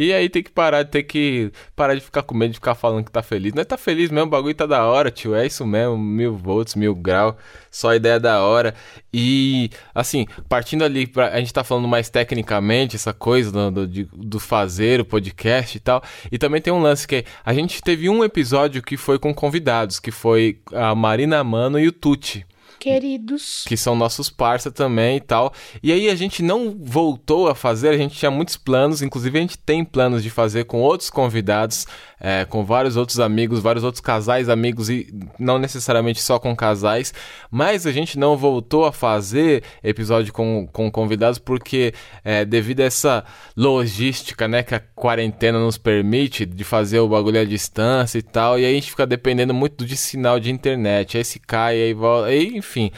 E 0.00 0.12
aí 0.12 0.28
tem 0.28 0.44
que 0.44 0.50
parar, 0.52 0.84
tem 0.84 1.02
que 1.02 1.50
parar 1.74 1.96
de 1.96 2.00
ficar 2.00 2.22
com 2.22 2.32
medo 2.32 2.50
de 2.50 2.58
ficar 2.58 2.76
falando 2.76 3.04
que 3.04 3.10
tá 3.10 3.20
feliz. 3.20 3.52
Nós 3.52 3.66
tá 3.66 3.76
feliz 3.76 4.12
mesmo, 4.12 4.28
o 4.28 4.30
bagulho 4.30 4.54
tá 4.54 4.64
da 4.64 4.86
hora, 4.86 5.10
tio. 5.10 5.34
É 5.34 5.44
isso 5.44 5.66
mesmo, 5.66 5.98
mil 5.98 6.36
volts, 6.36 6.76
mil 6.76 6.94
grau. 6.94 7.36
Só 7.68 7.92
ideia 7.92 8.20
da 8.20 8.40
hora. 8.40 8.76
E, 9.12 9.70
assim, 9.92 10.28
partindo 10.48 10.84
ali, 10.84 11.04
pra, 11.04 11.30
a 11.30 11.40
gente 11.40 11.52
tá 11.52 11.64
falando 11.64 11.88
mais 11.88 12.08
tecnicamente, 12.08 12.94
essa 12.94 13.12
coisa 13.12 13.50
do, 13.50 13.70
do, 13.72 13.88
de, 13.88 14.08
do 14.14 14.38
fazer 14.38 15.00
o 15.00 15.04
podcast 15.04 15.76
e 15.76 15.80
tal. 15.80 16.00
E 16.30 16.38
também 16.38 16.60
tem 16.60 16.72
um 16.72 16.80
lance 16.80 17.04
que 17.04 17.24
a 17.44 17.52
gente 17.52 17.82
teve 17.82 18.08
um 18.08 18.22
episódio 18.22 18.80
que 18.80 18.96
foi 18.96 19.18
com 19.18 19.34
convidados, 19.34 19.98
que 19.98 20.12
foi 20.12 20.60
a 20.72 20.94
Marina 20.94 21.42
Mano 21.42 21.76
e 21.76 21.88
o 21.88 21.92
Tuti 21.92 22.46
queridos. 22.78 23.64
Que 23.66 23.76
são 23.76 23.94
nossos 23.94 24.30
parça 24.30 24.70
também 24.70 25.16
e 25.16 25.20
tal. 25.20 25.52
E 25.82 25.92
aí 25.92 26.08
a 26.08 26.14
gente 26.14 26.42
não 26.42 26.76
voltou 26.78 27.48
a 27.48 27.54
fazer, 27.54 27.88
a 27.88 27.96
gente 27.96 28.16
tinha 28.16 28.30
muitos 28.30 28.56
planos, 28.56 29.02
inclusive 29.02 29.38
a 29.38 29.40
gente 29.40 29.58
tem 29.58 29.84
planos 29.84 30.22
de 30.22 30.30
fazer 30.30 30.64
com 30.64 30.80
outros 30.80 31.10
convidados, 31.10 31.86
é, 32.20 32.44
com 32.44 32.64
vários 32.64 32.96
outros 32.96 33.20
amigos, 33.20 33.60
vários 33.60 33.84
outros 33.84 34.00
casais, 34.00 34.48
amigos 34.48 34.90
e 34.90 35.12
não 35.38 35.58
necessariamente 35.58 36.20
só 36.20 36.38
com 36.38 36.54
casais, 36.54 37.14
mas 37.50 37.86
a 37.86 37.92
gente 37.92 38.18
não 38.18 38.36
voltou 38.36 38.84
a 38.84 38.92
fazer 38.92 39.62
episódio 39.82 40.32
com, 40.32 40.66
com 40.72 40.90
convidados 40.90 41.38
porque 41.38 41.94
é, 42.24 42.44
devido 42.44 42.80
a 42.80 42.84
essa 42.84 43.24
logística, 43.56 44.48
né, 44.48 44.62
que 44.62 44.74
a 44.74 44.80
quarentena 44.80 45.58
nos 45.58 45.78
permite 45.78 46.44
de 46.44 46.64
fazer 46.64 47.00
o 47.00 47.08
bagulho 47.08 47.40
à 47.40 47.44
distância 47.44 48.18
e 48.18 48.22
tal, 48.22 48.58
e 48.58 48.64
aí 48.64 48.72
a 48.72 48.74
gente 48.74 48.90
fica 48.90 49.06
dependendo 49.06 49.54
muito 49.54 49.84
de 49.84 49.96
sinal 49.96 50.40
de 50.40 50.50
internet, 50.50 51.16
aí 51.16 51.24
se 51.24 51.38
cai, 51.38 51.80
aí 51.80 51.94
volta, 51.94 52.28
aí, 52.28 52.56
enfim 52.56 52.90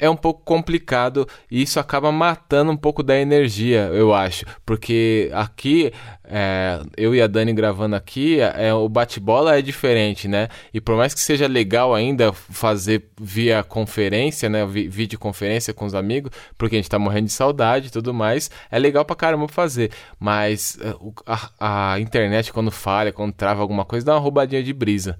é 0.00 0.08
um 0.08 0.16
pouco 0.16 0.42
complicado 0.42 1.28
e 1.50 1.62
isso 1.62 1.78
acaba 1.78 2.10
matando 2.10 2.72
um 2.72 2.76
pouco 2.76 3.02
da 3.02 3.16
energia, 3.16 3.90
eu 3.92 4.14
acho. 4.14 4.46
Porque 4.64 5.30
aqui, 5.34 5.92
é, 6.24 6.80
eu 6.96 7.14
e 7.14 7.20
a 7.20 7.26
Dani 7.26 7.52
gravando 7.52 7.94
aqui, 7.94 8.40
é, 8.40 8.72
o 8.72 8.88
bate-bola 8.88 9.58
é 9.58 9.62
diferente, 9.62 10.26
né? 10.26 10.48
E 10.72 10.80
por 10.80 10.96
mais 10.96 11.12
que 11.12 11.20
seja 11.20 11.46
legal 11.46 11.94
ainda 11.94 12.32
fazer 12.32 13.10
via 13.20 13.62
conferência, 13.62 14.48
né? 14.48 14.64
videoconferência 14.66 15.74
com 15.74 15.84
os 15.84 15.94
amigos, 15.94 16.32
porque 16.56 16.76
a 16.76 16.78
gente 16.78 16.88
tá 16.88 16.98
morrendo 16.98 17.26
de 17.26 17.32
saudade 17.32 17.88
e 17.88 17.90
tudo 17.90 18.14
mais, 18.14 18.50
é 18.70 18.78
legal 18.78 19.04
pra 19.04 19.14
caramba 19.14 19.46
fazer. 19.48 19.90
Mas 20.18 20.78
é, 20.80 20.94
a, 21.26 21.92
a 21.92 22.00
internet, 22.00 22.52
quando 22.52 22.70
falha, 22.70 23.12
quando 23.12 23.34
trava 23.34 23.60
alguma 23.60 23.84
coisa, 23.84 24.06
dá 24.06 24.14
uma 24.14 24.20
roubadinha 24.20 24.62
de 24.62 24.72
brisa. 24.72 25.18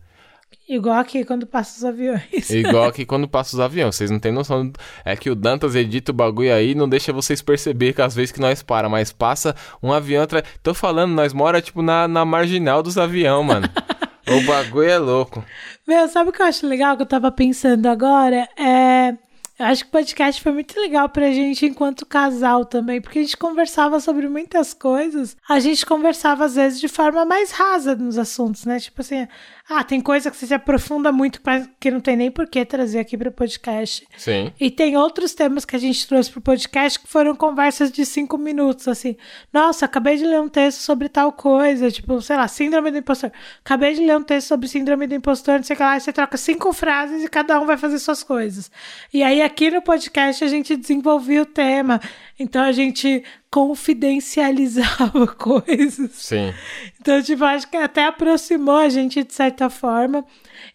Igual 0.68 0.98
aqui 0.98 1.24
quando 1.24 1.46
passa 1.46 1.78
os 1.78 1.84
aviões. 1.84 2.22
Igual 2.48 2.84
aqui 2.84 3.04
quando 3.04 3.26
passa 3.26 3.56
os 3.56 3.60
aviões. 3.60 3.96
Vocês 3.96 4.10
não 4.10 4.20
têm 4.20 4.30
noção. 4.30 4.72
É 5.04 5.16
que 5.16 5.28
o 5.28 5.34
Dantas 5.34 5.74
edita 5.74 6.12
o 6.12 6.14
bagulho 6.14 6.54
aí 6.54 6.74
não 6.74 6.88
deixa 6.88 7.12
vocês 7.12 7.42
perceber 7.42 7.92
que 7.92 8.00
às 8.00 8.14
vezes 8.14 8.30
que 8.30 8.40
nós 8.40 8.62
para, 8.62 8.88
mas 8.88 9.12
passa 9.12 9.54
um 9.82 9.92
avião 9.92 10.22
atrás. 10.22 10.44
Tô 10.62 10.72
falando, 10.72 11.12
nós 11.12 11.32
mora 11.32 11.60
tipo 11.60 11.82
na, 11.82 12.06
na 12.06 12.24
marginal 12.24 12.82
dos 12.82 12.96
aviões, 12.96 13.44
mano. 13.44 13.68
o 14.28 14.46
bagulho 14.46 14.88
é 14.88 14.98
louco. 14.98 15.44
Meu, 15.86 16.06
sabe 16.08 16.30
o 16.30 16.32
que 16.32 16.40
eu 16.40 16.46
acho 16.46 16.66
legal 16.66 16.96
que 16.96 17.02
eu 17.02 17.06
tava 17.06 17.32
pensando 17.32 17.86
agora? 17.86 18.48
É 18.56 19.16
eu 19.60 19.66
acho 19.66 19.82
que 19.84 19.88
o 19.90 19.92
podcast 19.92 20.40
foi 20.40 20.52
muito 20.52 20.80
legal 20.80 21.06
pra 21.10 21.30
gente 21.32 21.66
enquanto 21.66 22.06
casal 22.06 22.64
também, 22.64 22.98
porque 22.98 23.18
a 23.18 23.22
gente 23.22 23.36
conversava 23.36 24.00
sobre 24.00 24.26
muitas 24.26 24.72
coisas. 24.72 25.36
A 25.46 25.60
gente 25.60 25.84
conversava 25.84 26.46
às 26.46 26.54
vezes 26.54 26.80
de 26.80 26.88
forma 26.88 27.26
mais 27.26 27.50
rasa 27.50 27.94
nos 27.94 28.16
assuntos, 28.16 28.64
né? 28.64 28.80
Tipo 28.80 29.02
assim, 29.02 29.28
ah, 29.72 29.84
tem 29.84 30.00
coisa 30.00 30.32
que 30.32 30.36
você 30.36 30.48
se 30.48 30.54
aprofunda 30.54 31.12
muito 31.12 31.40
que 31.78 31.92
não 31.92 32.00
tem 32.00 32.16
nem 32.16 32.28
por 32.28 32.48
que 32.48 32.64
trazer 32.64 32.98
aqui 32.98 33.16
pro 33.16 33.30
podcast. 33.30 34.04
Sim. 34.16 34.52
E 34.58 34.68
tem 34.68 34.96
outros 34.96 35.32
temas 35.32 35.64
que 35.64 35.76
a 35.76 35.78
gente 35.78 36.08
trouxe 36.08 36.28
pro 36.28 36.40
podcast 36.40 36.98
que 36.98 37.06
foram 37.06 37.36
conversas 37.36 37.92
de 37.92 38.04
cinco 38.04 38.36
minutos, 38.36 38.88
assim. 38.88 39.16
Nossa, 39.52 39.84
acabei 39.84 40.16
de 40.16 40.24
ler 40.24 40.40
um 40.40 40.48
texto 40.48 40.80
sobre 40.80 41.08
tal 41.08 41.30
coisa, 41.30 41.88
tipo, 41.88 42.20
sei 42.20 42.36
lá, 42.36 42.48
síndrome 42.48 42.90
do 42.90 42.98
impostor. 42.98 43.30
Acabei 43.64 43.94
de 43.94 44.04
ler 44.04 44.16
um 44.16 44.24
texto 44.24 44.48
sobre 44.48 44.66
síndrome 44.66 45.06
do 45.06 45.14
impostor, 45.14 45.58
não 45.58 45.62
sei 45.62 45.74
o 45.74 45.76
que 45.76 45.82
lá, 45.84 45.96
e 45.96 46.00
você 46.00 46.12
troca 46.12 46.36
cinco 46.36 46.72
frases 46.72 47.22
e 47.22 47.28
cada 47.28 47.60
um 47.60 47.64
vai 47.64 47.76
fazer 47.76 48.00
suas 48.00 48.24
coisas. 48.24 48.72
E 49.14 49.22
aí 49.22 49.40
aqui 49.40 49.70
no 49.70 49.80
podcast 49.80 50.42
a 50.42 50.48
gente 50.48 50.76
desenvolvia 50.76 51.42
o 51.42 51.46
tema. 51.46 52.00
Então 52.40 52.64
a 52.64 52.72
gente 52.72 53.22
confidencializava 53.50 55.26
coisas. 55.34 56.12
Sim. 56.12 56.54
Então, 57.00 57.20
tipo, 57.22 57.44
acho 57.44 57.68
que 57.68 57.76
até 57.76 58.06
aproximou 58.06 58.76
a 58.76 58.88
gente 58.88 59.24
de 59.24 59.34
certa 59.34 59.68
forma 59.68 60.24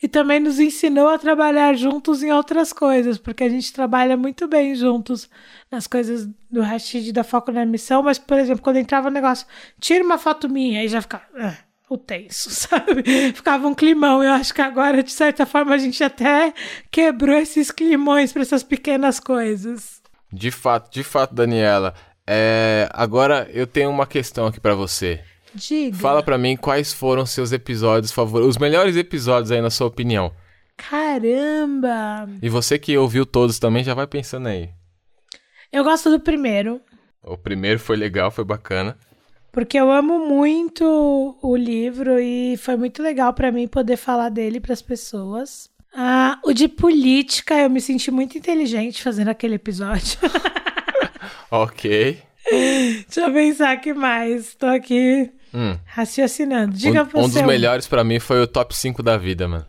e 0.02 0.08
também 0.08 0.40
nos 0.40 0.60
ensinou 0.60 1.08
a 1.08 1.18
trabalhar 1.18 1.74
juntos 1.76 2.22
em 2.22 2.32
outras 2.32 2.74
coisas, 2.74 3.18
porque 3.18 3.44
a 3.44 3.50
gente 3.50 3.72
trabalha 3.72 4.18
muito 4.18 4.48
bem 4.48 4.76
juntos 4.76 5.30
nas 5.72 5.88
coisas 5.88 6.28
do 6.52 6.62
Rashid 6.62 7.12
da 7.12 7.24
Foco 7.24 7.52
na 7.52 7.66
Missão, 7.66 8.04
mas, 8.04 8.20
por 8.20 8.38
exemplo, 8.38 8.62
quando 8.62 8.78
entrava 8.78 9.08
o 9.08 9.12
negócio, 9.12 9.48
tira 9.80 10.04
uma 10.04 10.18
foto 10.18 10.50
minha, 10.50 10.82
aí 10.82 10.88
já 10.88 11.02
ficava. 11.02 11.24
"Ah, 11.38 11.58
o 11.88 11.98
tenso, 11.98 12.50
sabe? 12.52 13.04
Ficava 13.34 13.68
um 13.68 13.74
climão. 13.76 14.24
Eu 14.24 14.32
acho 14.34 14.54
que 14.54 14.62
agora, 14.62 15.04
de 15.04 15.12
certa 15.12 15.46
forma, 15.46 15.74
a 15.74 15.78
gente 15.78 16.04
até 16.04 16.54
quebrou 16.92 17.38
esses 17.38 17.72
climões 17.72 18.34
para 18.34 18.42
essas 18.42 18.64
pequenas 18.64 19.20
coisas. 19.20 20.02
De 20.34 20.50
fato, 20.52 20.92
de 20.92 21.04
fato, 21.04 21.34
Daniela. 21.36 21.94
É, 22.28 22.90
agora 22.92 23.50
eu 23.54 23.68
tenho 23.68 23.90
uma 23.90 24.08
questão 24.08 24.48
aqui 24.48 24.60
pra 24.60 24.76
você. 24.76 25.22
Diga. 25.54 25.98
Fala 25.98 26.22
pra 26.22 26.38
mim 26.38 26.58
quais 26.58 26.92
foram 26.92 27.26
seus 27.26 27.52
episódios 27.52 28.12
favoritos, 28.12 28.56
os 28.56 28.58
melhores 28.58 28.96
episódios 28.96 29.52
aí 29.52 29.62
na 29.62 29.70
sua 29.70 29.88
opinião. 29.88 30.32
Caramba! 30.76 32.28
E 32.42 32.50
você 32.50 32.78
que 32.78 32.98
ouviu 32.98 33.26
todos 33.26 33.60
também 33.60 33.84
já 33.84 33.94
vai 33.94 34.06
pensando 34.06 34.48
aí. 34.48 34.70
Eu 35.72 35.84
gosto 35.84 36.10
do 36.10 36.20
primeiro. 36.20 36.82
O 37.24 37.38
primeiro 37.38 37.80
foi 37.80 37.96
legal, 37.96 38.30
foi 38.30 38.44
bacana. 38.44 38.98
Porque 39.52 39.80
eu 39.80 39.90
amo 39.90 40.28
muito 40.28 41.38
o 41.42 41.56
livro 41.56 42.20
e 42.20 42.58
foi 42.58 42.76
muito 42.76 43.02
legal 43.02 43.34
pra 43.34 43.52
mim 43.52 43.68
poder 43.68 43.96
falar 43.96 44.30
dele 44.30 44.60
pras 44.60 44.82
pessoas. 44.82 45.70
Ah, 45.94 46.40
o 46.44 46.52
de 46.52 46.68
política, 46.68 47.56
eu 47.56 47.70
me 47.70 47.80
senti 47.80 48.12
muito 48.12 48.38
inteligente 48.38 49.02
fazendo 49.02 49.30
aquele 49.30 49.56
episódio. 49.56 50.20
Ok. 51.52 52.20
Deixa 53.08 53.22
eu 53.22 53.34
pensar 53.34 53.76
que 53.78 53.94
mais. 53.94 54.54
Tô 54.56 54.66
aqui 54.68 55.32
Hum. 55.54 55.78
raciocinando. 55.86 56.74
Diga 56.74 57.04
um, 57.04 57.06
pra 57.06 57.20
um 57.22 57.30
dos 57.30 57.42
melhores 57.42 57.88
pra 57.88 58.04
mim 58.04 58.20
foi 58.20 58.42
o 58.42 58.48
top 58.48 58.76
5 58.76 59.02
da 59.02 59.18
vida, 59.18 59.48
mano. 59.48 59.66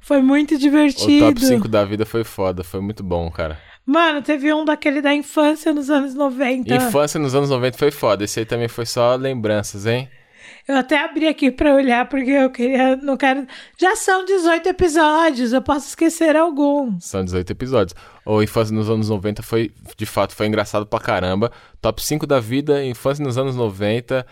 Foi 0.00 0.20
muito 0.20 0.54
O 0.54 0.58
divertido. 0.58 1.26
top 1.26 1.40
5 1.46 1.68
da 1.68 1.84
vida 1.84 2.04
foi 2.06 2.24
foda, 2.24 2.62
foi 2.64 2.80
muito 2.80 3.02
bom, 3.02 3.30
cara. 3.30 3.58
Mano, 3.86 4.20
teve 4.20 4.52
um 4.52 4.64
daquele 4.64 5.00
da 5.00 5.14
infância 5.14 5.72
nos 5.72 5.88
anos 5.88 6.14
90. 6.14 6.74
Infância 6.74 7.18
nos 7.18 7.34
anos 7.34 7.48
90 7.50 7.78
foi 7.78 7.90
foda. 7.90 8.24
Esse 8.24 8.40
aí 8.40 8.44
também 8.46 8.68
foi 8.68 8.84
só 8.84 9.14
lembranças, 9.14 9.86
hein? 9.86 10.08
Eu 10.68 10.76
até 10.76 11.02
abri 11.02 11.26
aqui 11.26 11.50
pra 11.50 11.74
olhar 11.74 12.06
porque 12.10 12.30
eu 12.30 12.50
queria, 12.50 12.94
não 12.96 13.16
quero. 13.16 13.46
Já 13.78 13.96
são 13.96 14.22
18 14.26 14.68
episódios, 14.68 15.54
eu 15.54 15.62
posso 15.62 15.88
esquecer 15.88 16.36
algum. 16.36 17.00
São 17.00 17.24
18 17.24 17.50
episódios. 17.50 17.94
O 18.22 18.42
Infância 18.42 18.74
nos 18.74 18.90
anos 18.90 19.08
90 19.08 19.42
foi, 19.42 19.72
de 19.96 20.04
fato, 20.04 20.36
foi 20.36 20.46
engraçado 20.46 20.84
pra 20.84 21.00
caramba. 21.00 21.50
Top 21.80 22.04
5 22.04 22.26
da 22.26 22.38
vida, 22.38 22.84
Infância 22.84 23.24
nos 23.24 23.38
anos 23.38 23.56
90. 23.56 24.26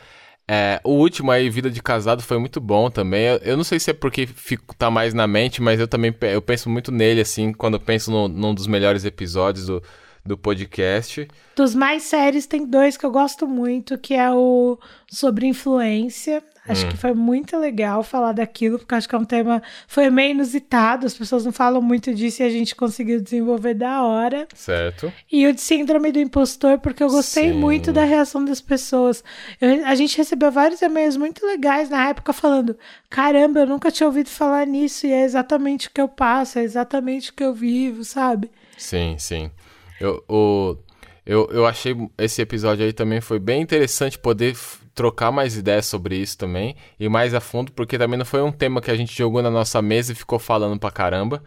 É, 0.46 0.79
o 0.85 0.90
último 0.90 1.31
aí, 1.31 1.49
Vida 1.49 1.70
de 1.70 1.83
Casado, 1.83 2.22
foi 2.22 2.38
muito 2.38 2.61
bom 2.61 2.90
também. 2.90 3.25
Eu, 3.25 3.37
eu 3.38 3.57
não 3.57 3.64
sei 3.64 3.81
se 3.81 3.90
é 3.90 3.94
porque 3.94 4.27
fico, 4.27 4.77
tá 4.77 4.90
mais 4.90 5.14
na 5.14 5.27
mente, 5.27 5.62
mas 5.62 5.81
eu 5.81 5.88
também 5.88 6.14
eu 6.20 6.42
penso 6.42 6.68
muito 6.68 6.92
nele, 6.92 7.22
assim, 7.22 7.51
quando 7.51 7.75
eu 7.75 7.81
penso 7.81 8.11
no, 8.11 8.29
num 8.29 8.55
dos 8.55 8.66
melhores 8.66 9.07
episódios 9.07 9.66
do, 9.68 9.83
do 10.26 10.36
podcast. 10.36 11.28
Dos 11.54 11.74
mais 11.74 12.02
sérios, 12.02 12.46
tem 12.46 12.66
dois 12.66 12.96
que 12.96 13.06
eu 13.06 13.10
gosto 13.10 13.46
muito, 13.46 13.96
que 13.96 14.14
é 14.14 14.30
o 14.30 14.78
sobre 15.10 15.46
influência. 15.46 16.42
Acho 16.68 16.84
Hum. 16.84 16.88
que 16.88 16.96
foi 16.96 17.14
muito 17.14 17.56
legal 17.56 18.02
falar 18.02 18.32
daquilo, 18.32 18.76
porque 18.80 18.92
acho 18.96 19.08
que 19.08 19.14
é 19.14 19.18
um 19.18 19.24
tema. 19.24 19.62
Foi 19.86 20.10
meio 20.10 20.32
inusitado, 20.32 21.06
as 21.06 21.14
pessoas 21.14 21.44
não 21.44 21.52
falam 21.52 21.80
muito 21.80 22.12
disso 22.12 22.42
e 22.42 22.44
a 22.44 22.50
gente 22.50 22.74
conseguiu 22.74 23.20
desenvolver 23.22 23.74
da 23.74 24.02
hora. 24.02 24.48
Certo? 24.52 25.12
E 25.30 25.46
o 25.46 25.52
de 25.54 25.60
Síndrome 25.60 26.10
do 26.10 26.18
Impostor, 26.18 26.80
porque 26.80 27.04
eu 27.04 27.08
gostei 27.08 27.52
Sim. 27.52 27.58
muito 27.58 27.92
da 27.92 28.02
reação 28.04 28.44
das 28.44 28.60
pessoas. 28.60 29.22
Eu- 29.60 29.86
a 29.86 29.94
gente 29.94 30.16
recebeu 30.16 30.50
vários 30.50 30.82
e-mails 30.82 31.16
muito 31.16 31.46
legais 31.46 31.88
na 31.88 32.08
época 32.08 32.32
falando: 32.32 32.76
caramba, 33.08 33.60
eu 33.60 33.66
nunca 33.66 33.88
tinha 33.92 34.08
ouvido 34.08 34.28
falar 34.28 34.66
nisso 34.66 35.06
e 35.06 35.12
é 35.12 35.22
exatamente 35.24 35.86
o 35.86 35.90
que 35.92 36.00
eu 36.00 36.08
passo, 36.08 36.58
é 36.58 36.64
exatamente 36.64 37.30
o 37.30 37.34
que 37.34 37.44
eu 37.44 37.54
vivo, 37.54 38.02
sabe? 38.02 38.50
Sim, 38.76 39.14
sim. 39.20 39.52
Eu, 40.00 40.24
o, 40.28 40.76
eu, 41.24 41.48
eu 41.50 41.66
achei 41.66 41.94
esse 42.18 42.40
episódio 42.42 42.85
aí 42.85 42.92
também 42.92 43.20
foi 43.20 43.38
bem 43.38 43.62
interessante 43.62 44.18
poder 44.18 44.56
trocar 44.94 45.30
mais 45.30 45.56
ideias 45.56 45.87
sobre 45.87 46.16
isso 46.16 46.38
também 46.38 46.74
e 46.98 47.09
mais 47.09 47.35
a 47.35 47.40
fundo, 47.40 47.70
porque 47.72 47.98
também 47.98 48.18
não 48.18 48.24
foi 48.24 48.42
um 48.42 48.50
tema 48.50 48.80
que 48.80 48.90
a 48.90 48.96
gente 48.96 49.16
jogou 49.16 49.42
na 49.42 49.50
nossa 49.50 49.82
mesa 49.82 50.12
e 50.12 50.14
ficou 50.14 50.38
falando 50.38 50.78
pra 50.78 50.90
caramba. 50.90 51.42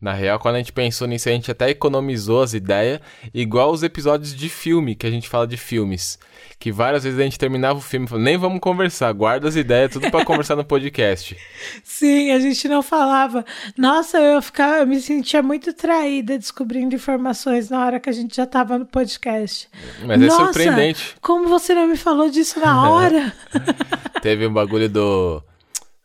Na 0.00 0.12
real, 0.12 0.38
quando 0.38 0.54
a 0.54 0.58
gente 0.58 0.72
pensou 0.72 1.08
nisso, 1.08 1.28
a 1.28 1.32
gente 1.32 1.50
até 1.50 1.70
economizou 1.70 2.40
as 2.40 2.54
ideias, 2.54 3.00
igual 3.34 3.72
os 3.72 3.82
episódios 3.82 4.32
de 4.32 4.48
filme, 4.48 4.94
que 4.94 5.04
a 5.04 5.10
gente 5.10 5.28
fala 5.28 5.44
de 5.44 5.56
filmes. 5.56 6.20
Que 6.56 6.70
várias 6.70 7.02
vezes 7.02 7.18
a 7.18 7.24
gente 7.24 7.38
terminava 7.38 7.80
o 7.80 7.82
filme 7.82 8.06
e 8.06 8.08
falava, 8.08 8.24
nem 8.24 8.36
vamos 8.36 8.60
conversar, 8.60 9.12
guarda 9.12 9.48
as 9.48 9.56
ideias, 9.56 9.92
tudo 9.92 10.08
pra 10.08 10.24
conversar 10.24 10.54
no 10.54 10.64
podcast. 10.64 11.36
Sim, 11.82 12.30
a 12.30 12.38
gente 12.38 12.68
não 12.68 12.80
falava. 12.80 13.44
Nossa, 13.76 14.18
eu 14.18 14.40
ficava, 14.40 14.78
eu 14.78 14.86
me 14.86 15.00
sentia 15.00 15.42
muito 15.42 15.72
traída 15.72 16.38
descobrindo 16.38 16.94
informações 16.94 17.68
na 17.68 17.84
hora 17.84 17.98
que 17.98 18.08
a 18.08 18.12
gente 18.12 18.36
já 18.36 18.46
tava 18.46 18.78
no 18.78 18.86
podcast. 18.86 19.68
Mas 20.06 20.22
é 20.22 20.26
Nossa, 20.26 20.44
surpreendente. 20.44 21.16
Como 21.20 21.48
você 21.48 21.74
não 21.74 21.88
me 21.88 21.96
falou 21.96 22.30
disso 22.30 22.60
na 22.60 22.86
hora? 22.88 23.34
Teve 24.22 24.46
o 24.46 24.50
bagulho 24.50 24.88
do, 24.88 25.42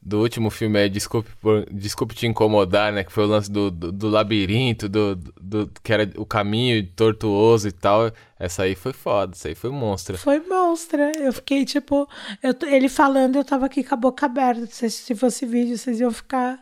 do 0.05 0.19
último 0.21 0.49
filme 0.49 0.77
aí, 0.79 0.89
Desculpe, 0.89 1.29
por- 1.39 1.65
Desculpe 1.71 2.13
Te 2.13 2.27
Incomodar, 2.27 2.91
né? 2.91 3.03
Que 3.03 3.11
foi 3.11 3.23
o 3.23 3.27
lance 3.27 3.49
do, 3.51 3.71
do, 3.71 3.91
do 3.91 4.09
labirinto, 4.09 4.89
do, 4.89 5.15
do, 5.15 5.71
que 5.81 5.93
era 5.93 6.09
o 6.17 6.25
caminho 6.25 6.85
tortuoso 6.95 7.67
e 7.67 7.71
tal. 7.71 8.11
Essa 8.37 8.63
aí 8.63 8.75
foi 8.75 8.91
foda, 8.91 9.33
essa 9.33 9.47
aí 9.47 9.55
foi 9.55 9.69
monstra. 9.69 10.17
Foi 10.17 10.39
monstra. 10.41 11.11
Eu 11.17 11.31
fiquei 11.31 11.63
tipo, 11.63 12.07
eu 12.41 12.53
ele 12.67 12.89
falando, 12.89 13.37
eu 13.37 13.45
tava 13.45 13.65
aqui 13.65 13.83
com 13.83 13.93
a 13.93 13.97
boca 13.97 14.25
aberta. 14.25 14.65
Se, 14.67 14.89
se 14.89 15.15
fosse 15.15 15.45
vídeo, 15.45 15.77
vocês 15.77 15.99
iam 15.99 16.11
ficar. 16.11 16.59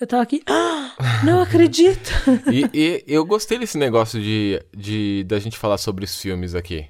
Eu 0.00 0.06
tava 0.06 0.22
aqui, 0.22 0.42
ah, 0.48 0.92
não 1.24 1.40
acredito. 1.40 2.10
E, 2.52 2.68
e 2.74 3.04
eu 3.06 3.24
gostei 3.24 3.58
desse 3.58 3.78
negócio 3.78 4.20
de, 4.20 4.60
de 4.76 5.22
da 5.24 5.38
gente 5.38 5.56
falar 5.56 5.78
sobre 5.78 6.04
os 6.04 6.20
filmes 6.20 6.54
aqui. 6.54 6.86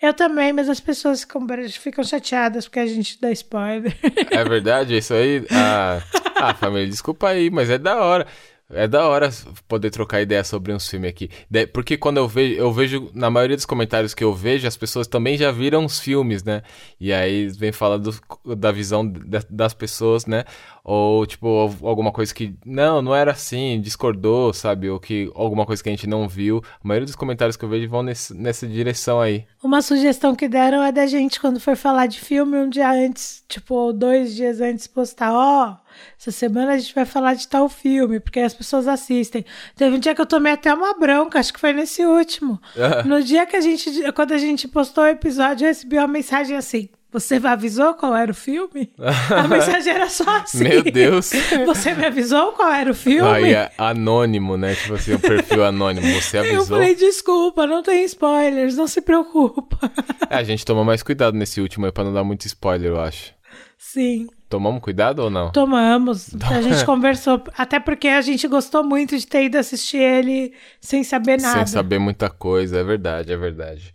Eu 0.00 0.14
também, 0.14 0.52
mas 0.52 0.68
as 0.68 0.80
pessoas 0.80 1.20
ficam, 1.20 2.04
chateadas 2.04 2.66
porque 2.66 2.80
a 2.80 2.86
gente 2.86 3.20
dá 3.20 3.30
spoiler. 3.32 3.96
É 4.30 4.44
verdade, 4.44 4.96
isso 4.96 5.14
aí. 5.14 5.44
Ah, 5.50 6.00
ah, 6.36 6.54
família, 6.54 6.86
desculpa 6.86 7.28
aí, 7.28 7.50
mas 7.50 7.70
é 7.70 7.78
da 7.78 7.96
hora. 8.02 8.26
É 8.70 8.86
da 8.86 9.08
hora 9.08 9.30
poder 9.66 9.90
trocar 9.90 10.20
ideia 10.20 10.44
sobre 10.44 10.74
um 10.74 10.78
filme 10.78 11.08
aqui. 11.08 11.30
Porque 11.72 11.96
quando 11.96 12.18
eu 12.18 12.28
vejo, 12.28 12.54
eu 12.60 12.70
vejo, 12.70 13.10
na 13.14 13.30
maioria 13.30 13.56
dos 13.56 13.64
comentários 13.64 14.12
que 14.12 14.22
eu 14.22 14.34
vejo, 14.34 14.68
as 14.68 14.76
pessoas 14.76 15.06
também 15.06 15.38
já 15.38 15.50
viram 15.50 15.86
os 15.86 15.98
filmes, 15.98 16.44
né? 16.44 16.60
E 17.00 17.10
aí 17.10 17.48
vem 17.48 17.72
falando 17.72 18.14
da 18.56 18.70
visão 18.70 19.08
da- 19.08 19.42
das 19.48 19.72
pessoas, 19.72 20.26
né? 20.26 20.44
Ou, 20.84 21.24
tipo, 21.26 21.46
alguma 21.82 22.12
coisa 22.12 22.34
que, 22.34 22.54
não, 22.64 23.00
não 23.00 23.14
era 23.14 23.32
assim, 23.32 23.80
discordou, 23.80 24.52
sabe? 24.52 24.90
Ou 24.90 25.00
que 25.00 25.30
alguma 25.34 25.64
coisa 25.64 25.82
que 25.82 25.88
a 25.88 25.92
gente 25.92 26.06
não 26.06 26.28
viu. 26.28 26.62
A 26.84 26.86
maioria 26.86 27.06
dos 27.06 27.16
comentários 27.16 27.56
que 27.56 27.64
eu 27.64 27.68
vejo 27.70 27.88
vão 27.88 28.02
nesse, 28.02 28.34
nessa 28.34 28.66
direção 28.66 29.18
aí. 29.18 29.46
Uma 29.62 29.80
sugestão 29.80 30.34
que 30.34 30.46
deram 30.46 30.82
é 30.82 30.92
da 30.92 31.06
gente, 31.06 31.40
quando 31.40 31.58
for 31.58 31.74
falar 31.74 32.06
de 32.06 32.20
filme, 32.20 32.58
um 32.58 32.68
dia 32.68 32.90
antes, 32.90 33.42
tipo, 33.48 33.94
dois 33.94 34.34
dias 34.34 34.60
antes, 34.60 34.86
postar, 34.86 35.32
ó, 35.32 35.76
essa 36.18 36.30
semana 36.30 36.72
a 36.72 36.78
gente 36.78 36.94
vai 36.94 37.04
falar 37.04 37.34
de 37.34 37.46
tal 37.48 37.68
filme, 37.68 38.20
porque 38.20 38.40
as 38.40 38.54
pessoas 38.54 38.88
assistem. 38.88 39.44
Teve 39.76 39.96
um 39.96 39.98
dia 39.98 40.14
que 40.14 40.20
eu 40.20 40.26
tomei 40.26 40.52
até 40.52 40.72
uma 40.74 40.94
bronca, 40.94 41.38
acho 41.38 41.52
que 41.52 41.60
foi 41.60 41.72
nesse 41.72 42.04
último. 42.04 42.60
No 43.04 43.22
dia 43.22 43.46
que 43.46 43.56
a 43.56 43.60
gente, 43.60 43.90
quando 44.12 44.32
a 44.32 44.38
gente 44.38 44.66
postou 44.68 45.04
o 45.04 45.08
episódio, 45.08 45.64
eu 45.64 45.68
recebi 45.68 45.96
uma 45.98 46.08
mensagem 46.08 46.56
assim. 46.56 46.88
Você 47.10 47.36
avisou 47.42 47.94
qual 47.94 48.14
era 48.14 48.30
o 48.30 48.34
filme? 48.34 48.92
A 49.34 49.46
mensagem 49.48 49.94
era 49.94 50.10
só 50.10 50.28
assim. 50.28 50.62
Meu 50.62 50.82
Deus. 50.82 51.30
Você 51.64 51.94
me 51.94 52.04
avisou 52.04 52.52
qual 52.52 52.70
era 52.70 52.90
o 52.90 52.94
filme? 52.94 53.26
Aí 53.26 53.54
é 53.54 53.72
anônimo, 53.78 54.58
né? 54.58 54.74
Tipo 54.74 54.92
assim, 54.92 55.14
o 55.14 55.18
perfil 55.18 55.64
anônimo. 55.64 56.06
Você 56.20 56.36
Eu 56.36 56.40
avisou. 56.42 56.66
falei, 56.66 56.94
desculpa, 56.94 57.66
não 57.66 57.82
tem 57.82 58.04
spoilers, 58.04 58.76
não 58.76 58.86
se 58.86 59.00
preocupa. 59.00 59.90
É, 60.28 60.36
a 60.36 60.42
gente 60.42 60.66
tomou 60.66 60.84
mais 60.84 61.02
cuidado 61.02 61.34
nesse 61.34 61.62
último 61.62 61.86
aí 61.86 61.92
pra 61.92 62.04
não 62.04 62.12
dar 62.12 62.24
muito 62.24 62.44
spoiler, 62.44 62.90
eu 62.90 63.00
acho. 63.00 63.32
Sim. 63.78 64.26
Tomamos 64.48 64.80
cuidado 64.80 65.20
ou 65.20 65.30
não? 65.30 65.52
Tomamos. 65.52 66.34
A 66.42 66.62
gente 66.62 66.84
conversou. 66.86 67.42
Até 67.56 67.78
porque 67.78 68.08
a 68.08 68.20
gente 68.22 68.48
gostou 68.48 68.82
muito 68.82 69.16
de 69.16 69.26
ter 69.26 69.44
ido 69.44 69.58
assistir 69.58 69.98
ele 69.98 70.54
sem 70.80 71.04
saber 71.04 71.40
nada. 71.40 71.58
Sem 71.58 71.66
saber 71.66 71.98
muita 71.98 72.30
coisa, 72.30 72.78
é 72.78 72.84
verdade, 72.84 73.32
é 73.32 73.36
verdade. 73.36 73.92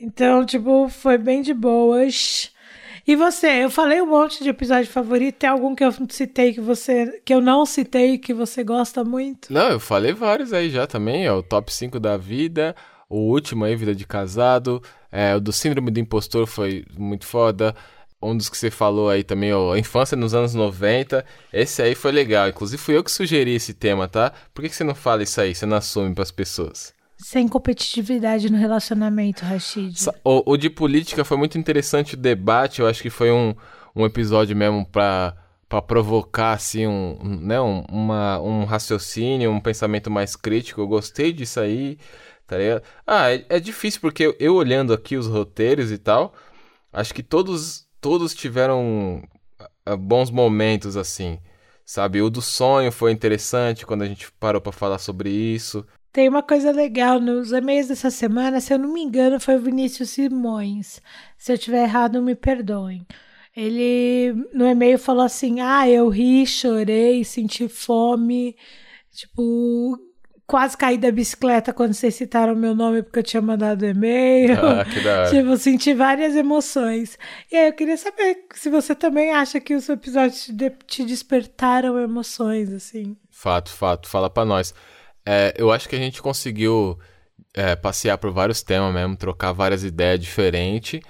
Então, 0.00 0.44
tipo, 0.44 0.88
foi 0.88 1.16
bem 1.16 1.40
de 1.40 1.54
boas. 1.54 2.50
E 3.06 3.14
você? 3.14 3.64
Eu 3.64 3.70
falei 3.70 4.02
um 4.02 4.06
monte 4.06 4.42
de 4.42 4.50
episódio 4.50 4.90
favorito. 4.90 5.36
Tem 5.36 5.48
algum 5.48 5.76
que 5.76 5.84
eu 5.84 5.94
citei 6.08 6.52
que 6.52 6.60
você. 6.60 7.20
que 7.24 7.32
eu 7.32 7.40
não 7.40 7.64
citei 7.64 8.18
que 8.18 8.34
você 8.34 8.64
gosta 8.64 9.04
muito? 9.04 9.52
Não, 9.52 9.68
eu 9.68 9.78
falei 9.78 10.12
vários 10.12 10.52
aí 10.52 10.68
já 10.68 10.88
também, 10.88 11.28
ó. 11.28 11.38
O 11.38 11.42
top 11.44 11.72
5 11.72 12.00
da 12.00 12.16
vida, 12.16 12.74
o 13.08 13.18
último 13.18 13.64
aí, 13.64 13.76
Vida 13.76 13.94
de 13.94 14.04
Casado, 14.04 14.82
é, 15.12 15.36
o 15.36 15.40
do 15.40 15.52
Síndrome 15.52 15.92
do 15.92 16.00
Impostor 16.00 16.46
foi 16.46 16.84
muito 16.98 17.24
foda. 17.24 17.76
Um 18.20 18.36
dos 18.36 18.48
que 18.48 18.56
você 18.56 18.70
falou 18.70 19.10
aí 19.10 19.22
também, 19.22 19.52
ó, 19.52 19.72
a 19.72 19.78
infância 19.78 20.16
nos 20.16 20.34
anos 20.34 20.54
90. 20.54 21.24
Esse 21.52 21.82
aí 21.82 21.94
foi 21.94 22.12
legal. 22.12 22.48
Inclusive 22.48 22.82
fui 22.82 22.96
eu 22.96 23.04
que 23.04 23.10
sugeri 23.10 23.54
esse 23.54 23.74
tema, 23.74 24.08
tá? 24.08 24.32
Por 24.54 24.62
que, 24.62 24.68
que 24.68 24.76
você 24.76 24.84
não 24.84 24.94
fala 24.94 25.22
isso 25.22 25.40
aí? 25.40 25.54
Você 25.54 25.66
não 25.66 25.76
assume 25.76 26.14
pras 26.14 26.30
pessoas? 26.30 26.96
sem 27.18 27.48
competitividade 27.48 28.50
no 28.50 28.58
relacionamento, 28.58 29.44
Rashid. 29.44 29.94
O, 30.22 30.52
o 30.52 30.56
de 30.56 30.68
política 30.68 31.24
foi 31.24 31.36
muito 31.36 31.56
interessante 31.56 32.14
o 32.14 32.18
debate. 32.18 32.80
Eu 32.80 32.86
acho 32.86 33.02
que 33.02 33.10
foi 33.10 33.32
um, 33.32 33.54
um 33.94 34.04
episódio 34.04 34.54
mesmo 34.56 34.84
pra 34.86 35.34
para 35.68 35.82
provocar 35.82 36.52
assim 36.52 36.86
um, 36.86 37.18
um, 37.20 37.40
né, 37.40 37.60
um, 37.60 37.80
uma, 37.90 38.38
um 38.40 38.64
raciocínio, 38.64 39.50
um 39.50 39.60
pensamento 39.60 40.08
mais 40.08 40.36
crítico. 40.36 40.80
Eu 40.80 40.86
gostei 40.86 41.32
disso 41.32 41.58
aí, 41.58 41.98
tá 42.46 42.56
ligado? 42.56 42.82
Ah, 43.04 43.32
é, 43.32 43.44
é 43.48 43.58
difícil 43.58 44.00
porque 44.00 44.26
eu, 44.26 44.36
eu 44.38 44.54
olhando 44.54 44.92
aqui 44.92 45.16
os 45.16 45.26
roteiros 45.26 45.90
e 45.90 45.98
tal, 45.98 46.34
acho 46.92 47.12
que 47.12 47.22
todos 47.22 47.85
todos 48.00 48.34
tiveram 48.34 49.22
ah, 49.84 49.96
bons 49.96 50.30
momentos 50.30 50.96
assim. 50.96 51.38
Sabe, 51.84 52.20
o 52.20 52.28
do 52.28 52.42
sonho 52.42 52.90
foi 52.90 53.12
interessante 53.12 53.86
quando 53.86 54.02
a 54.02 54.06
gente 54.06 54.30
parou 54.40 54.60
pra 54.60 54.72
falar 54.72 54.98
sobre 54.98 55.30
isso. 55.30 55.86
Tem 56.12 56.28
uma 56.28 56.42
coisa 56.42 56.72
legal 56.72 57.20
nos 57.20 57.52
e-mails 57.52 57.88
dessa 57.88 58.10
semana, 58.10 58.60
se 58.60 58.72
eu 58.72 58.78
não 58.78 58.92
me 58.92 59.02
engano, 59.02 59.38
foi 59.38 59.54
o 59.56 59.60
Vinícius 59.60 60.10
Simões. 60.10 61.00
Se 61.38 61.52
eu 61.52 61.58
tiver 61.58 61.84
errado, 61.84 62.22
me 62.22 62.34
perdoem. 62.34 63.06
Ele 63.54 64.32
no 64.52 64.66
e-mail 64.66 64.98
falou 64.98 65.24
assim: 65.24 65.60
Ah, 65.60 65.88
eu 65.88 66.08
ri, 66.08 66.46
chorei, 66.46 67.24
senti 67.24 67.68
fome, 67.68 68.56
tipo, 69.12 69.98
quase 70.46 70.76
caí 70.76 70.96
da 70.96 71.10
bicicleta 71.10 71.72
quando 71.72 71.92
vocês 71.94 72.14
citaram 72.14 72.54
meu 72.54 72.74
nome 72.74 73.02
porque 73.02 73.18
eu 73.18 73.22
tinha 73.22 73.42
mandado 73.42 73.84
e-mail. 73.84 74.54
Ah, 74.64 74.84
que 74.84 75.00
da 75.00 75.20
hora. 75.22 75.30
Tipo, 75.34 75.56
senti 75.56 75.92
várias 75.94 76.36
emoções. 76.36 77.18
E 77.50 77.56
aí 77.56 77.68
eu 77.68 77.72
queria 77.72 77.96
saber 77.96 78.44
se 78.54 78.70
você 78.70 78.94
também 78.94 79.32
acha 79.32 79.58
que 79.60 79.74
os 79.74 79.88
episódios 79.88 80.44
te, 80.44 80.52
de- 80.52 80.70
te 80.86 81.04
despertaram 81.04 81.98
emoções, 81.98 82.72
assim. 82.72 83.16
Fato, 83.30 83.70
fato. 83.70 84.08
Fala 84.08 84.30
pra 84.30 84.44
nós. 84.44 84.72
É, 85.24 85.52
eu 85.58 85.72
acho 85.72 85.88
que 85.88 85.96
a 85.96 85.98
gente 85.98 86.22
conseguiu 86.22 86.96
é, 87.52 87.74
passear 87.74 88.16
por 88.16 88.30
vários 88.30 88.62
temas 88.62 88.94
mesmo, 88.94 89.16
trocar 89.16 89.52
várias 89.52 89.82
ideias 89.82 90.20
diferentes, 90.20 91.00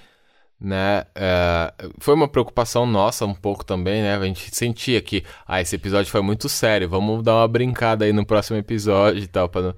né? 0.61 1.05
É, 1.15 1.73
foi 1.99 2.15
uma 2.15 2.29
preocupação 2.29 2.87
nossa 2.87 3.27
um 3.27 3.35
pouco 3.35 3.65
também, 3.65 4.03
né? 4.03 4.17
A 4.17 4.25
gente 4.25 4.55
sentia 4.55 5.01
que, 5.01 5.23
ah, 5.47 5.61
esse 5.61 5.77
episódio 5.77 6.11
foi 6.11 6.23
muito 6.23 6.49
sério, 6.49 6.89
vamos 6.89 7.23
dar 7.23 7.35
uma 7.37 7.49
brincada 7.49 8.05
aí 8.05 8.13
no 8.13 8.25
próximo 8.27 8.57
episódio 8.59 9.23
e 9.23 9.27
tal, 9.27 9.51
não- 9.55 9.75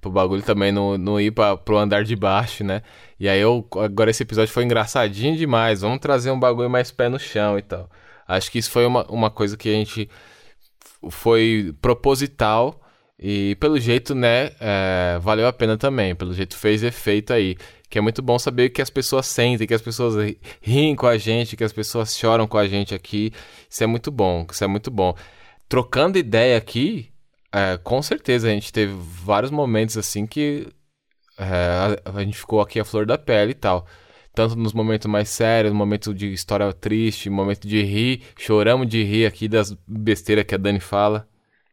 pro 0.00 0.10
bagulho 0.10 0.42
também 0.42 0.72
não, 0.72 0.98
não 0.98 1.20
ir 1.20 1.30
pra, 1.30 1.56
pro 1.56 1.78
andar 1.78 2.02
de 2.04 2.16
baixo, 2.16 2.64
né? 2.64 2.82
E 3.20 3.28
aí 3.28 3.40
eu, 3.40 3.64
agora 3.76 4.10
esse 4.10 4.22
episódio 4.24 4.52
foi 4.52 4.64
engraçadinho 4.64 5.36
demais, 5.36 5.82
vamos 5.82 6.00
trazer 6.00 6.30
um 6.32 6.40
bagulho 6.40 6.68
mais 6.68 6.90
pé 6.90 7.08
no 7.08 7.18
chão 7.20 7.56
e 7.58 7.62
tal. 7.62 7.88
Acho 8.26 8.50
que 8.50 8.58
isso 8.58 8.70
foi 8.70 8.84
uma, 8.86 9.04
uma 9.08 9.30
coisa 9.30 9.56
que 9.56 9.68
a 9.68 9.72
gente 9.72 10.08
foi 11.10 11.74
proposital 11.80 12.80
e 13.22 13.54
pelo 13.56 13.78
jeito, 13.78 14.14
né, 14.14 14.50
é, 14.60 15.18
valeu 15.20 15.46
a 15.46 15.52
pena 15.52 15.76
também, 15.78 16.14
pelo 16.14 16.34
jeito 16.34 16.56
fez 16.56 16.82
efeito 16.82 17.32
aí, 17.32 17.56
que 17.88 17.98
é 17.98 18.00
muito 18.00 18.20
bom 18.22 18.38
saber 18.38 18.70
que 18.70 18.82
as 18.82 18.90
pessoas 18.90 19.26
sentem, 19.26 19.66
que 19.66 19.74
as 19.74 19.82
pessoas 19.82 20.16
ri- 20.16 20.40
riem 20.60 20.96
com 20.96 21.06
a 21.06 21.16
gente, 21.16 21.56
que 21.56 21.64
as 21.64 21.72
pessoas 21.72 22.16
choram 22.16 22.46
com 22.48 22.58
a 22.58 22.66
gente 22.66 22.94
aqui, 22.94 23.32
isso 23.70 23.84
é 23.84 23.86
muito 23.86 24.10
bom, 24.10 24.46
isso 24.50 24.64
é 24.64 24.66
muito 24.66 24.90
bom. 24.90 25.14
Trocando 25.68 26.18
ideia 26.18 26.56
aqui, 26.56 27.10
é, 27.52 27.78
com 27.78 28.02
certeza 28.02 28.48
a 28.48 28.50
gente 28.50 28.72
teve 28.72 28.92
vários 28.94 29.50
momentos 29.50 29.96
assim 29.96 30.26
que 30.26 30.66
é, 31.38 31.44
a, 32.04 32.18
a 32.18 32.24
gente 32.24 32.36
ficou 32.38 32.60
aqui 32.60 32.80
a 32.80 32.84
flor 32.84 33.06
da 33.06 33.16
pele 33.18 33.52
e 33.52 33.54
tal. 33.54 33.86
Tanto 34.34 34.56
nos 34.56 34.72
momentos 34.72 35.06
mais 35.10 35.28
sérios, 35.28 35.74
momento 35.74 36.14
de 36.14 36.32
história 36.32 36.72
triste, 36.72 37.28
momento 37.28 37.68
de 37.68 37.82
rir, 37.82 38.22
choramos 38.38 38.88
de 38.88 39.02
rir 39.04 39.26
aqui 39.26 39.46
das 39.46 39.76
besteiras 39.86 40.44
que 40.46 40.54
a 40.54 40.58
Dani 40.58 40.80
fala. 40.80 41.28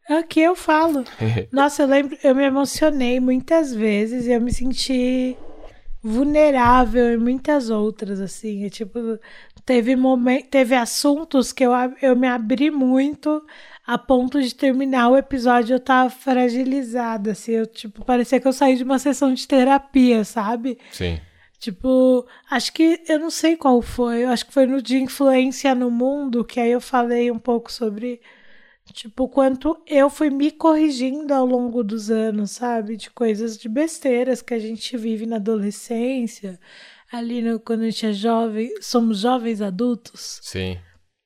Aqui 0.08 0.40
eu 0.40 0.56
falo. 0.56 1.04
Nossa, 1.52 1.82
eu 1.82 1.86
lembro, 1.86 2.18
eu 2.22 2.34
me 2.34 2.44
emocionei 2.44 3.20
muitas 3.20 3.72
vezes 3.74 4.26
e 4.26 4.32
eu 4.32 4.40
me 4.40 4.52
senti 4.52 5.36
vulnerável 6.02 7.12
em 7.12 7.16
muitas 7.16 7.70
outras, 7.70 8.20
assim. 8.20 8.64
É, 8.64 8.70
tipo, 8.70 8.98
teve 9.64 9.94
momen 9.94 10.42
teve 10.42 10.74
assuntos 10.74 11.52
que 11.52 11.64
eu, 11.64 11.72
eu 12.00 12.16
me 12.16 12.26
abri 12.26 12.70
muito 12.70 13.44
a 13.86 13.98
ponto 13.98 14.40
de 14.40 14.54
terminar 14.54 15.08
o 15.08 15.16
episódio 15.16 15.74
eu 15.74 15.80
tava 15.80 16.10
fragilizada, 16.10 17.32
assim. 17.32 17.52
Eu, 17.52 17.66
tipo, 17.66 18.04
parecia 18.04 18.40
que 18.40 18.46
eu 18.46 18.52
saí 18.52 18.76
de 18.76 18.84
uma 18.84 18.98
sessão 18.98 19.34
de 19.34 19.46
terapia, 19.46 20.24
sabe? 20.24 20.78
Sim. 20.92 21.18
Tipo, 21.58 22.26
acho 22.50 22.72
que 22.72 23.02
eu 23.06 23.18
não 23.18 23.30
sei 23.30 23.54
qual 23.56 23.82
foi, 23.82 24.24
eu 24.24 24.30
acho 24.30 24.46
que 24.46 24.52
foi 24.52 24.64
no 24.64 24.80
de 24.80 24.96
influência 24.96 25.74
no 25.74 25.90
mundo, 25.90 26.42
que 26.42 26.58
aí 26.58 26.70
eu 26.70 26.80
falei 26.80 27.30
um 27.30 27.38
pouco 27.38 27.70
sobre, 27.70 28.18
tipo, 28.92 29.28
quanto 29.28 29.80
eu 29.86 30.08
fui 30.10 30.30
me 30.30 30.50
corrigindo 30.50 31.32
ao 31.32 31.46
longo 31.46 31.82
dos 31.82 32.10
anos, 32.10 32.52
sabe? 32.52 32.96
De 32.96 33.10
coisas 33.10 33.56
de 33.56 33.68
besteiras 33.68 34.42
que 34.42 34.54
a 34.54 34.58
gente 34.58 34.96
vive 34.96 35.26
na 35.26 35.36
adolescência, 35.36 36.58
ali 37.10 37.42
no, 37.42 37.58
quando 37.58 37.82
a 37.82 37.90
gente 37.90 38.06
é 38.06 38.12
jovem, 38.12 38.72
somos 38.80 39.18
jovens 39.20 39.60
adultos, 39.60 40.40
Sim. 40.42 40.78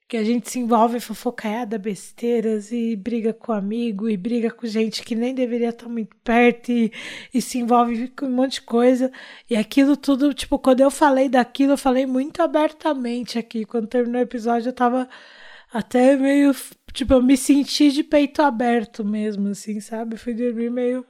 que 0.09 0.17
a 0.17 0.25
gente 0.25 0.51
se 0.51 0.59
envolve 0.59 0.97
em 0.97 1.01
fofocaiada, 1.01 1.79
besteiras 1.79 2.73
e 2.73 2.97
briga 2.97 3.33
com 3.33 3.53
amigo 3.53 4.09
e 4.09 4.17
briga 4.17 4.51
com 4.51 4.67
gente 4.67 5.03
que 5.03 5.15
nem 5.15 5.35
deveria 5.35 5.69
estar 5.69 5.89
muito 5.89 6.17
perto 6.25 6.73
e, 6.73 6.93
e 7.33 7.43
se 7.43 7.59
envolve 7.59 8.09
com 8.09 8.27
um 8.27 8.31
monte 8.31 8.55
de 8.55 8.63
coisa. 8.63 9.13
E 9.51 9.57
aquilo 9.57 9.97
tudo, 9.97 10.33
tipo, 10.33 10.59
quando 10.59 10.81
eu 10.81 10.91
falei 10.91 11.29
daquilo, 11.29 11.73
eu 11.73 11.79
falei 11.79 12.07
muito 12.07 12.41
abertamente 12.43 13.39
aqui. 13.39 13.65
Quando 13.65 13.87
terminou 13.87 14.21
o 14.21 14.25
episódio, 14.25 14.71
eu 14.71 14.75
tava 14.75 15.09
até 15.73 16.17
meio, 16.17 16.55
tipo, 16.95 17.13
eu 17.13 17.23
me 17.23 17.37
senti 17.37 17.91
de 17.93 18.03
peito 18.03 18.41
aberto 18.41 19.05
mesmo, 19.05 19.49
assim, 19.49 19.81
sabe? 19.81 20.17
Fui 20.17 20.33
dormir 20.33 20.71
meio. 20.71 21.05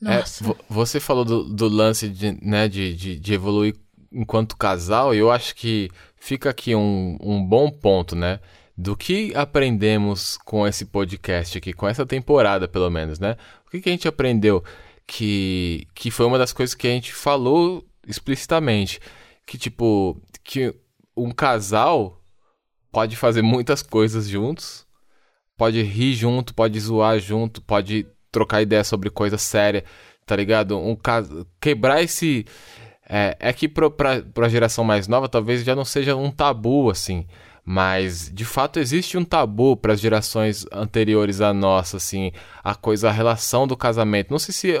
Nossa. 0.00 0.42
É, 0.42 0.46
vo- 0.46 0.56
você 0.68 0.98
falou 0.98 1.24
do, 1.24 1.44
do 1.44 1.68
lance 1.68 2.08
de, 2.08 2.32
né, 2.44 2.66
de, 2.68 2.94
de, 2.96 3.18
de 3.18 3.34
evoluir 3.34 3.76
enquanto 4.10 4.56
casal, 4.56 5.14
e 5.14 5.18
eu 5.18 5.30
acho 5.30 5.54
que 5.54 5.88
fica 6.16 6.50
aqui 6.50 6.74
um, 6.74 7.16
um 7.20 7.44
bom 7.44 7.70
ponto, 7.70 8.16
né? 8.16 8.40
Do 8.76 8.96
que 8.96 9.32
aprendemos 9.36 10.38
com 10.38 10.66
esse 10.66 10.86
podcast 10.86 11.58
aqui, 11.58 11.72
com 11.72 11.86
essa 11.86 12.06
temporada, 12.06 12.66
pelo 12.66 12.90
menos, 12.90 13.18
né? 13.20 13.36
O 13.66 13.70
que, 13.70 13.80
que 13.80 13.88
a 13.88 13.92
gente 13.92 14.08
aprendeu? 14.08 14.64
Que, 15.06 15.86
que 15.94 16.10
foi 16.10 16.24
uma 16.24 16.38
das 16.38 16.52
coisas 16.52 16.74
que 16.74 16.86
a 16.86 16.90
gente 16.90 17.12
falou 17.12 17.84
explicitamente. 18.06 18.98
Que, 19.46 19.58
tipo, 19.58 20.20
que 20.42 20.74
um 21.16 21.30
casal 21.30 22.19
pode 22.92 23.16
fazer 23.16 23.42
muitas 23.42 23.82
coisas 23.82 24.28
juntos, 24.28 24.86
pode 25.56 25.82
rir 25.82 26.14
junto, 26.14 26.54
pode 26.54 26.78
zoar 26.80 27.18
junto, 27.18 27.62
pode 27.62 28.06
trocar 28.30 28.62
ideia 28.62 28.84
sobre 28.84 29.10
coisa 29.10 29.38
séria, 29.38 29.84
tá 30.26 30.36
ligado? 30.36 30.78
Um 30.78 30.96
caso 30.96 31.46
quebrar 31.60 32.02
esse 32.02 32.46
é, 33.08 33.36
é 33.40 33.52
que 33.52 33.68
pro, 33.68 33.90
pra, 33.90 34.22
pra 34.22 34.48
geração 34.48 34.84
mais 34.84 35.08
nova 35.08 35.28
talvez 35.28 35.64
já 35.64 35.74
não 35.74 35.84
seja 35.84 36.14
um 36.14 36.30
tabu 36.30 36.90
assim, 36.90 37.26
mas 37.64 38.30
de 38.32 38.44
fato 38.44 38.78
existe 38.78 39.16
um 39.16 39.24
tabu 39.24 39.76
para 39.76 39.92
as 39.92 40.00
gerações 40.00 40.66
anteriores 40.72 41.40
à 41.40 41.52
nossa, 41.52 41.96
assim, 41.96 42.32
a 42.62 42.74
coisa, 42.74 43.08
a 43.08 43.12
relação 43.12 43.66
do 43.66 43.76
casamento. 43.76 44.30
Não 44.30 44.38
sei 44.38 44.54
se 44.54 44.74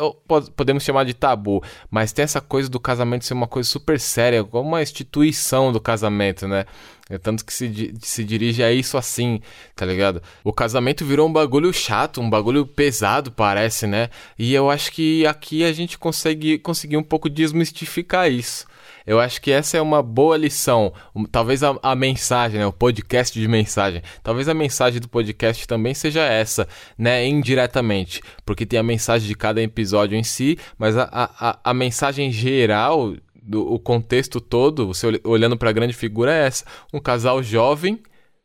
podemos 0.56 0.82
chamar 0.82 1.04
de 1.04 1.14
tabu, 1.14 1.62
mas 1.90 2.12
tem 2.12 2.22
essa 2.22 2.40
coisa 2.40 2.68
do 2.68 2.80
casamento 2.80 3.24
ser 3.24 3.34
uma 3.34 3.46
coisa 3.46 3.68
super 3.68 3.98
séria, 3.98 4.44
como 4.44 4.68
uma 4.68 4.82
instituição 4.82 5.72
do 5.72 5.80
casamento, 5.80 6.48
né? 6.48 6.64
É 7.08 7.18
tanto 7.18 7.44
que 7.44 7.52
se, 7.52 7.92
se 8.00 8.22
dirige 8.22 8.62
a 8.62 8.72
isso 8.72 8.96
assim, 8.96 9.40
tá 9.74 9.84
ligado? 9.84 10.22
O 10.44 10.52
casamento 10.52 11.04
virou 11.04 11.28
um 11.28 11.32
bagulho 11.32 11.72
chato, 11.72 12.20
um 12.20 12.30
bagulho 12.30 12.64
pesado, 12.64 13.32
parece, 13.32 13.84
né? 13.84 14.10
E 14.38 14.54
eu 14.54 14.70
acho 14.70 14.92
que 14.92 15.26
aqui 15.26 15.64
a 15.64 15.72
gente 15.72 15.98
consegue 15.98 16.56
conseguir 16.58 16.96
um 16.96 17.02
pouco 17.02 17.28
desmistificar 17.28 18.30
isso. 18.30 18.64
Eu 19.06 19.18
acho 19.20 19.40
que 19.40 19.50
essa 19.50 19.76
é 19.76 19.80
uma 19.80 20.02
boa 20.02 20.36
lição. 20.36 20.92
Talvez 21.30 21.62
a, 21.62 21.76
a 21.82 21.94
mensagem, 21.94 22.58
né? 22.60 22.66
O 22.66 22.72
podcast 22.72 23.38
de 23.38 23.46
mensagem. 23.48 24.02
Talvez 24.22 24.48
a 24.48 24.54
mensagem 24.54 25.00
do 25.00 25.08
podcast 25.08 25.66
também 25.66 25.94
seja 25.94 26.22
essa, 26.22 26.68
né? 26.98 27.26
Indiretamente. 27.26 28.22
Porque 28.44 28.64
tem 28.66 28.78
a 28.78 28.82
mensagem 28.82 29.26
de 29.28 29.34
cada 29.34 29.60
episódio 29.62 30.16
em 30.16 30.22
si, 30.24 30.58
mas 30.78 30.96
a, 30.96 31.08
a, 31.12 31.58
a- 31.70 31.74
mensagem 31.74 32.30
geral, 32.30 33.14
do, 33.42 33.72
o 33.72 33.78
contexto 33.78 34.40
todo, 34.40 34.86
você 34.88 35.06
olh- 35.06 35.20
olhando 35.24 35.56
para 35.56 35.70
a 35.70 35.72
grande 35.72 35.92
figura, 35.94 36.32
é 36.34 36.46
essa. 36.46 36.64
Um 36.92 37.00
casal 37.00 37.42
jovem 37.42 38.00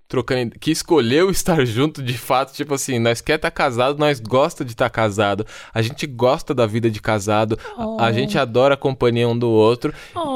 trocando 0.07 0.57
que 0.59 0.71
escolheu 0.71 1.29
estar 1.31 1.65
junto 1.65 2.01
de 2.03 2.17
fato, 2.17 2.53
tipo 2.53 2.73
assim, 2.73 2.99
nós 2.99 3.21
quer 3.21 3.35
estar 3.35 3.51
casado, 3.51 3.97
nós 3.97 4.19
gosta 4.19 4.63
de 4.63 4.71
estar 4.71 4.89
casado, 4.89 5.45
a 5.73 5.81
gente 5.81 6.05
gosta 6.07 6.53
da 6.53 6.65
vida 6.65 6.89
de 6.89 7.01
casado, 7.01 7.57
a- 7.75 8.05
a 8.05 8.09
Oh. 8.09 8.13
gente 8.13 8.37
adora 8.37 8.75
a 8.75 8.77
companhia 8.77 9.27
um 9.27 9.37
do 9.37 9.49
outro 9.49 9.93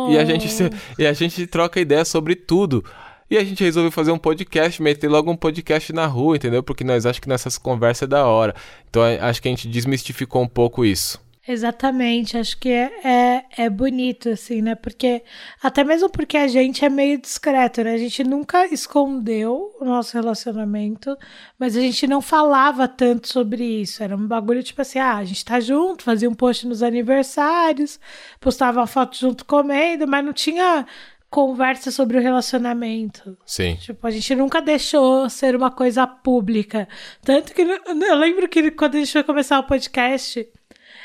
e 0.10 0.18
a 0.18 0.26
gente 0.26 0.48
Oh. 0.48 0.50
se- 0.50 0.70
e 0.98 1.06
a 1.06 1.14
gente 1.14 1.46
troca 1.48 1.80
ideia 1.80 2.04
sobre 2.06 2.36
tudo. 2.36 2.84
E 3.32 3.38
a 3.38 3.44
gente 3.44 3.64
resolveu 3.64 3.92
fazer 3.92 4.12
um 4.12 4.18
podcast, 4.18 4.82
meter 4.82 5.08
logo 5.08 5.30
um 5.32 5.36
podcast 5.36 5.94
na 5.94 6.08
rua, 6.08 6.36
entendeu? 6.36 6.64
Porque 6.64 6.84
nós 6.84 7.06
achamos 7.06 7.20
que 7.20 7.30
nessas 7.30 7.60
conversas 7.60 8.04
é 8.04 8.08
da 8.08 8.26
hora. 8.26 8.56
Então 8.90 9.04
acho 9.22 9.40
que 9.40 9.48
a 9.48 9.52
gente 9.52 9.68
desmistificou 9.68 10.42
um 10.42 10.48
pouco 10.48 10.84
isso. 10.84 11.22
Exatamente, 11.52 12.38
acho 12.38 12.60
que 12.60 12.70
é, 12.70 12.92
é, 13.04 13.46
é 13.64 13.70
bonito, 13.72 14.30
assim, 14.30 14.62
né? 14.62 14.76
Porque, 14.76 15.24
até 15.60 15.84
mesmo 15.84 16.08
porque 16.08 16.38
a 16.38 16.48
gente 16.48 16.86
é 16.86 16.90
meio 16.90 17.20
discreto, 17.20 17.84
né? 17.84 17.96
A 17.96 17.98
gente 17.98 18.24
nunca 18.24 18.68
escondeu 18.68 19.76
o 19.82 19.84
nosso 19.84 20.14
relacionamento, 20.14 21.18
mas 21.58 21.76
a 21.76 21.82
gente 21.82 22.06
não 22.06 22.22
falava 22.22 22.88
tanto 22.88 23.28
sobre 23.28 23.64
isso. 23.64 24.04
Era 24.04 24.16
um 24.16 24.28
bagulho 24.28 24.62
tipo 24.62 24.80
assim: 24.84 25.00
ah, 25.00 25.16
a 25.16 25.26
gente 25.26 25.44
tá 25.44 25.60
junto, 25.60 26.04
fazia 26.04 26.30
um 26.30 26.36
post 26.36 26.68
nos 26.68 26.84
aniversários, 26.84 28.00
postava 28.40 28.82
uma 28.82 28.86
foto 28.86 29.18
junto 29.18 29.44
comendo, 29.44 30.08
mas 30.08 30.24
não 30.24 30.34
tinha 30.34 30.86
conversa 31.32 31.90
sobre 31.90 32.20
o 32.20 32.22
relacionamento. 32.22 33.36
Sim. 33.44 33.76
Tipo, 33.78 34.06
a 34.06 34.12
gente 34.12 34.36
nunca 34.36 34.62
deixou 34.62 35.28
ser 35.32 35.56
uma 35.56 35.72
coisa 35.72 36.06
pública. 36.06 36.88
Tanto 37.24 37.56
que 37.56 37.64
eu 37.64 38.16
lembro 38.18 38.48
que 38.48 38.70
quando 38.70 38.96
a 38.96 39.00
gente 39.00 39.14
foi 39.14 39.24
começar 39.24 39.58
o 39.58 39.64
podcast 39.64 40.48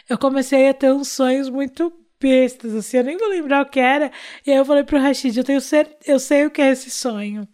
eu 0.09 0.19
comecei 0.19 0.69
a 0.69 0.75
ter 0.75 0.93
uns 0.93 1.09
sonhos 1.09 1.49
muito 1.49 1.93
bestas, 2.21 2.75
assim, 2.75 2.97
eu 2.99 3.05
nem 3.05 3.17
vou 3.17 3.29
lembrar 3.29 3.63
o 3.63 3.69
que 3.69 3.81
era. 3.81 4.11
E 4.47 4.51
aí 4.51 4.57
eu 4.57 4.65
falei 4.65 4.85
pro 4.85 4.99
Rashid, 4.99 5.37
eu 5.37 5.45
tenho 5.45 5.61
cer 5.61 5.97
eu 6.07 6.19
sei 6.19 6.47
o 6.47 6.51
que 6.51 6.63
é 6.63 6.71
esse 6.71 6.91
sonho. 6.91 7.47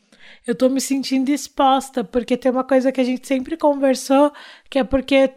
Eu 0.46 0.54
tô 0.54 0.68
me 0.68 0.80
sentindo 0.80 1.28
exposta, 1.30 2.02
porque 2.04 2.36
tem 2.36 2.50
uma 2.50 2.64
coisa 2.64 2.92
que 2.92 3.00
a 3.00 3.04
gente 3.04 3.26
sempre 3.26 3.56
conversou, 3.56 4.32
que 4.70 4.78
é 4.78 4.84
porque 4.84 5.30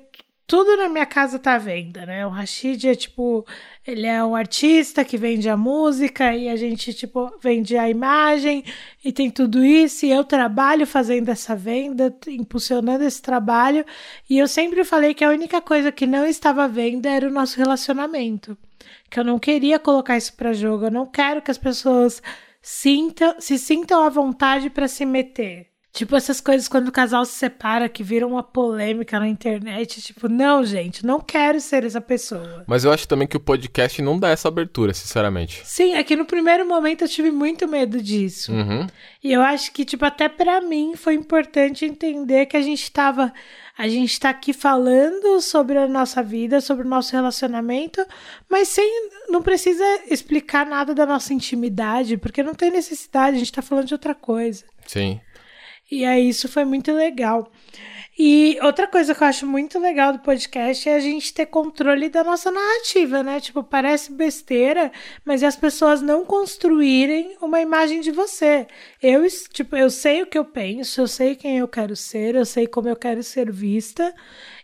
tudo 0.46 0.76
na 0.76 0.90
minha 0.90 1.06
casa 1.06 1.40
tá 1.40 1.56
à 1.56 1.58
venda, 1.58 2.06
né? 2.06 2.26
O 2.26 2.30
Rashid 2.30 2.88
é 2.88 2.96
tipo, 2.96 3.46
ele 3.88 4.06
é 4.06 4.24
um 4.24 4.36
artista 4.36 5.06
que 5.06 5.18
vende 5.18 5.48
a 5.50 5.56
música 5.56 6.36
e 6.36 6.50
a 6.50 6.56
gente 6.56 6.94
tipo 6.94 7.32
vende 7.42 7.78
a 7.78 7.90
imagem 7.90 8.64
e 9.04 9.12
tem 9.12 9.32
tudo 9.32 9.64
isso 9.64 10.06
e 10.06 10.12
eu 10.12 10.24
trabalho 10.24 10.86
fazendo 10.86 11.30
essa 11.30 11.56
venda, 11.56 12.16
impulsionando 12.28 13.04
esse 13.04 13.22
trabalho 13.22 13.86
e 14.30 14.38
eu 14.38 14.48
sempre 14.48 14.84
falei 14.84 15.14
que 15.14 15.24
a 15.24 15.30
única 15.30 15.62
coisa 15.62 15.92
que 15.92 16.06
não 16.06 16.26
estava 16.26 16.66
à 16.66 16.68
venda 16.68 17.10
era 17.10 17.28
o 17.28 17.32
nosso 17.32 17.58
relacionamento, 17.58 18.58
que 19.10 19.20
eu 19.20 19.24
não 19.24 19.40
queria 19.40 19.80
colocar 19.80 20.18
isso 20.18 20.34
para 20.36 20.54
jogo, 20.54 20.86
eu 20.86 20.92
não 20.92 21.06
quero 21.06 21.42
que 21.42 21.52
as 21.52 21.58
pessoas 21.58 22.22
sintam, 22.62 23.36
se 23.40 23.58
sintam 23.58 24.04
à 24.04 24.10
vontade 24.10 24.70
para 24.70 24.88
se 24.88 25.06
meter. 25.06 25.73
Tipo, 25.94 26.16
essas 26.16 26.42
coisas 26.42 26.68
quando 26.68 26.88
o 26.88 26.92
casal 26.92 27.24
se 27.24 27.34
separa, 27.34 27.88
que 27.88 28.02
viram 28.02 28.30
uma 28.30 28.42
polêmica 28.42 29.20
na 29.20 29.28
internet. 29.28 30.02
Tipo, 30.02 30.28
não, 30.28 30.66
gente, 30.66 31.06
não 31.06 31.22
quero 31.22 31.62
ser 31.62 31.84
essa 31.84 32.02
pessoa. 32.02 32.64
Mas 32.66 32.84
eu 32.84 32.92
acho 32.92 33.08
também 33.08 33.28
que 33.28 33.38
o 33.38 33.40
podcast 33.40 34.02
não 34.02 34.18
dá 34.18 34.30
essa 34.30 34.48
abertura, 34.48 34.92
sinceramente. 34.92 35.62
Sim, 35.64 35.94
é 35.94 36.04
que 36.04 36.16
no 36.16 36.26
primeiro 36.26 36.68
momento 36.68 37.04
eu 37.04 37.08
tive 37.08 37.30
muito 37.30 37.68
medo 37.68 38.02
disso. 38.02 38.52
Uhum. 38.52 38.88
E 39.24 39.32
eu 39.32 39.44
acho 39.44 39.72
que, 39.72 39.86
tipo, 39.86 40.04
até 40.04 40.28
para 40.28 40.62
mim 40.62 40.96
foi 40.96 41.14
importante 41.14 41.86
entender 41.86 42.48
que 42.48 42.58
a 42.58 42.62
gente 42.62 42.92
tava. 42.92 43.32
A 43.78 43.88
gente 43.88 44.20
tá 44.20 44.32
aqui 44.32 44.52
falando 44.52 45.40
sobre 45.42 45.78
a 45.78 45.88
nossa 45.88 46.24
vida, 46.24 46.60
sobre 46.60 46.88
o 46.88 46.90
nosso 46.90 47.12
relacionamento, 47.12 48.04
mas 48.50 48.68
sem. 48.68 49.12
Não 49.30 49.44
precisa 49.44 49.86
explicar 50.10 50.66
nada 50.66 50.96
da 50.96 51.06
nossa 51.06 51.36
intimidade, 51.36 52.18
porque 52.18 52.42
não 52.42 52.56
tem 52.56 52.72
necessidade, 52.72 53.36
a 53.36 53.40
gente 53.40 53.52
tá 53.52 53.62
falando 53.62 53.86
de 53.86 53.94
outra 53.94 54.16
coisa. 54.16 54.66
Sim. 54.88 55.22
E 55.94 56.06
aí 56.06 56.28
isso 56.28 56.50
foi 56.50 56.66
muito 56.66 56.92
legal. 56.92 57.52
E 58.18 58.58
outra 58.62 58.88
coisa 58.88 59.14
que 59.14 59.24
eu 59.24 59.28
acho 59.28 59.46
muito 59.46 59.78
legal 59.80 60.12
do 60.14 60.20
podcast 60.20 60.88
é 60.90 60.96
a 60.96 61.00
gente 61.00 61.34
ter 61.34 61.46
controle 61.46 62.10
da 62.10 62.24
nossa 62.24 62.52
narrativa, 62.52 63.22
né? 63.22 63.40
Tipo, 63.40 63.64
parece 63.64 64.12
besteira, 64.12 64.92
mas 65.24 65.44
as 65.44 65.56
pessoas 65.56 66.02
não 66.02 66.26
construírem 66.26 67.36
uma 67.42 67.62
imagem 67.62 68.02
de 68.02 68.12
você. 68.12 68.66
Eu, 69.02 69.24
tipo, 69.52 69.76
eu 69.76 69.90
sei 69.90 70.24
o 70.24 70.28
que 70.28 70.38
eu 70.38 70.46
penso, 70.46 71.02
eu 71.02 71.08
sei 71.08 71.36
quem 71.36 71.58
eu 71.60 71.68
quero 71.68 71.96
ser, 71.96 72.36
eu 72.36 72.46
sei 72.46 72.66
como 72.68 72.90
eu 72.90 72.96
quero 72.96 73.22
ser 73.22 73.52
vista, 73.52 74.14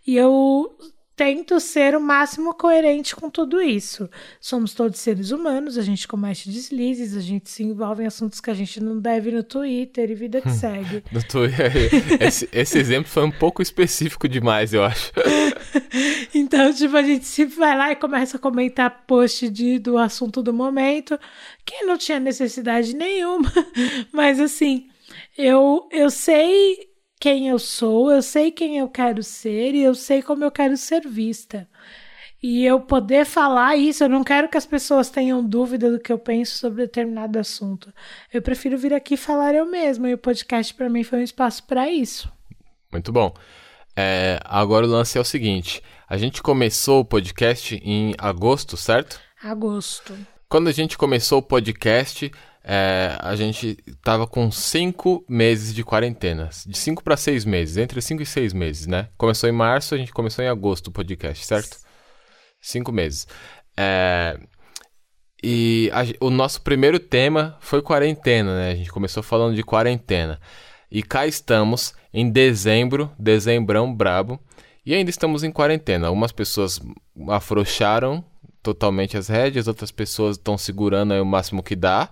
e 0.05 0.15
eu 0.17 0.75
tento 1.19 1.60
ser 1.60 1.97
o 1.97 1.99
máximo 1.99 2.53
coerente 2.53 3.13
com 3.13 3.29
tudo 3.29 3.62
isso. 3.62 4.10
Somos 4.39 4.73
todos 4.73 5.01
seres 5.01 5.32
humanos, 5.32 5.77
a 5.77 5.82
gente 5.82 6.08
comete 6.08 6.49
deslizes, 6.49 7.13
a 7.13 7.19
gente 7.19 7.49
se 7.49 7.62
envolve 7.62 8.03
em 8.03 8.05
assuntos 8.05 8.39
que 8.39 8.49
a 8.49 8.53
gente 8.53 8.82
não 8.82 8.97
deve 8.97 9.29
no 9.29 9.43
Twitter 9.43 10.10
e 10.10 10.15
vida 10.15 10.39
que 10.39 10.47
Hum. 10.47 10.53
segue. 10.53 11.03
No 11.12 11.21
Twitter, 11.21 11.73
esse, 12.21 12.47
esse 12.53 12.77
exemplo 12.77 13.12
foi 13.12 13.25
um 13.25 13.32
pouco 13.32 13.62
específico 13.62 14.29
demais, 14.29 14.73
eu 14.73 14.82
acho. 14.82 15.12
Então, 16.34 16.71
tipo, 16.73 16.95
a 16.95 17.01
gente 17.03 17.25
se 17.25 17.43
vai 17.45 17.75
lá 17.75 17.91
e 17.91 17.95
começa 17.95 18.38
a 18.38 18.39
comentar 18.39 19.03
post 19.05 19.49
de, 19.49 19.77
do 19.77 19.97
assunto 19.97 20.41
do 20.41 20.53
momento, 20.53 21.19
que 21.65 21.84
não 21.84 21.97
tinha 21.97 22.19
necessidade 22.19 22.95
nenhuma, 22.95 23.51
mas 24.13 24.39
assim, 24.39 24.88
eu, 25.38 25.88
eu 25.91 26.10
sei 26.10 26.77
quem 27.19 27.49
eu 27.49 27.60
sou, 27.60 28.12
eu 28.12 28.21
sei 28.21 28.51
quem 28.51 28.77
eu 28.77 28.88
quero 28.88 29.21
ser 29.21 29.75
e 29.75 29.84
eu 29.84 29.93
sei 29.93 30.21
como 30.21 30.43
eu 30.43 30.51
quero 30.51 30.77
ser 30.77 31.08
vista. 31.08 31.67
E 32.41 32.63
eu 32.63 32.79
poder 32.79 33.25
falar 33.25 33.75
isso, 33.75 34.05
eu 34.05 34.10
não 34.10 34.23
quero 34.23 34.47
que 34.47 34.58
as 34.58 34.65
pessoas 34.65 35.10
tenham 35.10 35.43
dúvida 35.43 35.91
do 35.91 35.99
que 35.99 36.12
eu 36.12 36.17
penso 36.17 36.58
sobre 36.58 36.86
determinado 36.86 37.38
assunto. 37.38 37.93
Eu 38.32 38.41
prefiro 38.41 38.77
vir 38.77 38.93
aqui 38.93 39.17
falar 39.17 39.53
eu 39.53 39.65
mesma, 39.65 40.10
e 40.10 40.13
o 40.13 40.17
podcast 40.17 40.73
para 40.73 40.89
mim 40.89 41.03
foi 41.03 41.19
um 41.19 41.23
espaço 41.23 41.63
para 41.63 41.89
isso. 41.89 42.32
Muito 42.89 43.12
bom. 43.12 43.34
É, 43.93 44.39
agora 44.45 44.86
o 44.86 44.89
lance 44.89 45.17
é 45.17 45.21
o 45.21 45.25
seguinte: 45.25 45.84
a 46.08 46.15
gente 46.15 46.41
começou 46.41 47.01
o 47.01 47.05
podcast 47.05 47.75
em 47.84 48.15
agosto, 48.17 48.77
certo? 48.77 49.19
Agosto. 49.43 50.17
Quando 50.47 50.69
a 50.69 50.71
gente 50.71 50.97
começou 50.97 51.39
o 51.39 51.43
podcast, 51.43 52.32
é, 52.71 53.17
a 53.19 53.36
gente 53.36 53.77
tava 54.03 54.27
com 54.27 54.51
cinco 54.51 55.25
meses 55.27 55.73
de 55.73 55.84
quarentena. 55.84 56.49
De 56.67 56.77
cinco 56.77 57.03
para 57.03 57.17
seis 57.17 57.43
meses, 57.43 57.77
entre 57.77 57.99
cinco 57.99 58.21
e 58.21 58.27
seis 58.27 58.53
meses, 58.53 58.86
né? 58.86 59.08
Começou 59.17 59.49
em 59.49 59.51
março, 59.51 59.95
a 59.95 59.97
gente 59.97 60.13
começou 60.13 60.45
em 60.45 60.47
agosto 60.47 60.89
o 60.89 60.91
podcast, 60.91 61.43
certo? 61.43 61.77
Cinco 62.62 62.91
meses. 62.91 63.27
É, 63.75 64.39
e 65.43 65.89
a- 65.91 66.25
o 66.25 66.29
nosso 66.29 66.62
primeiro 66.62 66.99
tema 66.99 67.58
foi 67.60 67.82
quarentena, 67.82 68.55
né? 68.55 68.71
A 68.71 68.75
gente 68.75 68.91
começou 68.91 69.23
falando 69.23 69.55
de 69.55 69.63
quarentena. 69.63 70.39
E 70.91 71.01
cá 71.01 71.25
estamos 71.25 71.95
em 72.13 72.29
dezembro, 72.29 73.12
dezembrão 73.17 73.91
brabo, 73.91 74.39
e 74.86 74.93
ainda 74.93 75.10
estamos 75.10 75.43
em 75.43 75.51
quarentena. 75.51 76.05
Algumas 76.08 76.32
pessoas 76.32 76.79
afrouxaram 77.29 78.23
totalmente 78.62 79.17
as 79.17 79.27
rédeas, 79.27 79.67
outras 79.67 79.91
pessoas 79.91 80.38
estão 80.38 80.55
segurando 80.55 81.13
aí 81.13 81.19
o 81.19 81.25
máximo 81.25 81.63
que 81.63 81.75
dá. 81.75 82.10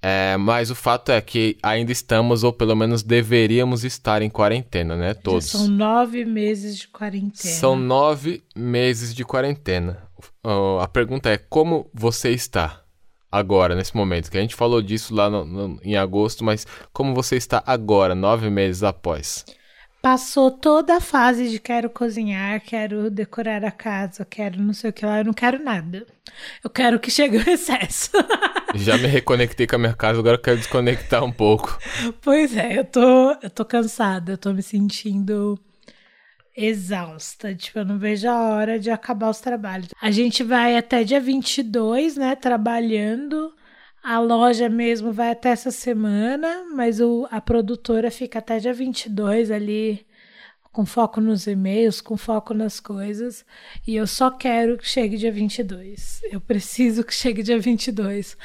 É, 0.00 0.36
mas 0.36 0.70
o 0.70 0.76
fato 0.76 1.10
é 1.10 1.20
que 1.20 1.58
ainda 1.62 1.90
estamos, 1.90 2.44
ou 2.44 2.52
pelo 2.52 2.76
menos 2.76 3.02
deveríamos 3.02 3.82
estar 3.84 4.22
em 4.22 4.30
quarentena, 4.30 4.94
né? 4.96 5.12
Todos. 5.14 5.50
Já 5.50 5.58
são 5.58 5.68
nove 5.68 6.24
meses 6.24 6.78
de 6.78 6.86
quarentena. 6.88 7.54
São 7.54 7.74
nove 7.76 8.42
meses 8.54 9.12
de 9.12 9.24
quarentena. 9.24 10.02
Ó, 10.44 10.78
a 10.80 10.86
pergunta 10.86 11.28
é: 11.30 11.36
como 11.36 11.90
você 11.92 12.30
está 12.30 12.80
agora, 13.30 13.74
nesse 13.74 13.96
momento? 13.96 14.30
Que 14.30 14.38
a 14.38 14.40
gente 14.40 14.54
falou 14.54 14.80
disso 14.80 15.12
lá 15.12 15.28
no- 15.28 15.44
no- 15.44 15.80
em 15.82 15.96
agosto, 15.96 16.44
mas 16.44 16.64
como 16.92 17.12
você 17.12 17.36
está 17.36 17.60
agora, 17.66 18.14
nove 18.14 18.48
meses 18.50 18.84
após? 18.84 19.44
Passou 20.00 20.48
toda 20.52 20.96
a 20.98 21.00
fase 21.00 21.50
de 21.50 21.58
quero 21.58 21.90
cozinhar, 21.90 22.62
quero 22.64 23.10
decorar 23.10 23.64
a 23.64 23.70
casa, 23.72 24.24
quero 24.24 24.62
não 24.62 24.72
sei 24.72 24.90
o 24.90 24.92
que 24.92 25.04
lá, 25.04 25.18
eu 25.18 25.24
não 25.24 25.32
quero 25.32 25.62
nada. 25.62 26.06
Eu 26.62 26.70
quero 26.70 27.00
que 27.00 27.10
chegue 27.10 27.36
o 27.36 27.40
excesso. 27.50 28.10
Já 28.74 28.98
me 28.98 29.06
reconectei 29.06 29.66
com 29.66 29.76
a 29.76 29.78
minha 29.78 29.94
casa, 29.94 30.18
agora 30.18 30.36
eu 30.36 30.42
quero 30.42 30.58
desconectar 30.58 31.24
um 31.24 31.32
pouco. 31.32 31.78
pois 32.20 32.56
é, 32.56 32.78
eu 32.78 32.84
tô, 32.84 33.32
eu 33.42 33.50
tô 33.50 33.64
cansada, 33.64 34.32
eu 34.32 34.38
tô 34.38 34.52
me 34.52 34.62
sentindo 34.62 35.58
exausta. 36.58 37.54
Tipo, 37.54 37.78
eu 37.78 37.84
não 37.84 37.98
vejo 37.98 38.28
a 38.28 38.50
hora 38.50 38.78
de 38.78 38.90
acabar 38.90 39.30
os 39.30 39.40
trabalhos. 39.40 39.88
A 40.02 40.10
gente 40.10 40.42
vai 40.42 40.76
até 40.76 41.04
dia 41.04 41.20
22, 41.20 42.16
né, 42.16 42.34
trabalhando. 42.34 43.54
A 44.02 44.18
loja 44.18 44.68
mesmo 44.68 45.12
vai 45.12 45.30
até 45.30 45.50
essa 45.50 45.70
semana, 45.70 46.64
mas 46.74 47.00
o, 47.00 47.28
a 47.30 47.40
produtora 47.40 48.10
fica 48.10 48.38
até 48.38 48.58
dia 48.58 48.72
22 48.72 49.50
ali, 49.50 50.06
com 50.72 50.84
foco 50.86 51.20
nos 51.20 51.46
e-mails, 51.46 52.00
com 52.00 52.16
foco 52.16 52.54
nas 52.54 52.80
coisas. 52.80 53.44
E 53.86 53.96
eu 53.96 54.06
só 54.06 54.30
quero 54.30 54.78
que 54.78 54.88
chegue 54.88 55.16
dia 55.16 55.32
22. 55.32 56.20
Eu 56.30 56.40
preciso 56.40 57.04
que 57.04 57.14
chegue 57.14 57.42
dia 57.42 57.58
22. 57.58 58.36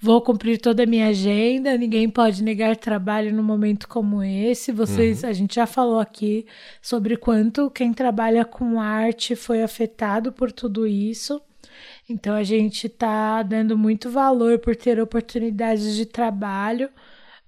Vou 0.00 0.22
cumprir 0.22 0.60
toda 0.60 0.84
a 0.84 0.86
minha 0.86 1.08
agenda, 1.08 1.76
ninguém 1.76 2.08
pode 2.08 2.40
negar 2.40 2.76
trabalho 2.76 3.34
num 3.34 3.42
momento 3.42 3.88
como 3.88 4.22
esse. 4.22 4.70
Vocês, 4.70 5.24
a 5.24 5.32
gente 5.32 5.56
já 5.56 5.66
falou 5.66 5.98
aqui 5.98 6.46
sobre 6.80 7.16
quanto 7.16 7.68
quem 7.68 7.92
trabalha 7.92 8.44
com 8.44 8.80
arte 8.80 9.34
foi 9.34 9.60
afetado 9.60 10.32
por 10.32 10.52
tudo 10.52 10.86
isso. 10.86 11.42
Então 12.08 12.34
a 12.34 12.44
gente 12.44 12.88
tá 12.88 13.42
dando 13.42 13.76
muito 13.76 14.08
valor 14.08 14.60
por 14.60 14.76
ter 14.76 15.00
oportunidades 15.00 15.96
de 15.96 16.06
trabalho, 16.06 16.88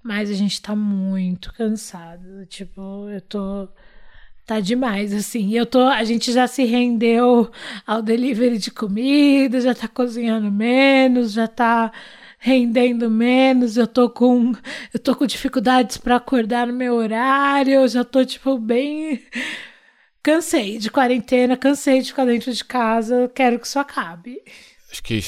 mas 0.03 0.29
a 0.29 0.35
gente 0.35 0.61
tá 0.61 0.75
muito 0.75 1.53
cansado. 1.55 2.45
Tipo, 2.47 3.09
eu 3.11 3.21
tô 3.21 3.69
tá 4.51 4.59
demais 4.59 5.15
assim. 5.15 5.53
Eu 5.55 5.65
tô, 5.65 5.81
a 5.81 6.03
gente 6.03 6.33
já 6.33 6.49
se 6.49 6.65
rendeu 6.65 7.49
ao 7.87 8.03
delivery 8.03 8.59
de 8.59 8.73
comida, 8.73 9.61
já 9.61 9.73
tá 9.73 9.87
cozinhando 9.87 10.51
menos, 10.51 11.33
já 11.33 11.47
tá 11.47 11.93
rendendo 12.37 13.09
menos, 13.09 13.77
eu 13.77 13.87
tô 13.87 14.11
com 14.11 14.53
eu 14.93 14.99
tô 14.99 15.15
com 15.15 15.25
dificuldades 15.25 15.99
para 15.99 16.17
acordar 16.17 16.67
no 16.67 16.73
meu 16.73 16.95
horário, 16.95 17.75
eu 17.75 17.87
já 17.87 18.03
tô 18.03 18.25
tipo 18.25 18.59
bem 18.59 19.23
Cansei 20.23 20.79
de 20.79 20.91
quarentena, 20.91 21.57
cansei 21.57 22.03
de 22.03 22.09
ficar 22.09 22.25
dentro 22.25 22.53
de 22.53 22.65
casa, 22.65 23.31
quero 23.33 23.59
que 23.59 23.67
isso 23.67 23.79
acabe. 23.79 24.43
Acho 24.91 25.03
que 25.03 25.21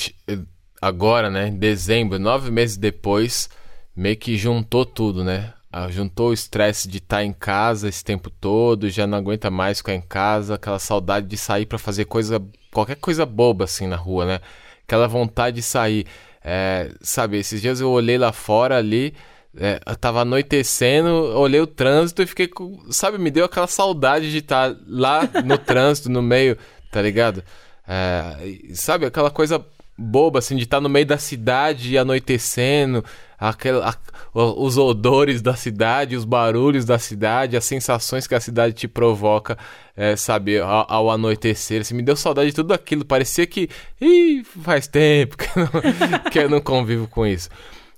agora, 0.81 1.31
né, 1.31 1.49
em 1.49 1.57
dezembro, 1.57 2.19
nove 2.19 2.51
meses 2.51 2.77
depois, 2.77 3.49
meio 3.95 4.17
que 4.17 4.37
juntou 4.37 4.85
tudo, 4.85 5.23
né? 5.23 5.55
Ah, 5.73 5.89
juntou 5.89 6.29
o 6.29 6.33
estresse 6.35 6.87
de 6.87 6.99
estar 6.99 7.25
em 7.25 7.33
casa 7.33 7.89
esse 7.89 8.05
tempo 8.05 8.29
todo, 8.29 8.91
já 8.91 9.07
não 9.07 9.17
aguenta 9.17 9.51
mais 9.51 9.79
ficar 9.79 9.95
em 9.95 10.03
casa, 10.03 10.57
aquela 10.57 10.79
saudade 10.79 11.27
de 11.27 11.39
sair 11.39 11.65
para 11.65 11.79
fazer 11.79 12.05
coisa, 12.05 12.45
qualquer 12.71 12.97
coisa 12.97 13.25
boba 13.25 13.65
assim 13.65 13.87
na 13.87 13.97
rua, 13.97 14.27
né? 14.27 14.41
Aquela 14.87 15.09
vontade 15.09 15.57
de 15.57 15.63
sair. 15.63 16.07
É, 16.45 16.91
sabe, 17.01 17.39
esses 17.39 17.63
dias 17.63 17.81
eu 17.81 17.89
olhei 17.89 18.19
lá 18.19 18.33
fora 18.33 18.77
ali, 18.77 19.15
é, 19.57 19.79
tava 19.99 20.21
anoitecendo, 20.21 21.09
olhei 21.39 21.61
o 21.61 21.67
trânsito 21.67 22.21
e 22.23 22.27
fiquei 22.27 22.49
com. 22.49 22.79
Sabe, 22.91 23.17
me 23.17 23.31
deu 23.31 23.47
aquela 23.47 23.67
saudade 23.67 24.31
de 24.31 24.39
estar 24.39 24.77
lá 24.87 25.23
no 25.43 25.57
trânsito, 25.59 26.11
no 26.11 26.21
meio, 26.21 26.59
tá 26.91 27.01
ligado? 27.01 27.43
É, 27.89 28.37
sabe, 28.75 29.07
aquela 29.07 29.31
coisa 29.31 29.65
boba, 29.97 30.39
assim, 30.39 30.57
de 30.57 30.65
estar 30.65 30.81
no 30.81 30.89
meio 30.89 31.07
da 31.07 31.19
cidade 31.19 31.97
anoitecendo, 31.97 33.05
aquela, 33.39 33.91
a, 33.91 33.97
os 34.35 34.79
odores 34.79 35.43
da 35.43 35.55
cidade, 35.55 36.17
os 36.17 36.25
barulhos 36.25 36.85
da 36.85 36.99
cidade, 36.99 37.57
as 37.57 37.65
sensações 37.65 38.27
que 38.27 38.35
a 38.35 38.41
cidade 38.41 38.75
te 38.75 38.89
provoca, 38.89 39.59
é, 39.97 40.17
sabe, 40.17 40.59
ao, 40.59 40.87
ao, 40.91 41.11
anoitecer. 41.11 41.83
Assim, 41.83 41.95
me 41.95 42.03
deu 42.03 42.17
saudade 42.17 42.51
de 42.51 42.57
tudo 42.57 42.73
aquilo. 42.73 43.05
Parecia 43.05 43.47
que 43.47 43.69
ih, 44.01 44.45
faz 44.63 44.87
tempo 44.87 45.37
que 45.37 45.47
eu, 45.59 45.63
não, 45.63 46.19
que 46.31 46.39
eu 46.39 46.51
não 46.51 46.61
convivo 46.61 47.07
com 47.07 47.27
isso. 47.27 47.49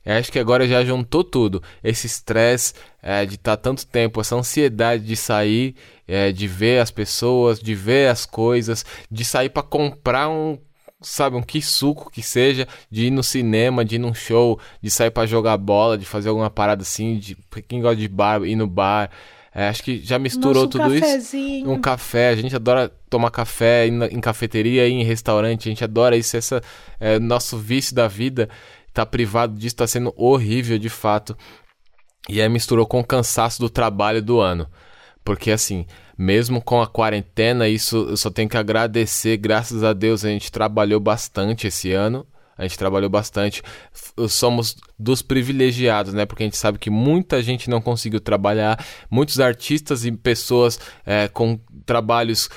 Eu 0.05 0.16
acho 0.16 0.30
que 0.30 0.38
agora 0.38 0.68
já 0.68 0.84
juntou 0.84 1.24
tudo. 1.24 1.62
Esse 1.82 2.07
estresse 2.07 2.74
é, 3.03 3.24
de 3.24 3.36
estar 3.36 3.57
tá 3.57 3.62
tanto 3.62 3.86
tempo, 3.86 4.20
essa 4.20 4.36
ansiedade 4.36 5.05
de 5.05 5.16
sair, 5.16 5.74
é, 6.07 6.30
de 6.30 6.47
ver 6.47 6.80
as 6.80 6.90
pessoas, 6.90 7.59
de 7.59 7.74
ver 7.74 8.11
as 8.11 8.26
coisas, 8.26 8.84
de 9.11 9.24
sair 9.24 9.49
para 9.49 9.62
comprar 9.62 10.28
um 10.28 10.59
sabe, 11.05 11.36
um 11.36 11.42
que 11.42 11.61
suco 11.62 12.11
que 12.11 12.22
seja, 12.22 12.66
de 12.90 13.07
ir 13.07 13.11
no 13.11 13.22
cinema, 13.22 13.84
de 13.84 13.96
ir 13.96 13.98
num 13.98 14.14
show, 14.14 14.59
de 14.82 14.90
sair 14.90 15.11
para 15.11 15.26
jogar 15.26 15.57
bola, 15.57 15.96
de 15.98 16.05
fazer 16.05 16.28
alguma 16.28 16.50
parada 16.50 16.82
assim, 16.82 17.18
de 17.18 17.36
quem 17.68 17.80
gosta 17.80 17.96
de 17.96 18.09
bar, 18.09 18.42
ir 18.44 18.57
no 18.57 18.66
bar. 18.66 19.11
É, 19.55 19.68
acho 19.68 19.84
que 19.84 20.00
já 20.00 20.18
misturou 20.18 20.64
Nossa, 20.64 20.66
um 20.66 20.68
tudo 20.68 21.00
cafezinho. 21.00 21.59
isso. 21.59 21.70
Um 21.70 21.80
café, 21.80 22.30
a 22.30 22.36
gente 22.36 22.57
adora 22.57 22.92
tomar 23.09 23.30
café 23.30 23.86
em, 23.86 24.02
em 24.07 24.20
cafeteria, 24.20 24.88
em 24.88 25.05
restaurante, 25.05 25.68
a 25.68 25.70
gente 25.70 25.84
adora 25.84 26.16
isso, 26.16 26.36
essa 26.36 26.61
é, 26.98 27.20
nosso 27.20 27.57
vício 27.57 27.94
da 27.94 28.09
vida 28.09 28.48
tá 28.92 29.07
privado 29.07 29.57
disso, 29.57 29.76
tá 29.76 29.86
sendo 29.86 30.12
horrível 30.16 30.78
de 30.78 30.88
fato. 30.88 31.36
E 32.28 32.40
aí 32.40 32.48
misturou 32.48 32.86
com 32.86 33.00
o 33.00 33.05
cansaço 33.05 33.61
do 33.61 33.68
trabalho 33.68 34.22
do 34.22 34.40
ano. 34.40 34.68
Porque 35.24 35.50
assim, 35.50 35.86
mesmo 36.16 36.62
com 36.62 36.80
a 36.80 36.86
quarentena, 36.86 37.68
isso 37.68 38.08
eu 38.10 38.16
só 38.16 38.30
tenho 38.30 38.48
que 38.48 38.56
agradecer, 38.56 39.36
graças 39.36 39.82
a 39.82 39.92
Deus 39.92 40.24
a 40.24 40.28
gente 40.28 40.50
trabalhou 40.50 41.00
bastante 41.00 41.66
esse 41.66 41.92
ano. 41.92 42.26
A 42.56 42.62
gente 42.62 42.78
trabalhou 42.78 43.10
bastante. 43.10 43.62
Somos 44.28 44.76
dos 44.96 45.22
privilegiados, 45.22 46.14
né? 46.14 46.24
Porque 46.24 46.44
a 46.44 46.46
gente 46.46 46.56
sabe 46.56 46.78
que 46.78 46.88
muita 46.88 47.42
gente 47.42 47.68
não 47.68 47.80
conseguiu 47.80 48.20
trabalhar. 48.20 48.78
Muitos 49.10 49.40
artistas 49.40 50.04
e 50.04 50.12
pessoas 50.12 50.78
é, 51.04 51.26
com 51.26 51.58
trabalhos 51.84 52.48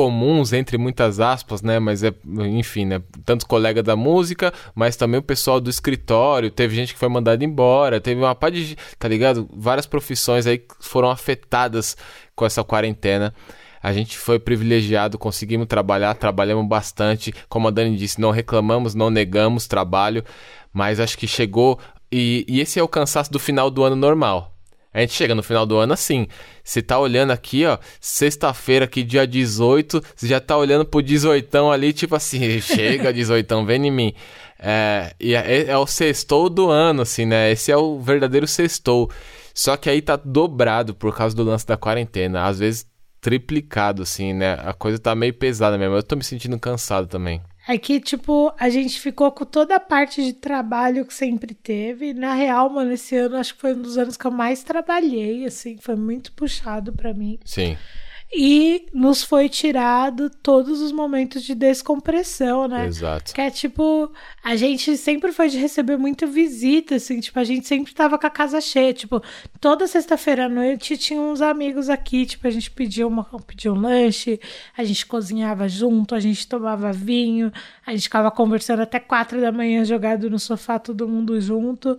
comuns 0.00 0.54
entre 0.54 0.78
muitas 0.78 1.20
aspas, 1.20 1.60
né? 1.60 1.78
Mas 1.78 2.02
é, 2.02 2.10
enfim, 2.48 2.86
né? 2.86 3.02
Tanto 3.22 3.46
colega 3.46 3.82
da 3.82 3.94
música, 3.94 4.50
mas 4.74 4.96
também 4.96 5.20
o 5.20 5.22
pessoal 5.22 5.60
do 5.60 5.68
escritório. 5.68 6.50
Teve 6.50 6.74
gente 6.74 6.94
que 6.94 6.98
foi 6.98 7.10
mandada 7.10 7.44
embora, 7.44 8.00
teve 8.00 8.18
uma 8.18 8.34
parte 8.34 8.64
de, 8.64 8.76
tá 8.98 9.06
ligado? 9.06 9.46
Várias 9.52 9.84
profissões 9.84 10.46
aí 10.46 10.64
foram 10.80 11.10
afetadas 11.10 11.98
com 12.34 12.46
essa 12.46 12.64
quarentena. 12.64 13.34
A 13.82 13.92
gente 13.92 14.16
foi 14.16 14.38
privilegiado, 14.38 15.18
conseguimos 15.18 15.66
trabalhar, 15.66 16.14
trabalhamos 16.14 16.66
bastante. 16.66 17.34
Como 17.46 17.68
a 17.68 17.70
Dani 17.70 17.94
disse, 17.94 18.18
não 18.18 18.30
reclamamos, 18.30 18.94
não 18.94 19.10
negamos 19.10 19.66
trabalho, 19.66 20.24
mas 20.72 20.98
acho 20.98 21.18
que 21.18 21.26
chegou. 21.26 21.78
E, 22.10 22.46
e 22.48 22.58
esse 22.58 22.80
é 22.80 22.82
o 22.82 22.88
cansaço 22.88 23.30
do 23.30 23.38
final 23.38 23.70
do 23.70 23.84
ano 23.84 23.96
normal. 23.96 24.54
A 24.92 25.00
gente 25.00 25.12
chega 25.12 25.34
no 25.34 25.42
final 25.42 25.64
do 25.64 25.76
ano 25.76 25.92
assim. 25.92 26.26
Você 26.64 26.82
tá 26.82 26.98
olhando 26.98 27.30
aqui, 27.30 27.64
ó, 27.64 27.78
sexta-feira, 28.00 28.84
aqui, 28.84 29.02
dia 29.02 29.26
18, 29.26 30.02
você 30.14 30.26
já 30.26 30.40
tá 30.40 30.56
olhando 30.56 30.84
pro 30.84 31.02
18 31.02 31.70
ali, 31.70 31.92
tipo 31.92 32.14
assim, 32.14 32.60
chega 32.62 33.12
18, 33.12 33.64
vem 33.64 33.86
em 33.86 33.90
mim. 33.90 34.14
É, 34.58 35.14
e 35.18 35.34
é, 35.34 35.66
é 35.68 35.78
o 35.78 35.86
sextou 35.86 36.50
do 36.50 36.68
ano, 36.68 37.02
assim, 37.02 37.24
né? 37.24 37.50
Esse 37.50 37.72
é 37.72 37.76
o 37.76 37.98
verdadeiro 37.98 38.46
sextou. 38.46 39.10
Só 39.54 39.76
que 39.76 39.88
aí 39.88 40.02
tá 40.02 40.16
dobrado 40.16 40.94
por 40.94 41.14
causa 41.16 41.34
do 41.34 41.42
lance 41.44 41.66
da 41.66 41.76
quarentena. 41.76 42.44
Às 42.44 42.58
vezes 42.58 42.86
triplicado, 43.20 44.02
assim, 44.02 44.32
né? 44.32 44.54
A 44.64 44.72
coisa 44.72 44.98
tá 44.98 45.14
meio 45.14 45.34
pesada 45.34 45.76
mesmo. 45.78 45.96
Eu 45.96 46.02
tô 46.02 46.16
me 46.16 46.24
sentindo 46.24 46.58
cansado 46.58 47.06
também. 47.06 47.40
É 47.72 47.78
que, 47.78 48.00
tipo, 48.00 48.52
a 48.58 48.68
gente 48.68 48.98
ficou 48.98 49.30
com 49.30 49.44
toda 49.44 49.76
a 49.76 49.80
parte 49.80 50.24
de 50.24 50.32
trabalho 50.32 51.06
que 51.06 51.14
sempre 51.14 51.54
teve. 51.54 52.12
Na 52.12 52.34
real, 52.34 52.68
mano, 52.68 52.90
esse 52.90 53.14
ano 53.14 53.36
acho 53.36 53.54
que 53.54 53.60
foi 53.60 53.74
um 53.74 53.80
dos 53.80 53.96
anos 53.96 54.16
que 54.16 54.26
eu 54.26 54.30
mais 54.32 54.64
trabalhei, 54.64 55.46
assim, 55.46 55.78
foi 55.78 55.94
muito 55.94 56.32
puxado 56.32 56.92
para 56.92 57.14
mim. 57.14 57.38
Sim 57.44 57.76
e 58.32 58.86
nos 58.92 59.24
foi 59.24 59.48
tirado 59.48 60.30
todos 60.30 60.80
os 60.80 60.92
momentos 60.92 61.42
de 61.42 61.52
descompressão, 61.52 62.68
né? 62.68 62.86
Exato. 62.86 63.34
Que 63.34 63.40
é 63.40 63.50
tipo, 63.50 64.12
a 64.42 64.54
gente 64.54 64.96
sempre 64.96 65.32
foi 65.32 65.48
de 65.48 65.58
receber 65.58 65.96
muita 65.96 66.26
visita, 66.26 66.94
assim, 66.94 67.18
tipo, 67.18 67.38
a 67.40 67.44
gente 67.44 67.66
sempre 67.66 67.92
tava 67.92 68.16
com 68.16 68.26
a 68.26 68.30
casa 68.30 68.60
cheia, 68.60 68.92
tipo, 68.92 69.20
toda 69.60 69.88
sexta-feira 69.88 70.46
à 70.46 70.48
noite 70.48 70.96
tinha 70.96 71.20
uns 71.20 71.42
amigos 71.42 71.90
aqui, 71.90 72.24
tipo, 72.24 72.46
a 72.46 72.50
gente 72.50 72.70
pedia, 72.70 73.06
uma, 73.06 73.24
pedia 73.44 73.72
um 73.72 73.80
lanche, 73.80 74.38
a 74.76 74.84
gente 74.84 75.06
cozinhava 75.06 75.68
junto, 75.68 76.14
a 76.14 76.20
gente 76.20 76.46
tomava 76.46 76.92
vinho, 76.92 77.52
a 77.84 77.90
gente 77.90 78.04
ficava 78.04 78.30
conversando 78.30 78.82
até 78.82 79.00
quatro 79.00 79.40
da 79.40 79.50
manhã 79.50 79.84
jogado 79.84 80.30
no 80.30 80.38
sofá, 80.38 80.78
todo 80.78 81.08
mundo 81.08 81.40
junto. 81.40 81.98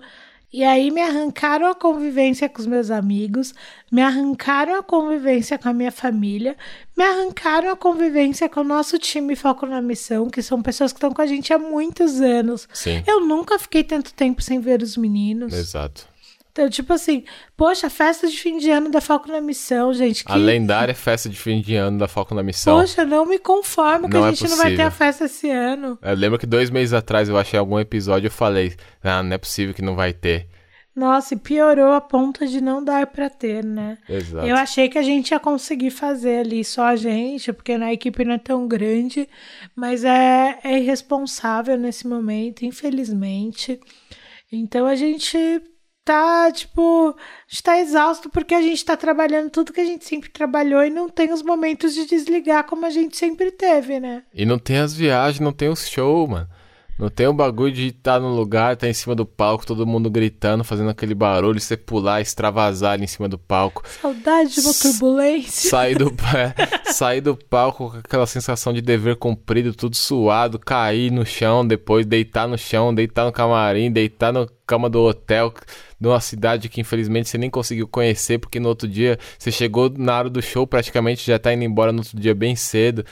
E 0.54 0.66
aí 0.66 0.92
me 0.92 1.00
arrancaram 1.00 1.66
a 1.66 1.74
convivência 1.74 2.50
com 2.50 2.60
os 2.60 2.68
meus 2.68 2.92
amigos, 2.92 3.54
me 3.90 4.02
arrancaram 4.02 4.76
a 4.76 4.84
convivência 4.84 5.58
com 5.58 5.70
a 5.70 5.74
minha 5.74 5.92
família, 5.92 6.58
me 6.98 7.06
arrancaram 7.06 7.72
a 7.72 7.76
convivência 7.76 8.50
com 8.50 8.60
o 8.60 8.64
nosso 8.66 9.00
time 9.00 9.34
Foco 9.34 9.66
na 9.66 9.82
Missão, 9.82 10.30
que 10.30 10.42
são 10.42 10.62
pessoas 10.62 10.92
que 10.92 10.98
estão 10.98 11.14
com 11.14 11.22
a 11.22 11.26
gente 11.26 11.54
há 11.54 11.58
muitos 11.58 12.20
anos. 12.20 12.68
Sim. 12.74 13.02
Eu 13.08 13.22
nunca 13.22 13.58
fiquei 13.58 13.82
tanto 13.82 14.14
tempo 14.14 14.42
sem 14.42 14.60
ver 14.60 14.82
os 14.82 14.98
meninos. 14.98 15.54
Exato. 15.54 16.11
Então, 16.52 16.70
tipo 16.70 16.92
assim, 16.92 17.24
poxa, 17.56 17.90
festa 17.90 18.28
de 18.28 18.38
fim 18.38 18.58
de 18.58 18.70
ano 18.70 18.92
da 18.92 19.00
Foco 19.00 19.32
na 19.32 19.40
Missão, 19.40 19.94
gente. 19.94 20.26
Que... 20.26 20.32
A 20.32 20.36
lendária 20.36 20.94
festa 20.94 21.30
de 21.30 21.38
fim 21.38 21.62
de 21.62 21.76
ano 21.76 21.98
da 21.98 22.10
Foco 22.10 22.36
na 22.36 22.44
Missão. 22.44 22.78
Poxa, 22.78 23.06
não 23.06 23.26
me 23.26 23.40
conformo 23.40 24.10
que 24.10 24.14
Não 24.14 24.26
a 24.26 24.30
é 24.30 24.34
gente 24.34 24.50
não 24.50 24.58
vai 24.58 24.76
ter 24.76 24.82
a 24.82 24.92
festa 24.92 25.26
esse 25.26 25.50
ano. 25.50 25.98
Eu 26.02 26.16
lembro 26.16 26.38
que 26.38 26.46
dois 26.46 26.70
meses 26.70 26.94
atrás 26.94 27.30
eu 27.30 27.38
achei 27.38 27.58
algum 27.58 27.80
episódio 27.80 28.26
e 28.26 28.28
eu 28.28 28.32
falei, 28.32 28.76
ah, 29.02 29.24
não 29.24 29.34
é 29.34 29.38
possível 29.38 29.74
que 29.74 29.82
não 29.82 29.96
vai 29.96 30.12
ter. 30.12 30.48
Nossa, 30.94 31.36
e 31.36 31.38
piorou 31.38 31.94
a 31.94 32.02
ponto 32.02 32.46
de 32.46 32.60
não 32.60 32.84
dar 32.84 33.08
pra 33.08 33.30
ter, 33.30 33.64
né? 33.64 33.98
Exato. 34.10 34.46
Eu 34.46 34.58
achei 34.58 34.90
que 34.90 34.98
a 34.98 35.02
gente 35.02 35.32
ia 35.32 35.40
conseguir 35.40 35.90
fazer 35.90 36.40
ali 36.40 36.66
só 36.66 36.84
a 36.84 36.96
gente, 36.98 37.54
porque 37.54 37.78
na 37.78 37.94
equipe 37.94 38.26
não 38.26 38.34
é 38.34 38.38
tão 38.38 38.68
grande, 38.68 39.28
mas 39.74 40.04
é, 40.04 40.60
é 40.66 40.78
irresponsável 40.78 41.78
nesse 41.78 42.06
momento, 42.06 42.66
infelizmente. 42.66 43.80
Então 44.52 44.86
a 44.86 44.96
gente 44.96 45.62
tá, 46.12 46.52
tipo, 46.52 47.16
a 47.18 47.48
gente 47.48 47.64
tá 47.64 47.80
exausto 47.80 48.30
porque 48.30 48.54
a 48.54 48.62
gente 48.62 48.84
tá 48.84 48.98
trabalhando 48.98 49.50
tudo 49.50 49.72
que 49.72 49.80
a 49.80 49.86
gente 49.86 50.04
sempre 50.04 50.30
trabalhou 50.30 50.84
e 50.84 50.90
não 50.90 51.08
tem 51.08 51.32
os 51.32 51.42
momentos 51.42 51.94
de 51.94 52.06
desligar 52.06 52.66
como 52.66 52.86
a 52.86 52.90
gente 52.90 53.16
sempre 53.16 53.50
teve, 53.50 53.98
né? 53.98 54.24
E 54.34 54.46
não 54.46 54.60
tem 54.60 54.80
as 54.80 54.94
viagens, 54.94 55.40
não 55.40 55.54
tem 55.54 55.70
os 55.70 55.88
shows, 55.88 56.30
mano. 56.30 56.50
Não 57.02 57.10
tem 57.10 57.26
o 57.26 57.34
bagulho 57.34 57.74
de 57.74 57.88
estar 57.88 58.20
no 58.20 58.30
lugar, 58.30 58.74
estar 58.74 58.88
em 58.88 58.94
cima 58.94 59.16
do 59.16 59.26
palco, 59.26 59.66
todo 59.66 59.88
mundo 59.88 60.08
gritando, 60.08 60.64
fazendo 60.64 60.92
aquele 60.92 61.16
barulho, 61.16 61.60
você 61.60 61.76
pular, 61.76 62.22
extravasar 62.22 62.92
ali 62.92 63.06
em 63.06 63.08
cima 63.08 63.28
do 63.28 63.40
palco. 63.40 63.82
Saudade 64.00 64.54
de 64.54 64.60
uma 64.60 64.72
turbulência. 64.72 65.72
Sair 65.72 65.98
do, 65.98 66.14
é, 66.38 66.94
sair 66.94 67.20
do 67.20 67.36
palco 67.36 67.90
com 67.90 67.98
aquela 67.98 68.28
sensação 68.28 68.72
de 68.72 68.84
dever 68.84 69.16
cumprido, 69.16 69.74
tudo 69.74 69.96
suado, 69.96 70.60
cair 70.60 71.12
no 71.12 71.26
chão, 71.26 71.66
depois 71.66 72.06
deitar 72.06 72.48
no 72.48 72.56
chão, 72.56 72.94
deitar 72.94 73.26
no 73.26 73.32
camarim, 73.32 73.92
deitar 73.92 74.32
na 74.32 74.48
cama 74.68 74.88
do 74.88 75.02
hotel 75.02 75.52
de 76.00 76.08
uma 76.08 76.22
cidade 76.22 76.70
que 76.70 76.82
infelizmente 76.82 77.30
você 77.30 77.38
nem 77.40 77.50
conseguiu 77.50 77.88
conhecer, 77.88 78.38
porque 78.38 78.60
no 78.60 78.70
outro 78.70 78.88
dia 78.88 79.18
você 79.40 79.52
chegou 79.52 79.90
na 79.90 80.20
hora 80.20 80.30
do 80.30 80.40
show, 80.40 80.68
praticamente 80.68 81.26
já 81.26 81.40
tá 81.40 81.52
indo 81.52 81.64
embora 81.64 81.92
no 81.92 82.02
outro 82.02 82.20
dia 82.20 82.36
bem 82.36 82.56
cedo. 82.56 83.04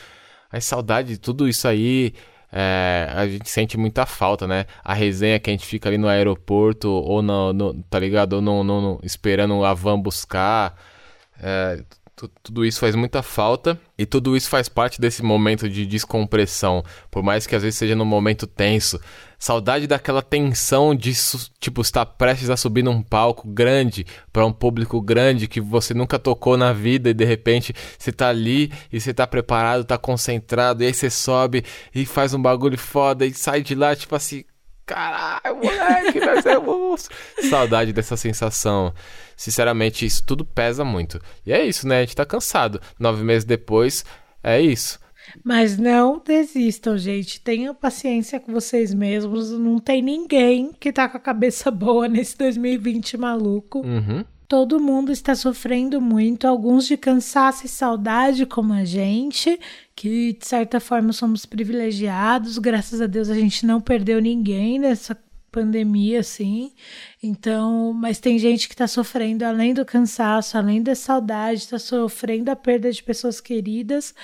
Aí 0.52 0.62
saudade 0.62 1.14
de 1.14 1.18
tudo 1.18 1.50
isso 1.50 1.68
aí. 1.68 2.14
É, 2.52 3.08
a 3.16 3.28
gente 3.28 3.50
sente 3.50 3.78
muita 3.78 4.06
falta, 4.06 4.48
né? 4.48 4.66
A 4.84 4.94
resenha 4.94 5.40
que 5.40 5.50
a 5.50 5.54
gente 5.54 5.66
fica 5.66 5.90
ali 5.90 5.98
no 5.98 6.08
aeroporto 6.08 6.90
ou 6.90 7.22
no, 7.22 7.54
no- 7.54 7.84
tá 7.84 8.00
ligado? 8.00 8.34
Ou 8.34 8.42
no, 8.42 8.64
no- 8.64 8.82
no- 8.82 9.00
esperando 9.04 9.64
a 9.66 9.74
van 9.74 10.00
buscar. 10.00 10.76
É, 11.42 11.84
Tudo 12.44 12.66
isso 12.66 12.80
faz 12.80 12.96
muita 12.96 13.22
falta 13.22 13.80
e 13.98 14.06
tudo 14.06 14.36
isso 14.36 14.50
faz 14.50 14.68
parte 14.68 15.00
desse 15.00 15.24
momento 15.24 15.70
de 15.70 15.86
descompressão. 15.86 16.84
Por 17.12 17.24
mais 17.24 17.46
que 17.46 17.56
às 17.56 17.64
vezes 17.64 17.78
seja 17.78 17.96
num 17.96 18.06
momento 18.06 18.48
tenso. 18.48 19.00
Saudade 19.38 19.88
daquela 19.88 20.22
tensão 20.22 20.94
de, 20.94 21.14
tipo, 21.60 21.82
estar 21.82 22.06
prestes 22.06 22.50
a 22.50 22.58
subir 22.58 22.84
num 22.84 23.02
palco 23.02 23.48
grande 23.48 24.06
para 24.34 24.46
um 24.46 24.52
público 24.52 25.00
grande 25.00 25.48
que 25.48 25.62
você 25.62 25.94
nunca 25.94 26.20
tocou 26.20 26.58
na 26.58 26.74
vida 26.74 27.10
e 27.10 27.14
de 27.14 27.24
repente 27.24 27.74
você 27.98 28.12
tá 28.12 28.28
ali 28.28 28.70
e 28.92 29.00
você 29.00 29.14
tá 29.14 29.26
preparado, 29.26 29.86
tá 29.86 29.98
concentrado, 29.98 30.84
e 30.84 30.88
aí 30.88 30.94
você 30.94 31.10
sobe 31.10 31.64
e 31.96 32.06
faz 32.06 32.34
um 32.34 32.42
bagulho 32.42 32.78
foda 32.78 33.26
e 33.26 33.34
sai 33.34 33.62
de 33.62 33.76
lá, 33.76 33.96
tipo 33.96 34.14
assim. 34.14 34.44
Caralho, 34.90 35.56
moleque, 35.56 36.20
nós 36.20 36.44
é 36.48 36.58
monstro. 36.58 37.16
Saudade 37.48 37.94
dessa 37.94 38.18
sensação. 38.18 38.92
Sinceramente, 39.38 40.04
isso 40.04 40.24
tudo 40.26 40.44
pesa 40.44 40.84
muito. 40.84 41.22
E 41.46 41.54
é 41.54 41.64
isso, 41.64 41.88
né? 41.88 41.98
A 41.98 42.02
gente 42.02 42.16
tá 42.16 42.26
cansado. 42.26 42.82
Nove 43.00 43.24
meses 43.24 43.44
depois, 43.44 44.04
é 44.44 44.60
isso. 44.60 45.00
Mas 45.44 45.78
não 45.78 46.20
desistam, 46.26 46.98
gente. 46.98 47.40
Tenham 47.40 47.76
paciência 47.76 48.40
com 48.40 48.52
vocês 48.52 48.92
mesmos. 48.92 49.52
Não 49.52 49.78
tem 49.78 50.02
ninguém 50.02 50.72
que 50.80 50.92
tá 50.92 51.08
com 51.08 51.18
a 51.18 51.20
cabeça 51.20 51.70
boa 51.72 52.08
nesse 52.08 52.36
2020 52.36 53.16
maluco. 53.16 53.86
Uhum. 53.86 54.26
Todo 54.50 54.80
mundo 54.80 55.12
está 55.12 55.36
sofrendo 55.36 56.02
muito, 56.02 56.48
alguns 56.48 56.88
de 56.88 56.98
cansaço 56.98 57.68
e 57.68 57.70
saudade, 57.70 58.48
como 58.48 58.74
a 58.74 58.84
gente, 58.84 59.60
que 59.96 60.34
de 60.34 60.44
certa 60.48 60.80
forma 60.80 61.14
somos 61.14 61.46
privilegiados. 61.46 62.58
Graças 62.58 63.00
a 63.00 63.06
Deus 63.06 63.30
a 63.30 63.36
gente 63.36 63.64
não 63.64 63.80
perdeu 63.80 64.20
ninguém 64.20 64.80
nessa 64.80 65.16
pandemia, 65.52 66.22
assim. 66.22 66.72
Então, 67.22 67.92
mas 67.92 68.18
tem 68.18 68.40
gente 68.40 68.70
que 68.70 68.74
está 68.74 68.88
sofrendo 68.88 69.44
além 69.44 69.74
do 69.74 69.86
cansaço, 69.86 70.58
além 70.58 70.82
da 70.82 70.96
saudade, 70.96 71.60
está 71.60 71.78
sofrendo 71.78 72.50
a 72.50 72.56
perda 72.56 72.90
de 72.90 73.04
pessoas 73.04 73.42
queridas. 73.42 74.16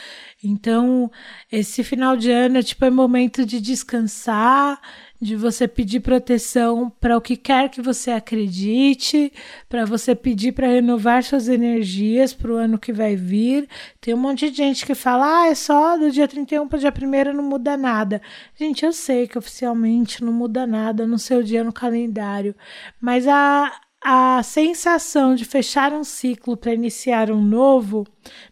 Então, 0.41 1.11
esse 1.51 1.83
final 1.83 2.15
de 2.15 2.31
ano, 2.31 2.63
tipo, 2.63 2.85
é 2.85 2.89
momento 2.89 3.45
de 3.45 3.59
descansar, 3.59 4.79
de 5.19 5.35
você 5.35 5.67
pedir 5.67 6.01
proteção 6.01 6.89
para 6.89 7.17
o 7.17 7.21
que 7.21 7.35
quer 7.35 7.69
que 7.69 7.81
você 7.81 8.11
acredite, 8.11 9.31
para 9.67 9.85
você 9.85 10.13
pedir 10.13 10.51
para 10.51 10.67
renovar 10.67 11.23
suas 11.23 11.47
energias 11.47 12.33
para 12.33 12.51
o 12.51 12.55
ano 12.55 12.77
que 12.77 12.93
vai 12.93 13.15
vir. 13.15 13.67
Tem 13.99 14.13
um 14.13 14.17
monte 14.17 14.51
de 14.51 14.57
gente 14.57 14.85
que 14.85 14.93
fala: 14.93 15.43
ah, 15.43 15.47
é 15.47 15.55
só 15.55 15.97
do 15.97 16.11
dia 16.11 16.27
31 16.27 16.67
para 16.67 16.77
o 16.77 16.79
dia 16.79 16.93
1 16.93 17.33
não 17.33 17.43
muda 17.43 17.77
nada. 17.77 18.21
Gente, 18.55 18.85
eu 18.85 18.93
sei 18.93 19.27
que 19.27 19.37
oficialmente 19.37 20.23
não 20.23 20.33
muda 20.33 20.67
nada 20.67 21.07
no 21.07 21.17
seu 21.17 21.41
dia 21.41 21.63
no 21.63 21.73
calendário, 21.73 22.55
mas 23.01 23.27
a, 23.27 23.71
a 24.07 24.43
sensação 24.43 25.33
de 25.33 25.43
fechar 25.43 25.91
um 25.91 26.03
ciclo 26.03 26.55
para 26.55 26.71
iniciar 26.71 27.31
um 27.31 27.41
novo, 27.41 28.05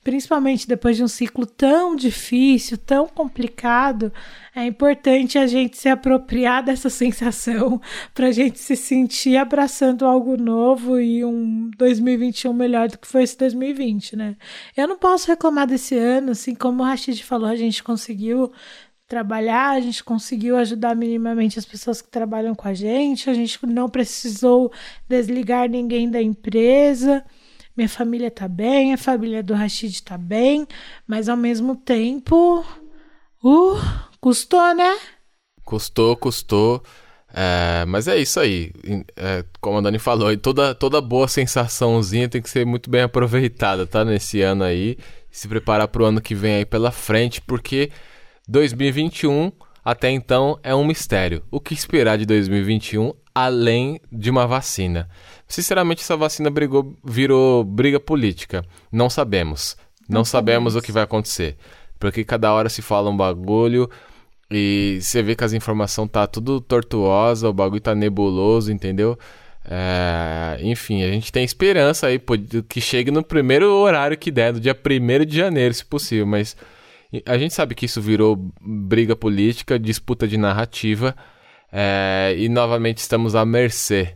principalmente 0.03 0.67
depois 0.67 0.97
de 0.97 1.03
um 1.03 1.07
ciclo 1.07 1.45
tão 1.45 1.95
difícil, 1.95 2.75
tão 2.75 3.07
complicado, 3.07 4.11
é 4.55 4.65
importante 4.65 5.37
a 5.37 5.45
gente 5.45 5.77
se 5.77 5.87
apropriar 5.87 6.63
dessa 6.65 6.89
sensação 6.89 7.79
para 8.15 8.29
a 8.29 8.31
gente 8.31 8.57
se 8.57 8.75
sentir 8.75 9.37
abraçando 9.37 10.07
algo 10.07 10.35
novo 10.37 10.99
e 10.99 11.23
um 11.23 11.69
2021 11.77 12.51
melhor 12.51 12.87
do 12.87 12.97
que 12.97 13.07
foi 13.07 13.21
esse 13.21 13.37
2020, 13.37 14.15
né? 14.15 14.35
Eu 14.75 14.87
não 14.87 14.97
posso 14.97 15.27
reclamar 15.27 15.67
desse 15.67 15.95
ano, 15.95 16.31
assim 16.31 16.55
como 16.55 16.81
o 16.81 16.85
Rashid 16.85 17.23
falou, 17.23 17.47
a 17.47 17.55
gente 17.55 17.83
conseguiu 17.83 18.51
trabalhar, 19.13 19.75
a 19.75 19.79
gente 19.79 20.03
conseguiu 20.03 20.57
ajudar 20.57 20.95
minimamente 20.95 21.59
as 21.59 21.65
pessoas 21.65 22.01
que 22.01 22.09
trabalham 22.09 22.55
com 22.55 22.67
a 22.67 22.73
gente, 22.73 23.29
a 23.29 23.33
gente 23.33 23.63
não 23.63 23.87
precisou 23.87 24.73
desligar 25.07 25.69
ninguém 25.69 26.09
da 26.09 26.19
empresa. 26.19 27.23
Minha 27.77 27.87
família 27.87 28.31
tá 28.31 28.47
bem, 28.47 28.91
a 28.91 28.97
família 28.97 29.43
do 29.43 29.53
Rashid 29.53 30.01
tá 30.01 30.17
bem, 30.17 30.67
mas 31.05 31.29
ao 31.29 31.37
mesmo 31.37 31.75
tempo, 31.75 32.65
uh, 33.43 33.77
custou, 34.19 34.73
né? 34.73 34.97
Custou, 35.63 36.17
custou. 36.17 36.81
É, 37.31 37.85
mas 37.85 38.07
é 38.07 38.17
isso 38.17 38.39
aí. 38.39 38.71
É, 39.15 39.45
como 39.61 39.77
a 39.77 39.81
Dani 39.81 39.99
falou, 39.99 40.35
toda, 40.37 40.73
toda 40.73 40.99
boa 40.99 41.27
sensaçãozinha 41.27 42.27
tem 42.27 42.41
que 42.41 42.49
ser 42.49 42.65
muito 42.65 42.89
bem 42.89 43.03
aproveitada, 43.03 43.85
tá? 43.85 44.03
Nesse 44.03 44.41
ano 44.41 44.63
aí. 44.63 44.97
Se 45.29 45.47
preparar 45.47 45.87
pro 45.87 46.05
ano 46.05 46.19
que 46.19 46.33
vem 46.33 46.55
aí 46.55 46.65
pela 46.65 46.91
frente, 46.91 47.41
porque 47.41 47.91
2021 48.47 49.51
até 49.83 50.09
então 50.09 50.57
é 50.63 50.73
um 50.73 50.85
mistério. 50.85 51.43
O 51.51 51.59
que 51.59 51.73
esperar 51.73 52.17
de 52.17 52.25
2021 52.25 53.13
além 53.35 53.99
de 54.11 54.29
uma 54.29 54.47
vacina? 54.47 55.09
Sinceramente, 55.47 56.01
essa 56.01 56.15
vacina 56.15 56.49
brigou, 56.49 56.97
virou 57.03 57.63
briga 57.63 57.99
política. 57.99 58.63
Não 58.91 59.09
sabemos. 59.09 59.75
Não, 60.07 60.19
Não 60.19 60.25
sabemos 60.25 60.73
o 60.73 60.75
sabemos. 60.75 60.85
que 60.85 60.91
vai 60.91 61.03
acontecer. 61.03 61.57
Porque 61.99 62.23
cada 62.23 62.53
hora 62.53 62.69
se 62.69 62.81
fala 62.81 63.09
um 63.09 63.17
bagulho. 63.17 63.89
E 64.49 64.99
você 65.01 65.21
vê 65.21 65.35
que 65.35 65.43
as 65.43 65.53
informações 65.53 66.09
tá 66.09 66.27
tudo 66.27 66.61
tortuosa, 66.61 67.49
o 67.49 67.53
bagulho 67.53 67.81
tá 67.81 67.95
nebuloso, 67.95 68.71
entendeu? 68.71 69.17
É, 69.65 70.59
enfim, 70.61 71.03
a 71.03 71.11
gente 71.11 71.31
tem 71.31 71.43
esperança 71.43 72.07
aí 72.07 72.21
que 72.67 72.81
chegue 72.81 73.09
no 73.09 73.23
primeiro 73.23 73.71
horário 73.71 74.17
que 74.17 74.29
der, 74.29 74.53
no 74.53 74.59
dia 74.59 74.77
1 74.77 75.25
de 75.25 75.37
janeiro, 75.37 75.73
se 75.73 75.85
possível, 75.85 76.25
mas 76.25 76.55
a 77.25 77.37
gente 77.37 77.53
sabe 77.53 77.75
que 77.75 77.85
isso 77.85 78.01
virou 78.01 78.51
briga 78.61 79.15
política, 79.15 79.77
disputa 79.77 80.27
de 80.27 80.37
narrativa, 80.37 81.15
é, 81.71 82.33
e 82.37 82.47
novamente 82.49 82.97
estamos 82.99 83.35
à 83.35 83.45
mercê. 83.45 84.15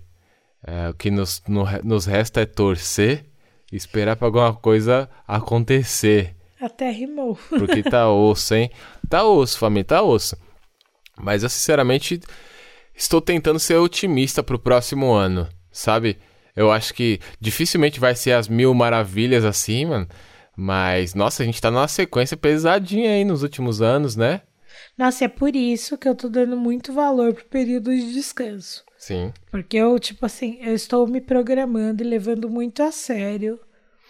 É, 0.66 0.89
o 0.89 0.93
que 0.93 1.12
nos, 1.12 1.41
no- 1.48 1.66
nos 1.84 2.06
resta 2.06 2.41
é 2.41 2.45
torcer 2.45 3.26
esperar 3.72 4.16
para 4.16 4.28
alguma 4.28 4.54
coisa 4.54 5.10
acontecer. 5.28 6.36
Até 6.60 6.89
rimou. 6.89 7.38
Porque 7.50 7.84
tá 7.84 8.10
osso, 8.10 8.56
hein? 8.56 8.72
Tá 9.10 9.24
osso, 9.24 9.58
família, 9.60 9.84
tá 9.86 10.02
osso. 10.02 10.36
Mas 11.20 11.43
eu, 11.43 11.50
sinceramente, 11.50 12.20
estou 12.95 13.22
tentando 13.22 13.60
ser 13.60 13.76
otimista 13.76 14.41
pro 14.41 14.58
próximo 14.60 15.12
ano, 15.14 15.48
sabe? 15.72 16.18
Eu 16.56 16.72
acho 16.72 16.93
que 16.93 17.20
dificilmente 17.39 18.00
vai 18.00 18.16
ser 18.16 18.32
as 18.32 18.48
mil 18.48 18.74
maravilhas 18.74 19.45
assim, 19.45 19.86
mano. 19.86 20.08
Mas, 20.60 21.14
nossa, 21.14 21.43
a 21.43 21.45
gente 21.45 21.62
tá 21.62 21.70
numa 21.70 21.88
sequência 21.88 22.36
pesadinha 22.36 23.12
aí 23.12 23.24
nos 23.24 23.43
últimos 23.43 23.80
anos, 23.80 24.16
né? 24.16 24.41
Nossa, 24.97 25.26
é 25.26 25.28
por 25.28 25.55
isso 25.55 25.97
que 25.99 26.10
eu 26.10 26.16
tô 26.16 26.28
dando 26.28 26.58
muito 26.58 26.91
valor 26.91 27.34
pro 27.36 27.45
período 27.45 27.91
de 27.95 28.12
descanso. 28.12 28.84
Sim. 28.97 29.32
Porque 29.51 29.78
eu, 29.78 29.99
tipo 29.99 30.26
assim, 30.26 30.58
eu 30.62 30.74
estou 30.74 31.05
me 31.08 31.22
programando 31.22 32.01
e 32.03 32.08
levando 32.08 32.49
muito 32.49 32.82
a 32.82 32.91
sério 32.91 33.60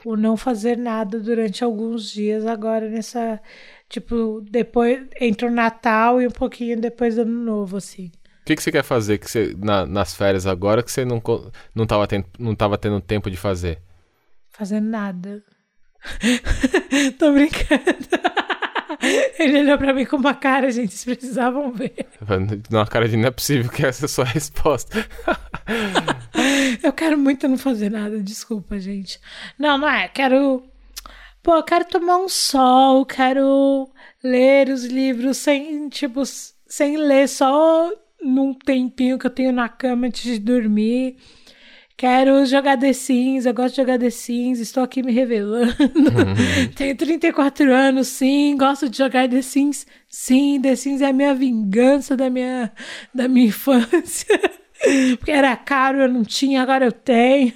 o 0.05 0.15
não 0.15 0.37
fazer 0.37 0.77
nada 0.77 1.19
durante 1.19 1.65
alguns 1.65 2.09
dias 2.09 2.45
agora 2.45 2.87
nessa, 2.89 3.41
tipo, 3.89 4.39
depois 4.49 5.05
entre 5.19 5.45
o 5.47 5.51
Natal 5.51 6.21
e 6.21 6.27
um 6.27 6.31
pouquinho 6.31 6.79
depois 6.79 7.15
do 7.15 7.23
Ano 7.23 7.43
Novo, 7.43 7.75
assim. 7.77 8.05
O 8.41 8.45
que, 8.45 8.55
que 8.55 8.63
você 8.63 8.71
quer 8.71 8.83
fazer 8.83 9.17
que 9.17 9.29
você, 9.29 9.53
na- 9.57 9.85
nas 9.85 10.13
férias 10.15 10.47
agora 10.47 10.81
que 10.81 10.89
você 10.89 11.03
não, 11.03 11.21
não, 11.75 11.85
tava 11.85 12.07
ten- 12.07 12.23
não 12.39 12.55
tava 12.55 12.77
tendo 12.77 13.01
tempo 13.01 13.29
de 13.29 13.35
fazer? 13.35 13.81
Fazendo 14.49 14.87
nada. 14.87 15.43
Tô 17.17 17.31
brincando. 17.31 18.07
Ele 19.37 19.59
olhou 19.59 19.77
pra 19.77 19.93
mim 19.93 20.05
com 20.05 20.17
uma 20.17 20.33
cara, 20.33 20.71
gente, 20.71 20.93
vocês 20.93 21.17
precisavam 21.17 21.71
ver. 21.71 22.07
Na 22.69 22.85
cara 22.85 23.07
de 23.07 23.17
não 23.17 23.27
é 23.27 23.31
possível 23.31 23.71
que 23.71 23.85
essa 23.85 24.05
é 24.05 24.07
a 24.07 24.09
sua 24.09 24.25
resposta. 24.25 25.05
Eu 26.81 26.93
quero 26.93 27.17
muito 27.17 27.47
não 27.47 27.57
fazer 27.57 27.89
nada, 27.89 28.19
desculpa, 28.19 28.79
gente. 28.79 29.19
Não, 29.57 29.77
não 29.77 29.89
é. 29.89 30.07
Quero. 30.07 30.63
Pô, 31.41 31.55
eu 31.55 31.63
quero 31.63 31.85
tomar 31.85 32.17
um 32.17 32.27
sol, 32.27 33.05
quero 33.05 33.89
ler 34.23 34.69
os 34.69 34.83
livros 34.83 35.37
sem, 35.37 35.87
tipo, 35.87 36.23
sem 36.25 36.97
ler, 36.97 37.27
só 37.29 37.89
num 38.21 38.53
tempinho 38.53 39.17
que 39.17 39.25
eu 39.27 39.31
tenho 39.31 39.53
na 39.53 39.69
cama 39.69 40.07
antes 40.07 40.23
de 40.23 40.39
dormir. 40.39 41.17
Quero 41.97 42.45
jogar 42.45 42.77
The 42.77 42.93
Sims, 42.93 43.47
eu 43.47 43.53
gosto 43.55 43.71
de 43.73 43.81
jogar 43.81 43.97
The 43.97 44.11
Sims, 44.11 44.59
estou 44.59 44.83
aqui 44.83 45.01
me 45.01 45.11
revelando. 45.11 45.73
Tenho 46.77 46.95
34 46.95 47.73
anos, 47.73 48.07
sim, 48.09 48.55
gosto 48.55 48.87
de 48.87 48.99
jogar 48.99 49.27
The 49.27 49.41
Sims. 49.41 49.87
Sim, 50.07 50.61
The 50.61 50.75
Sims 50.75 51.01
é 51.01 51.07
a 51.07 51.13
minha 51.13 51.33
vingança 51.33 52.15
da 52.15 52.29
minha, 52.29 52.71
da 53.11 53.27
minha 53.27 53.47
infância. 53.47 54.39
Porque 55.17 55.31
era 55.31 55.55
caro, 55.55 56.01
eu 56.01 56.07
não 56.07 56.23
tinha, 56.23 56.61
agora 56.61 56.85
eu 56.85 56.91
tenho. 56.91 57.51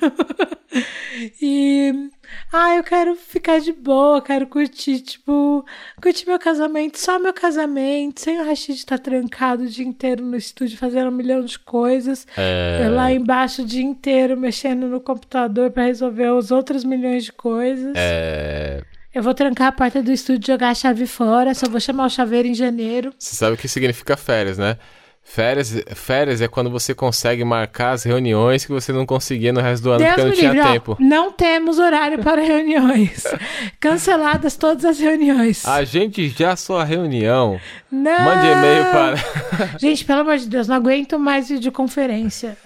e. 1.39 2.09
Ah, 2.51 2.75
eu 2.75 2.84
quero 2.84 3.15
ficar 3.15 3.59
de 3.59 3.71
boa, 3.71 4.21
quero 4.21 4.47
curtir, 4.47 4.99
tipo, 4.99 5.65
curtir 6.01 6.27
meu 6.27 6.39
casamento, 6.39 6.97
só 6.97 7.19
meu 7.19 7.34
casamento, 7.34 8.19
sem 8.19 8.39
o 8.39 8.45
Rashid 8.45 8.77
estar 8.77 8.99
trancado 8.99 9.63
o 9.63 9.67
dia 9.67 9.86
inteiro 9.86 10.23
no 10.23 10.36
estúdio 10.36 10.77
fazendo 10.77 11.09
um 11.09 11.15
milhão 11.15 11.43
de 11.43 11.57
coisas. 11.59 12.27
É... 12.38 12.88
Lá 12.89 13.11
embaixo 13.11 13.61
o 13.61 13.65
dia 13.65 13.84
inteiro 13.84 14.38
mexendo 14.38 14.88
no 14.88 14.99
computador 14.99 15.71
para 15.71 15.86
resolver 15.86 16.32
os 16.32 16.51
outros 16.51 16.84
milhões 16.84 17.25
de 17.25 17.32
coisas. 17.32 17.93
É... 17.95 18.82
Eu 19.13 19.21
vou 19.21 19.34
trancar 19.34 19.67
a 19.67 19.71
porta 19.73 20.01
do 20.01 20.11
estúdio, 20.11 20.53
jogar 20.53 20.69
a 20.69 20.75
chave 20.75 21.05
fora, 21.05 21.53
só 21.53 21.69
vou 21.69 21.82
chamar 21.82 22.05
o 22.05 22.09
chaveiro 22.09 22.47
em 22.47 22.53
janeiro. 22.53 23.13
Você 23.19 23.36
sabe 23.36 23.55
o 23.55 23.57
que 23.57 23.67
significa 23.67 24.15
férias, 24.15 24.57
né? 24.57 24.77
Férias, 25.24 25.74
férias 25.95 26.41
é 26.41 26.47
quando 26.47 26.69
você 26.69 26.93
consegue 26.93 27.43
marcar 27.45 27.91
as 27.91 28.03
reuniões 28.03 28.65
que 28.65 28.72
você 28.72 28.91
não 28.91 29.05
conseguia 29.05 29.53
no 29.53 29.61
resto 29.61 29.84
do 29.84 29.91
ano 29.91 29.99
Deus 29.99 30.09
porque 30.09 30.28
não 30.28 30.32
tinha 30.34 30.51
livre, 30.51 30.67
ó, 30.67 30.74
tempo. 30.74 30.97
não 30.99 31.32
temos 31.32 31.80
horário 31.80 32.19
para 32.19 32.41
reuniões. 32.41 33.24
Canceladas 33.80 34.57
todas 34.57 34.84
as 34.84 34.99
reuniões. 34.99 35.65
A 35.65 35.84
gente 35.84 36.28
já 36.30 36.55
sua 36.55 36.84
reunião. 36.84 37.61
não. 37.89 38.26
Mande 38.26 38.47
e-mail 38.47 38.86
para. 38.91 39.78
Gente, 39.80 40.03
pelo 40.03 40.22
amor 40.22 40.38
de 40.38 40.49
Deus, 40.49 40.67
não 40.67 40.76
aguento 40.76 41.17
mais 41.17 41.47
videoconferência. 41.49 42.57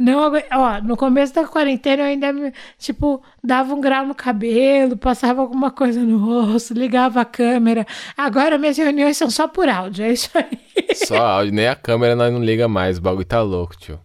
Não. 0.00 0.32
Ó, 0.32 0.80
no 0.82 0.96
começo 0.96 1.34
da 1.34 1.46
quarentena 1.46 2.04
eu 2.04 2.06
ainda, 2.06 2.32
me, 2.32 2.54
tipo, 2.78 3.22
dava 3.44 3.74
um 3.74 3.82
grau 3.82 4.06
no 4.06 4.14
cabelo, 4.14 4.96
passava 4.96 5.42
alguma 5.42 5.70
coisa 5.70 6.00
no 6.00 6.16
rosto, 6.16 6.72
ligava 6.72 7.20
a 7.20 7.24
câmera. 7.26 7.86
Agora 8.16 8.56
minhas 8.56 8.78
reuniões 8.78 9.18
são 9.18 9.28
só 9.28 9.46
por 9.46 9.68
áudio, 9.68 10.06
é 10.06 10.12
isso 10.14 10.30
aí. 10.34 10.58
Só 10.94 11.18
áudio, 11.18 11.52
nem 11.52 11.68
a 11.68 11.76
câmera 11.76 12.16
nós 12.16 12.32
não 12.32 12.42
liga 12.42 12.66
mais. 12.66 12.96
O 12.96 13.02
bagulho 13.02 13.26
tá 13.26 13.42
louco, 13.42 13.76
tio. 13.76 14.00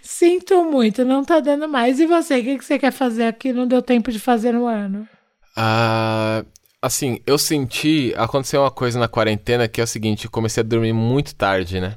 Sinto 0.00 0.64
muito, 0.64 1.04
não 1.04 1.22
tá 1.22 1.38
dando 1.38 1.68
mais. 1.68 2.00
E 2.00 2.06
você, 2.06 2.38
o 2.38 2.42
que, 2.42 2.58
que 2.58 2.64
você 2.64 2.78
quer 2.78 2.90
fazer 2.90 3.24
aqui? 3.24 3.52
Não 3.52 3.66
deu 3.66 3.82
tempo 3.82 4.10
de 4.10 4.18
fazer 4.18 4.52
no 4.52 4.64
ano. 4.64 5.06
Ah, 5.54 6.46
assim, 6.80 7.20
eu 7.26 7.36
senti. 7.36 8.14
Aconteceu 8.16 8.62
uma 8.62 8.70
coisa 8.70 8.98
na 8.98 9.06
quarentena 9.06 9.68
que 9.68 9.82
é 9.82 9.84
o 9.84 9.86
seguinte: 9.86 10.24
eu 10.24 10.30
comecei 10.30 10.62
a 10.62 10.66
dormir 10.66 10.94
muito 10.94 11.34
tarde, 11.34 11.78
né? 11.78 11.94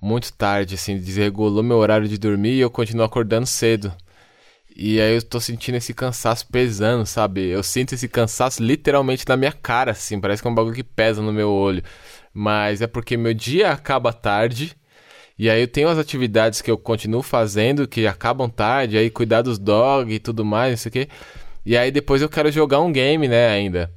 Muito 0.00 0.32
tarde, 0.32 0.76
assim, 0.76 0.98
desregulou 0.98 1.62
meu 1.62 1.76
horário 1.76 2.08
de 2.08 2.16
dormir 2.16 2.54
e 2.54 2.60
eu 2.60 2.70
continuo 2.70 3.04
acordando 3.04 3.46
cedo. 3.46 3.92
E 4.74 5.00
aí 5.00 5.14
eu 5.14 5.22
tô 5.22 5.38
sentindo 5.40 5.74
esse 5.76 5.92
cansaço 5.92 6.46
pesando, 6.46 7.04
sabe? 7.04 7.48
Eu 7.48 7.62
sinto 7.62 7.94
esse 7.94 8.08
cansaço 8.08 8.62
literalmente 8.62 9.28
na 9.28 9.36
minha 9.36 9.52
cara, 9.52 9.90
assim, 9.90 10.18
parece 10.20 10.40
que 10.40 10.48
é 10.48 10.50
um 10.50 10.54
bagulho 10.54 10.74
que 10.74 10.82
pesa 10.84 11.20
no 11.20 11.32
meu 11.32 11.50
olho. 11.50 11.82
Mas 12.32 12.80
é 12.80 12.86
porque 12.86 13.16
meu 13.16 13.34
dia 13.34 13.72
acaba 13.72 14.12
tarde. 14.12 14.74
E 15.38 15.50
aí 15.50 15.60
eu 15.60 15.68
tenho 15.68 15.88
as 15.88 15.98
atividades 15.98 16.62
que 16.62 16.70
eu 16.70 16.78
continuo 16.78 17.22
fazendo, 17.22 17.88
que 17.88 18.06
acabam 18.06 18.48
tarde, 18.48 18.96
aí 18.96 19.10
cuidar 19.10 19.42
dos 19.42 19.58
dog 19.58 20.12
e 20.12 20.18
tudo 20.18 20.44
mais, 20.44 20.72
não 20.72 20.76
sei 20.78 20.88
o 20.90 20.92
quê. 20.92 21.08
E 21.64 21.76
aí 21.76 21.90
depois 21.90 22.22
eu 22.22 22.28
quero 22.28 22.50
jogar 22.50 22.80
um 22.80 22.92
game, 22.92 23.28
né, 23.28 23.48
ainda. 23.48 23.90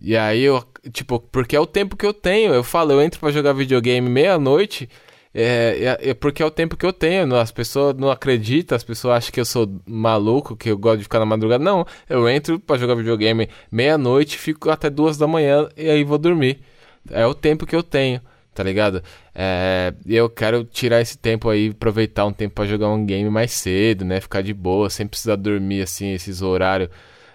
E 0.00 0.16
aí 0.16 0.42
eu, 0.42 0.64
tipo, 0.92 1.20
porque 1.20 1.56
é 1.56 1.60
o 1.60 1.66
tempo 1.66 1.96
que 1.96 2.06
eu 2.06 2.14
tenho. 2.14 2.54
Eu 2.54 2.64
falo, 2.64 2.92
eu 2.92 3.02
entro 3.02 3.20
pra 3.20 3.30
jogar 3.30 3.52
videogame 3.52 4.08
meia-noite, 4.08 4.88
é, 5.34 5.98
é, 6.02 6.10
é 6.10 6.14
porque 6.14 6.42
é 6.42 6.46
o 6.46 6.50
tempo 6.50 6.76
que 6.76 6.84
eu 6.84 6.92
tenho. 6.92 7.34
As 7.36 7.50
pessoas 7.50 7.96
não 7.96 8.10
acreditam, 8.10 8.76
as 8.76 8.84
pessoas 8.84 9.18
acham 9.18 9.32
que 9.32 9.40
eu 9.40 9.44
sou 9.44 9.80
maluco, 9.86 10.56
que 10.56 10.70
eu 10.70 10.78
gosto 10.78 10.98
de 10.98 11.04
ficar 11.04 11.18
na 11.18 11.26
madrugada. 11.26 11.62
Não, 11.62 11.86
eu 12.08 12.28
entro 12.28 12.58
pra 12.60 12.76
jogar 12.76 12.94
videogame 12.94 13.48
meia-noite, 13.70 14.38
fico 14.38 14.70
até 14.70 14.90
duas 14.90 15.16
da 15.16 15.26
manhã 15.26 15.68
e 15.76 15.88
aí 15.88 16.04
vou 16.04 16.18
dormir. 16.18 16.60
É 17.10 17.26
o 17.26 17.34
tempo 17.34 17.66
que 17.66 17.74
eu 17.74 17.82
tenho, 17.82 18.20
tá 18.54 18.62
ligado? 18.62 19.02
É, 19.34 19.94
eu 20.06 20.28
quero 20.28 20.64
tirar 20.64 21.00
esse 21.00 21.18
tempo 21.18 21.48
aí, 21.48 21.70
aproveitar 21.70 22.26
um 22.26 22.32
tempo 22.32 22.54
pra 22.54 22.66
jogar 22.66 22.88
um 22.90 23.04
game 23.04 23.28
mais 23.30 23.52
cedo, 23.52 24.04
né? 24.04 24.20
Ficar 24.20 24.42
de 24.42 24.54
boa, 24.54 24.90
sem 24.90 25.06
precisar 25.06 25.36
dormir 25.36 25.82
assim, 25.82 26.12
esses 26.12 26.42
horários. 26.42 26.90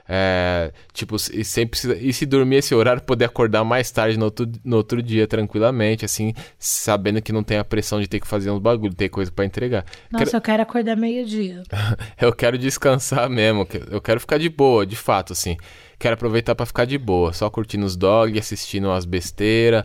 É, 0.09 0.71
tipo, 0.93 1.17
e, 1.33 1.43
sem 1.43 1.67
precisar, 1.67 1.95
e 1.95 2.13
se 2.13 2.25
dormir 2.25 2.57
esse 2.57 2.73
horário, 2.73 3.01
poder 3.01 3.25
acordar 3.25 3.63
mais 3.65 3.91
tarde 3.91 4.17
no 4.17 4.25
outro, 4.25 4.49
no 4.63 4.77
outro 4.77 5.01
dia, 5.03 5.27
tranquilamente, 5.27 6.05
assim, 6.05 6.33
sabendo 6.57 7.21
que 7.21 7.33
não 7.33 7.43
tem 7.43 7.57
a 7.57 7.63
pressão 7.65 7.99
de 7.99 8.07
ter 8.07 8.19
que 8.21 8.27
fazer 8.27 8.49
uns 8.49 8.59
bagulho, 8.61 8.93
ter 8.93 9.09
coisa 9.09 9.29
pra 9.31 9.43
entregar. 9.45 9.85
Nossa, 10.09 10.25
Quero- 10.25 10.37
eu 10.37 10.41
quero 10.41 10.63
acordar 10.63 10.95
meio-dia. 10.95 11.61
eu 12.21 12.31
quero 12.33 12.57
descansar 12.57 13.29
mesmo. 13.29 13.67
Eu 13.91 13.99
quero 13.99 14.19
ficar 14.19 14.37
de 14.37 14.47
boa, 14.49 14.85
de 14.85 14.95
fato, 14.95 15.33
assim. 15.33 15.57
Quero 15.99 16.13
aproveitar 16.13 16.55
pra 16.55 16.65
ficar 16.65 16.85
de 16.85 16.97
boa, 16.97 17.33
só 17.33 17.49
curtindo 17.49 17.85
os 17.85 17.95
dog, 17.97 18.37
assistindo 18.39 18.85
umas 18.85 19.03
besteiras. 19.03 19.83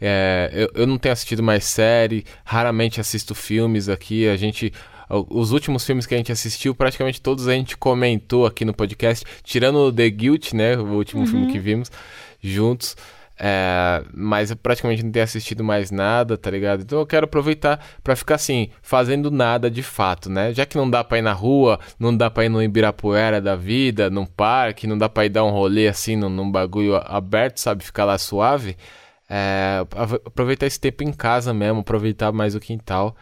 É, 0.00 0.50
eu, 0.52 0.70
eu 0.82 0.86
não 0.86 0.98
tenho 0.98 1.12
assistido 1.12 1.42
mais 1.42 1.64
série, 1.64 2.24
raramente 2.44 3.00
assisto 3.00 3.34
filmes 3.34 3.88
aqui. 3.88 4.28
A 4.28 4.36
gente. 4.36 4.72
Os 5.08 5.52
últimos 5.52 5.84
filmes 5.84 6.06
que 6.06 6.14
a 6.14 6.18
gente 6.18 6.32
assistiu, 6.32 6.74
praticamente 6.74 7.20
todos 7.20 7.46
a 7.48 7.52
gente 7.52 7.76
comentou 7.76 8.46
aqui 8.46 8.64
no 8.64 8.72
podcast, 8.74 9.24
tirando 9.42 9.76
o 9.78 9.92
The 9.92 10.08
Guilt, 10.10 10.52
né? 10.52 10.76
O 10.76 10.86
último 10.94 11.26
filme 11.26 11.52
que 11.52 11.58
vimos 11.58 11.90
juntos. 12.42 12.96
É, 13.36 14.04
mas 14.14 14.50
eu 14.52 14.56
praticamente 14.56 15.02
não 15.02 15.10
tenho 15.10 15.24
assistido 15.24 15.64
mais 15.64 15.90
nada, 15.90 16.38
tá 16.38 16.48
ligado? 16.48 16.82
Então 16.82 17.00
eu 17.00 17.06
quero 17.06 17.24
aproveitar 17.24 17.84
pra 18.02 18.14
ficar 18.14 18.36
assim, 18.36 18.70
fazendo 18.80 19.28
nada 19.28 19.68
de 19.68 19.82
fato, 19.82 20.30
né? 20.30 20.54
Já 20.54 20.64
que 20.64 20.76
não 20.76 20.88
dá 20.88 21.02
pra 21.02 21.18
ir 21.18 21.22
na 21.22 21.32
rua, 21.32 21.80
não 21.98 22.16
dá 22.16 22.30
pra 22.30 22.44
ir 22.44 22.48
no 22.48 22.62
Ibirapuera 22.62 23.40
da 23.40 23.56
vida, 23.56 24.08
num 24.08 24.24
parque, 24.24 24.86
não 24.86 24.96
dá 24.96 25.08
pra 25.08 25.26
ir 25.26 25.30
dar 25.30 25.42
um 25.44 25.50
rolê 25.50 25.88
assim 25.88 26.14
num, 26.14 26.28
num 26.28 26.48
bagulho 26.48 26.94
aberto, 26.94 27.58
sabe? 27.58 27.82
Ficar 27.84 28.04
lá 28.04 28.16
suave. 28.18 28.76
É, 29.28 29.78
ap- 29.96 30.26
aproveitar 30.26 30.66
esse 30.66 30.78
tempo 30.78 31.02
em 31.02 31.12
casa 31.12 31.52
mesmo, 31.52 31.80
aproveitar 31.80 32.30
mais 32.30 32.54
o 32.54 32.60
quintal. 32.60 33.16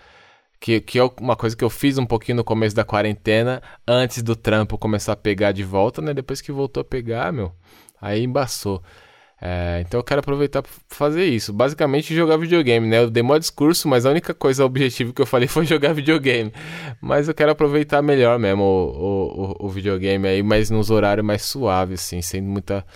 Que, 0.62 0.80
que 0.80 0.96
é 0.98 1.02
uma 1.20 1.34
coisa 1.34 1.56
que 1.56 1.64
eu 1.64 1.68
fiz 1.70 1.98
um 1.98 2.06
pouquinho 2.06 2.36
no 2.36 2.44
começo 2.44 2.76
da 2.76 2.84
quarentena, 2.84 3.60
antes 3.86 4.22
do 4.22 4.36
trampo 4.36 4.78
começar 4.78 5.12
a 5.14 5.16
pegar 5.16 5.50
de 5.50 5.64
volta, 5.64 6.00
né? 6.00 6.14
Depois 6.14 6.40
que 6.40 6.52
voltou 6.52 6.82
a 6.82 6.84
pegar, 6.84 7.32
meu, 7.32 7.52
aí 8.00 8.22
embaçou. 8.22 8.80
É, 9.40 9.82
então 9.84 9.98
eu 9.98 10.04
quero 10.04 10.20
aproveitar 10.20 10.62
pra 10.62 10.70
fazer 10.88 11.24
isso. 11.24 11.52
Basicamente 11.52 12.14
jogar 12.14 12.36
videogame, 12.36 12.86
né? 12.86 12.98
Eu 13.00 13.10
dei 13.10 13.24
mó 13.24 13.36
discurso, 13.38 13.88
mas 13.88 14.06
a 14.06 14.10
única 14.10 14.32
coisa 14.32 14.64
objetivo 14.64 15.12
que 15.12 15.20
eu 15.20 15.26
falei 15.26 15.48
foi 15.48 15.66
jogar 15.66 15.92
videogame. 15.94 16.52
Mas 17.00 17.26
eu 17.26 17.34
quero 17.34 17.50
aproveitar 17.50 18.00
melhor 18.00 18.38
mesmo 18.38 18.62
o, 18.62 19.56
o, 19.62 19.66
o- 19.66 19.68
videogame 19.70 20.28
aí, 20.28 20.42
mas 20.44 20.70
nos 20.70 20.90
horários 20.90 21.26
mais 21.26 21.42
suaves, 21.42 22.00
assim, 22.00 22.22
sem 22.22 22.40
muita 22.40 22.86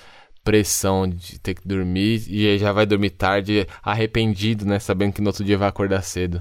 pressão 0.45 1.09
de 1.09 1.41
ter 1.41 1.55
que 1.55 1.67
dormir. 1.67 2.23
E 2.29 2.57
já 2.59 2.71
vai 2.73 2.87
dormir 2.87 3.11
tarde, 3.11 3.67
arrependido, 3.83 4.65
né? 4.65 4.79
Sabendo 4.79 5.15
que 5.15 5.21
no 5.21 5.29
outro 5.31 5.43
dia 5.45 5.59
vai 5.59 5.69
acordar 5.69 6.03
cedo. 6.03 6.41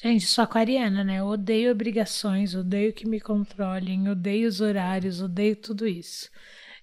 Gente, 0.00 0.26
sou 0.26 0.44
aquariana, 0.44 1.02
né? 1.02 1.18
Eu 1.18 1.26
odeio 1.26 1.72
obrigações, 1.72 2.54
odeio 2.54 2.92
que 2.92 3.06
me 3.08 3.20
controlem, 3.20 4.08
odeio 4.08 4.48
os 4.48 4.60
horários, 4.60 5.20
odeio 5.20 5.56
tudo 5.56 5.86
isso. 5.88 6.28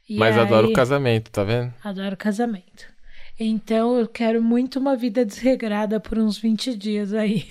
E 0.07 0.17
mas 0.17 0.37
adoro 0.37 0.67
aí- 0.67 0.73
o 0.73 0.75
casamento, 0.75 1.31
tá 1.31 1.43
vendo? 1.43 1.73
Adoro 1.83 2.17
casamento. 2.17 2.93
Então 3.39 3.97
eu 3.97 4.07
quero 4.07 4.41
muito 4.41 4.79
uma 4.79 4.95
vida 4.95 5.25
desregrada 5.25 5.99
por 5.99 6.17
uns 6.17 6.37
20 6.37 6.75
dias 6.75 7.13
aí. 7.13 7.45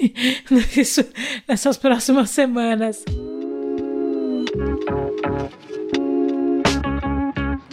Nessas 1.48 1.76
próximas 1.76 2.30
semanas. 2.30 3.04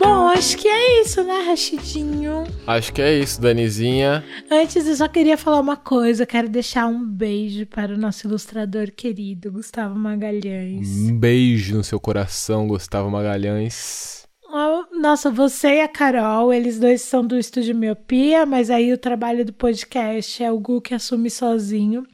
Bom, 0.01 0.27
acho 0.29 0.57
que 0.57 0.67
é 0.67 1.01
isso, 1.01 1.23
né, 1.23 1.43
Rachidinho? 1.45 2.43
Acho 2.65 2.91
que 2.91 3.01
é 3.01 3.19
isso, 3.19 3.39
Danizinha. 3.39 4.23
Antes 4.49 4.87
eu 4.87 4.95
só 4.95 5.07
queria 5.07 5.37
falar 5.37 5.59
uma 5.59 5.77
coisa. 5.77 6.25
Quero 6.25 6.49
deixar 6.49 6.87
um 6.87 7.05
beijo 7.05 7.67
para 7.67 7.93
o 7.93 7.97
nosso 7.97 8.27
ilustrador 8.27 8.91
querido, 8.91 9.51
Gustavo 9.51 9.93
Magalhães. 9.93 10.89
Um 10.89 11.17
beijo 11.17 11.77
no 11.77 11.83
seu 11.83 11.99
coração, 11.99 12.67
Gustavo 12.67 13.11
Magalhães. 13.11 14.21
Nossa, 15.01 15.31
você 15.31 15.77
e 15.77 15.81
a 15.81 15.87
Carol, 15.87 16.53
eles 16.53 16.79
dois 16.79 17.01
são 17.01 17.25
do 17.25 17.35
Estúdio 17.35 17.75
Miopia, 17.75 18.45
mas 18.45 18.69
aí 18.69 18.93
o 18.93 18.97
trabalho 18.99 19.43
do 19.43 19.51
podcast 19.51 20.43
é 20.43 20.51
o 20.51 20.59
Gu 20.59 20.79
que 20.79 20.93
assume 20.93 21.27
sozinho. 21.27 22.05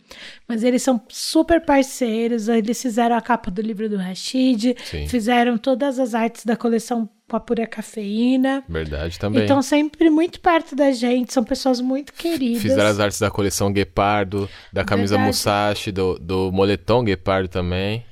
Mas 0.47 0.63
eles 0.63 0.83
são 0.83 1.01
super 1.09 1.65
parceiros, 1.65 2.47
eles 2.47 2.81
fizeram 2.81 3.17
a 3.17 3.21
capa 3.21 3.51
do 3.51 3.61
livro 3.61 3.89
do 3.89 3.97
Rashid, 3.97 4.73
Sim. 4.85 5.05
fizeram 5.05 5.57
todas 5.57 5.99
as 5.99 6.15
artes 6.15 6.45
da 6.45 6.55
coleção 6.55 7.09
a 7.35 7.39
pura 7.39 7.67
cafeína. 7.67 8.63
Verdade 8.69 9.19
também. 9.19 9.43
Então, 9.43 9.61
sempre 9.61 10.09
muito 10.09 10.39
perto 10.39 10.75
da 10.75 10.91
gente, 10.91 11.33
são 11.33 11.43
pessoas 11.43 11.81
muito 11.81 12.13
queridas. 12.13 12.61
Fizeram 12.61 12.87
as 12.89 12.99
artes 12.99 13.19
da 13.19 13.29
coleção 13.29 13.71
Guepardo, 13.71 14.49
da 14.71 14.85
camisa 14.85 15.15
Verdade. 15.15 15.27
Musashi, 15.27 15.91
do, 15.91 16.17
do 16.17 16.51
moletom 16.51 17.03
Guepardo 17.03 17.49
também. 17.49 18.05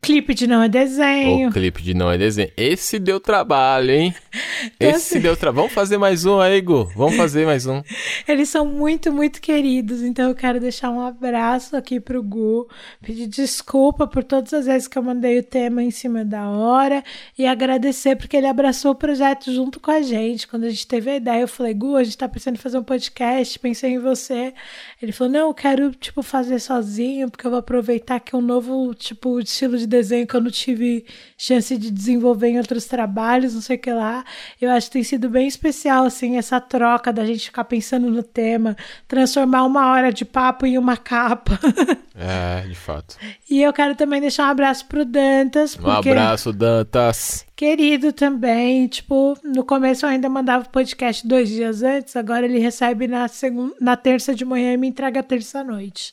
Clipe 0.00 0.34
de 0.34 0.46
não 0.46 0.62
é 0.62 0.68
desenho. 0.68 1.48
O 1.48 1.52
clipe 1.52 1.82
de 1.82 1.92
Não 1.92 2.08
é 2.12 2.16
Desenho. 2.16 2.50
Esse 2.56 2.96
deu 2.98 3.18
trabalho, 3.18 3.90
hein? 3.90 4.14
Então, 4.76 4.90
Esse 4.90 5.14
assim- 5.14 5.20
deu 5.20 5.36
trabalho. 5.36 5.62
Vamos 5.62 5.72
fazer 5.72 5.98
mais 5.98 6.24
um 6.24 6.38
aí, 6.38 6.60
Gu. 6.60 6.84
Vamos 6.94 7.16
fazer 7.16 7.44
mais 7.44 7.66
um. 7.66 7.82
Eles 8.26 8.48
são 8.48 8.66
muito, 8.66 9.12
muito 9.12 9.40
queridos, 9.40 10.02
então 10.02 10.28
eu 10.28 10.34
quero 10.34 10.60
deixar 10.60 10.90
um 10.90 11.00
abraço 11.00 11.76
aqui 11.76 11.98
pro 12.00 12.22
Gu, 12.22 12.68
pedir 13.02 13.26
desculpa 13.26 14.06
por 14.06 14.22
todas 14.24 14.52
as 14.52 14.66
vezes 14.66 14.88
que 14.88 14.98
eu 14.98 15.02
mandei 15.02 15.38
o 15.38 15.42
tema 15.42 15.82
em 15.82 15.90
cima 15.90 16.24
da 16.24 16.48
hora 16.48 17.02
e 17.36 17.46
agradecer 17.46 18.16
porque 18.16 18.36
ele 18.36 18.46
abraçou 18.46 18.92
o 18.92 18.94
projeto 18.94 19.52
junto 19.52 19.80
com 19.80 19.90
a 19.90 20.02
gente. 20.02 20.46
Quando 20.46 20.64
a 20.64 20.70
gente 20.70 20.86
teve 20.86 21.10
a 21.10 21.16
ideia, 21.16 21.40
eu 21.40 21.48
falei, 21.48 21.74
Gu, 21.74 21.96
a 21.96 22.04
gente 22.04 22.18
tá 22.18 22.28
pensando 22.28 22.54
em 22.54 22.58
fazer 22.58 22.78
um 22.78 22.84
podcast, 22.84 23.58
pensei 23.58 23.92
em 23.92 23.98
você. 23.98 24.54
Ele 25.00 25.12
falou, 25.12 25.32
não, 25.32 25.48
eu 25.48 25.54
quero, 25.54 25.90
tipo, 25.92 26.22
fazer 26.22 26.58
sozinho, 26.58 27.30
porque 27.30 27.46
eu 27.46 27.50
vou 27.50 27.60
aproveitar 27.60 28.20
que 28.20 28.34
é 28.34 28.38
um 28.38 28.42
novo, 28.42 28.94
tipo, 28.94 29.40
estilo 29.40 29.76
de 29.78 29.86
desenho 29.86 30.26
que 30.26 30.34
eu 30.34 30.40
não 30.40 30.50
tive 30.50 31.04
chance 31.36 31.76
de 31.76 31.90
desenvolver 31.90 32.48
em 32.48 32.58
outros 32.58 32.86
trabalhos, 32.86 33.54
não 33.54 33.60
sei 33.60 33.76
o 33.76 33.78
que 33.78 33.92
lá. 33.92 34.24
Eu 34.60 34.70
acho 34.70 34.86
que 34.88 34.94
tem 34.94 35.02
sido 35.02 35.28
bem 35.28 35.46
especial, 35.46 36.04
assim, 36.04 36.36
essa 36.36 36.60
troca 36.60 37.12
da 37.12 37.24
gente 37.24 37.46
ficar 37.46 37.64
pensando 37.64 38.05
no 38.10 38.22
tema, 38.22 38.76
transformar 39.08 39.64
uma 39.64 39.90
hora 39.92 40.12
de 40.12 40.24
papo 40.24 40.66
em 40.66 40.76
uma 40.78 40.96
capa. 40.96 41.58
É, 42.18 42.62
de 42.66 42.74
fato. 42.74 43.18
e 43.50 43.62
eu 43.62 43.70
quero 43.74 43.94
também 43.94 44.22
deixar 44.22 44.46
um 44.46 44.50
abraço 44.50 44.86
pro 44.86 45.04
Dantas, 45.04 45.76
Um 45.76 45.82
porque 45.82 46.08
abraço, 46.08 46.50
Dantas. 46.50 47.45
Querido 47.56 48.12
também, 48.12 48.86
tipo, 48.86 49.34
no 49.42 49.64
começo 49.64 50.04
eu 50.04 50.10
ainda 50.10 50.28
mandava 50.28 50.66
o 50.66 50.68
podcast 50.68 51.26
dois 51.26 51.48
dias 51.48 51.82
antes, 51.82 52.14
agora 52.14 52.44
ele 52.44 52.58
recebe 52.58 53.08
na, 53.08 53.26
segunda, 53.28 53.74
na 53.80 53.96
terça 53.96 54.34
de 54.34 54.44
manhã 54.44 54.74
e 54.74 54.76
me 54.76 54.86
entrega 54.86 55.22
terça 55.22 55.60
à 55.60 55.64
noite. 55.64 56.12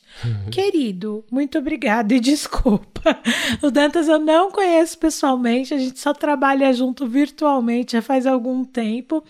Querido, 0.50 1.22
muito 1.30 1.58
obrigado 1.58 2.12
e 2.12 2.18
desculpa. 2.20 3.18
O 3.60 3.70
Dantas 3.70 4.08
eu 4.08 4.18
não 4.18 4.50
conheço 4.50 4.96
pessoalmente, 4.96 5.74
a 5.74 5.78
gente 5.78 6.00
só 6.00 6.14
trabalha 6.14 6.72
junto 6.72 7.06
virtualmente 7.06 7.92
já 7.92 8.00
faz 8.00 8.26
algum 8.26 8.64
tempo. 8.64 9.22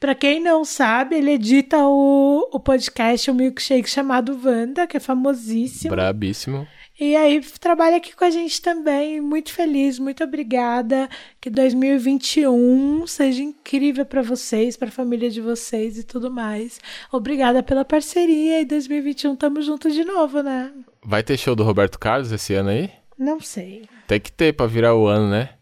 Para 0.00 0.16
quem 0.16 0.42
não 0.42 0.64
sabe, 0.64 1.14
ele 1.14 1.30
edita 1.30 1.78
o, 1.78 2.48
o 2.52 2.58
podcast, 2.58 3.30
o 3.30 3.34
milkshake 3.34 3.88
chamado 3.88 4.36
Wanda, 4.44 4.88
que 4.88 4.96
é 4.96 5.00
famosíssimo. 5.00 5.94
Brabíssimo. 5.94 6.66
E 7.00 7.16
aí 7.16 7.40
trabalha 7.58 7.96
aqui 7.96 8.14
com 8.14 8.24
a 8.24 8.28
gente 8.28 8.60
também. 8.60 9.22
Muito 9.22 9.50
feliz, 9.54 9.98
muito 9.98 10.22
obrigada. 10.22 11.08
Que 11.40 11.48
2021 11.48 13.06
seja 13.06 13.42
incrível 13.42 14.04
para 14.04 14.20
vocês, 14.20 14.76
para 14.76 14.88
a 14.88 14.92
família 14.92 15.30
de 15.30 15.40
vocês 15.40 15.96
e 15.96 16.04
tudo 16.04 16.30
mais. 16.30 16.78
Obrigada 17.10 17.62
pela 17.62 17.86
parceria 17.86 18.60
e 18.60 18.66
2021 18.66 19.34
tamo 19.34 19.62
junto 19.62 19.90
de 19.90 20.04
novo, 20.04 20.42
né? 20.42 20.70
Vai 21.02 21.22
ter 21.22 21.38
show 21.38 21.56
do 21.56 21.64
Roberto 21.64 21.98
Carlos 21.98 22.30
esse 22.32 22.52
ano 22.52 22.68
aí? 22.68 22.90
Não 23.18 23.40
sei. 23.40 23.88
Tem 24.06 24.20
que 24.20 24.30
ter 24.30 24.52
pra 24.52 24.66
virar 24.66 24.94
o 24.94 25.06
ano, 25.06 25.30
né? 25.30 25.54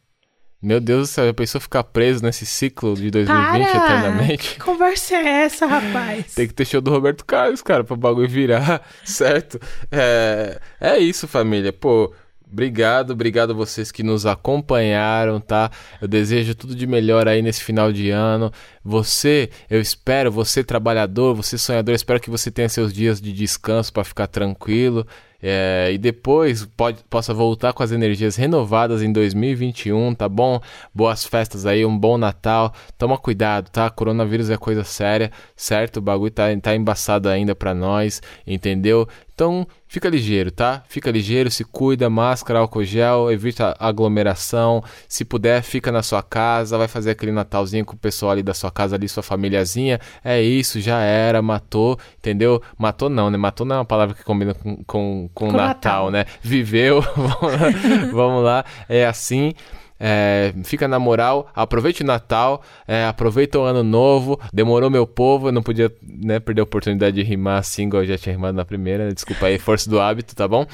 Meu 0.61 0.81
Deus 0.81 1.09
do 1.09 1.13
céu, 1.13 1.27
já 1.27 1.33
pensou 1.33 1.61
ficar 1.61 1.85
preso 1.85 2.25
nesse 2.25 2.45
ciclo 2.45 2.97
de 2.97 3.13
2020 3.13 3.71
Para! 3.71 3.85
eternamente? 3.85 4.55
Que 4.55 4.59
conversa 4.59 5.15
é 5.15 5.45
essa, 5.45 5.67
rapaz? 5.67 6.35
Tem 6.35 6.49
que 6.49 6.55
ter 6.55 6.65
show 6.65 6.81
do 6.81 6.91
Roberto 6.91 7.25
Carlos, 7.25 7.63
cara, 7.63 7.85
pra 7.85 7.95
o 7.95 7.97
bagulho 7.97 8.29
virar, 8.29 8.83
certo? 9.05 9.61
É, 9.91 10.61
é 10.81 10.99
isso, 10.99 11.29
família. 11.29 11.73
Pô, 11.73 12.13
obrigado, 12.51 13.13
obrigado 13.13 13.53
a 13.53 13.55
vocês 13.55 13.93
que 13.93 14.03
nos 14.03 14.27
acompanharam, 14.27 15.39
tá? 15.39 15.71
Eu 16.03 16.09
desejo 16.09 16.57
tudo 16.57 16.75
de 16.75 16.89
melhor 16.89 17.29
aí 17.29 17.41
nesse 17.41 17.63
final 17.63 17.93
de 17.93 18.11
ano. 18.11 18.53
Você, 18.85 19.51
eu 19.71 19.81
espero, 19.81 20.33
você 20.33 20.65
trabalhador, 20.65 21.37
você 21.37 21.57
sonhador, 21.57 21.95
espero 21.95 22.19
que 22.19 22.31
você 22.31 22.51
tenha 22.51 22.69
seus 22.69 22.93
dias 22.93 23.21
de 23.21 23.33
descanso 23.33 23.93
pra 23.93 24.03
ficar 24.03 24.27
tranquilo. 24.27 25.07
É, 25.41 25.91
e 25.93 25.99
depois 25.99 26.67
pode, 26.77 27.05
possa 27.05 27.33
voltar 27.33 27.73
com 27.73 27.83
as 27.83 27.93
energias 27.93 28.35
renovadas 28.35 29.03
em 29.03 29.13
2021, 29.13 30.13
tá 30.15 30.29
bom? 30.29 30.61
Boas 30.93 31.25
festas 31.25 31.65
aí, 31.65 31.85
um 31.87 31.97
bom 31.97 32.19
Natal. 32.19 32.73
Toma 32.97 33.17
cuidado, 33.17 33.71
tá? 33.71 33.89
Coronavírus 33.89 34.51
é 34.51 34.57
coisa 34.57 34.83
séria, 34.83 35.31
certo? 35.55 35.99
O 35.99 36.03
bagulho 36.03 36.33
tá, 36.33 36.45
tá 36.61 36.75
embaçado 36.75 37.29
ainda 37.29 37.55
pra 37.55 37.73
nós, 37.73 38.21
entendeu? 38.47 39.09
Então 39.39 39.69
fica 39.87 40.09
ligeiro, 40.09 40.51
tá? 40.51 40.83
Fica 40.89 41.13
ligeiro, 41.13 41.49
se 41.49 41.63
cuida, 41.63 42.11
máscara, 42.11 42.59
álcool 42.59 42.83
gel, 42.83 43.31
evita 43.31 43.77
aglomeração. 43.79 44.83
Se 45.09 45.25
puder, 45.25 45.63
fica 45.63 45.93
na 45.93 46.03
sua 46.03 46.25
casa, 46.25 46.77
vai 46.77 46.89
fazer 46.89 47.13
aquele 47.13 47.31
Natalzinho 47.31 47.85
com 47.85 47.95
o 47.95 47.97
pessoal 47.97 48.33
ali 48.33 48.43
da 48.43 48.53
sua 48.53 48.73
casa, 48.73 48.97
ali, 48.97 49.09
sua 49.09 49.23
famíliazinha. 49.23 50.01
É 50.25 50.43
isso, 50.43 50.81
já 50.81 50.99
era, 51.03 51.41
matou, 51.41 51.97
entendeu? 52.19 52.61
Matou 52.77 53.09
não, 53.09 53.31
né? 53.31 53.39
Matou 53.39 53.65
não 53.65 53.77
é 53.77 53.79
uma 53.79 53.85
palavra 53.85 54.13
que 54.13 54.25
combina 54.25 54.55
com, 54.55 54.75
com, 54.79 55.31
com, 55.33 55.47
Com 55.51 55.53
Natal, 55.53 55.67
Natal. 55.67 56.11
né? 56.11 56.25
Viveu, 56.43 57.01
vamos 58.13 58.43
lá, 58.43 58.65
é 58.89 59.07
assim. 59.07 59.53
É, 60.01 60.55
fica 60.65 60.87
na 60.87 60.99
moral, 60.99 61.51
aproveite 61.55 62.03
o 62.03 62.07
Natal, 62.07 62.63
é, 62.87 63.05
aproveita 63.05 63.59
o 63.59 63.63
Ano 63.63 63.83
Novo. 63.83 64.41
Demorou 64.53 64.91
meu 64.91 65.07
povo, 65.07 65.49
eu 65.49 65.53
não 65.53 65.63
podia 65.63 65.93
né, 66.03 66.39
perder 66.39 66.61
a 66.61 66.65
oportunidade 66.65 67.17
de 67.17 67.23
rimar 67.23 67.59
assim, 67.59 67.87
igual 67.87 68.03
eu 68.03 68.09
já 68.09 68.19
tinha 68.19 68.35
rimado 68.35 68.57
na 68.57 68.65
primeira. 68.65 69.13
Desculpa 69.13 69.47
aí, 69.47 69.59
força 69.59 69.91
do 69.91 70.01
hábito, 70.01 70.35
tá 70.35 70.47
bom? 70.47 70.67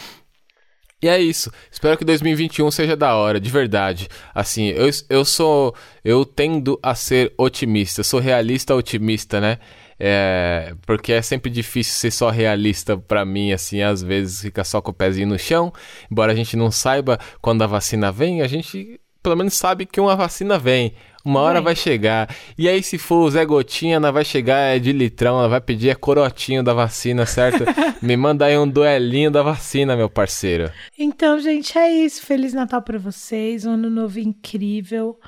E 1.02 1.08
é 1.08 1.20
isso. 1.20 1.52
Espero 1.70 1.98
que 1.98 2.04
2021 2.04 2.70
seja 2.70 2.96
da 2.96 3.14
hora, 3.14 3.38
de 3.38 3.50
verdade. 3.50 4.08
Assim, 4.34 4.68
eu, 4.68 4.88
eu 5.10 5.22
sou. 5.22 5.74
Eu 6.02 6.24
tendo 6.24 6.78
a 6.82 6.94
ser 6.94 7.34
otimista. 7.36 8.02
Sou 8.02 8.20
realista 8.20 8.74
otimista, 8.74 9.38
né? 9.38 9.58
É, 10.00 10.74
porque 10.86 11.12
é 11.12 11.22
sempre 11.22 11.50
difícil 11.50 11.92
ser 11.94 12.10
só 12.10 12.30
realista 12.30 12.96
pra 12.96 13.24
mim, 13.24 13.52
assim, 13.52 13.82
às 13.82 14.02
vezes 14.02 14.40
fica 14.40 14.64
só 14.64 14.80
com 14.80 14.92
o 14.92 14.94
pezinho 14.94 15.28
no 15.28 15.38
chão. 15.38 15.72
Embora 16.10 16.32
a 16.32 16.34
gente 16.34 16.56
não 16.56 16.70
saiba 16.70 17.18
quando 17.40 17.62
a 17.62 17.66
vacina 17.66 18.10
vem, 18.10 18.40
a 18.40 18.48
gente 18.48 18.98
pelo 19.24 19.36
menos 19.36 19.54
sabe 19.54 19.86
que 19.86 19.98
uma 19.98 20.14
vacina 20.14 20.58
vem. 20.58 20.92
Uma 21.24 21.40
hora 21.40 21.58
vai 21.58 21.74
chegar. 21.74 22.28
E 22.58 22.68
aí, 22.68 22.82
se 22.82 22.98
for 22.98 23.24
o 23.24 23.30
Zé 23.30 23.46
Gotinha, 23.46 23.96
ela 23.96 24.12
vai 24.12 24.22
chegar 24.22 24.58
é 24.58 24.78
de 24.78 24.92
litrão, 24.92 25.38
ela 25.38 25.48
vai 25.48 25.60
pedir 25.62 25.88
é 25.88 25.94
corotinho 25.94 26.62
da 26.62 26.74
vacina, 26.74 27.24
certo? 27.24 27.64
Me 28.04 28.14
manda 28.14 28.44
aí 28.44 28.58
um 28.58 28.68
duelinho 28.68 29.30
da 29.30 29.42
vacina, 29.42 29.96
meu 29.96 30.10
parceiro. 30.10 30.70
Então, 30.98 31.38
gente, 31.38 31.78
é 31.78 31.90
isso. 31.90 32.26
Feliz 32.26 32.52
Natal 32.52 32.82
para 32.82 32.98
vocês, 32.98 33.64
um 33.64 33.70
ano 33.70 33.88
novo 33.88 34.20
incrível. 34.20 35.18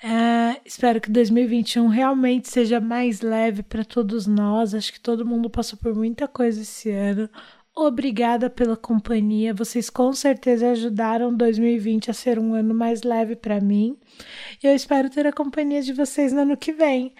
É, 0.00 0.60
espero 0.64 1.00
que 1.00 1.10
2021 1.10 1.88
realmente 1.88 2.48
seja 2.48 2.78
mais 2.78 3.20
leve 3.20 3.64
para 3.64 3.84
todos 3.84 4.28
nós. 4.28 4.72
Acho 4.72 4.92
que 4.92 5.00
todo 5.00 5.26
mundo 5.26 5.50
passou 5.50 5.76
por 5.76 5.92
muita 5.92 6.28
coisa 6.28 6.62
esse 6.62 6.88
ano. 6.92 7.28
Obrigada 7.78 8.48
pela 8.48 8.74
companhia. 8.74 9.52
Vocês 9.52 9.90
com 9.90 10.10
certeza 10.10 10.70
ajudaram 10.70 11.36
2020 11.36 12.10
a 12.10 12.14
ser 12.14 12.38
um 12.38 12.54
ano 12.54 12.72
mais 12.72 13.02
leve 13.02 13.36
para 13.36 13.60
mim. 13.60 13.98
E 14.64 14.66
eu 14.66 14.74
espero 14.74 15.10
ter 15.10 15.26
a 15.26 15.32
companhia 15.32 15.82
de 15.82 15.92
vocês 15.92 16.32
no 16.32 16.40
ano 16.40 16.56
que 16.56 16.72
vem. 16.72 17.14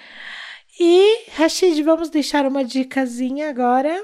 E, 0.80 1.30
Rashid, 1.32 1.82
vamos 1.82 2.08
deixar 2.08 2.46
uma 2.46 2.64
dicasinha 2.64 3.50
agora. 3.50 4.02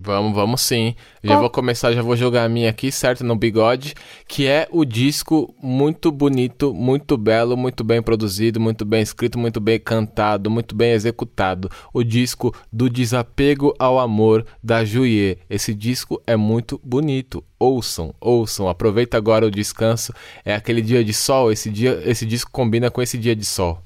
Vamos, 0.00 0.32
vamos 0.32 0.60
sim. 0.60 0.94
Já 1.24 1.30
Qual- 1.34 1.40
vou 1.40 1.50
começar, 1.50 1.92
já 1.92 2.02
vou 2.02 2.14
jogar 2.16 2.44
a 2.44 2.48
minha 2.48 2.70
aqui, 2.70 2.92
certo? 2.92 3.24
No 3.24 3.34
bigode, 3.34 3.94
que 4.28 4.46
é 4.46 4.68
o 4.70 4.84
disco 4.84 5.52
muito 5.60 6.12
bonito, 6.12 6.72
muito 6.72 7.16
belo, 7.16 7.56
muito 7.56 7.82
bem 7.82 8.00
produzido, 8.00 8.60
muito 8.60 8.84
bem 8.84 9.02
escrito, 9.02 9.36
muito 9.38 9.60
bem 9.60 9.78
cantado, 9.80 10.48
muito 10.48 10.74
bem 10.76 10.92
executado. 10.92 11.68
O 11.92 12.04
disco 12.04 12.54
do 12.72 12.88
Desapego 12.88 13.74
ao 13.76 13.98
Amor 13.98 14.46
da 14.62 14.84
Juiê. 14.84 15.38
Esse 15.50 15.74
disco 15.74 16.22
é 16.26 16.36
muito 16.36 16.80
bonito. 16.84 17.42
Ouçam, 17.58 18.14
ouçam. 18.20 18.68
Aproveita 18.68 19.16
agora 19.16 19.46
o 19.46 19.50
descanso. 19.50 20.12
É 20.44 20.54
aquele 20.54 20.80
dia 20.80 21.02
de 21.02 21.12
sol. 21.12 21.50
Esse 21.50 21.70
dia, 21.70 22.00
esse 22.04 22.24
disco 22.24 22.52
combina 22.52 22.88
com 22.88 23.02
esse 23.02 23.18
dia 23.18 23.34
de 23.34 23.44
sol. 23.44 23.82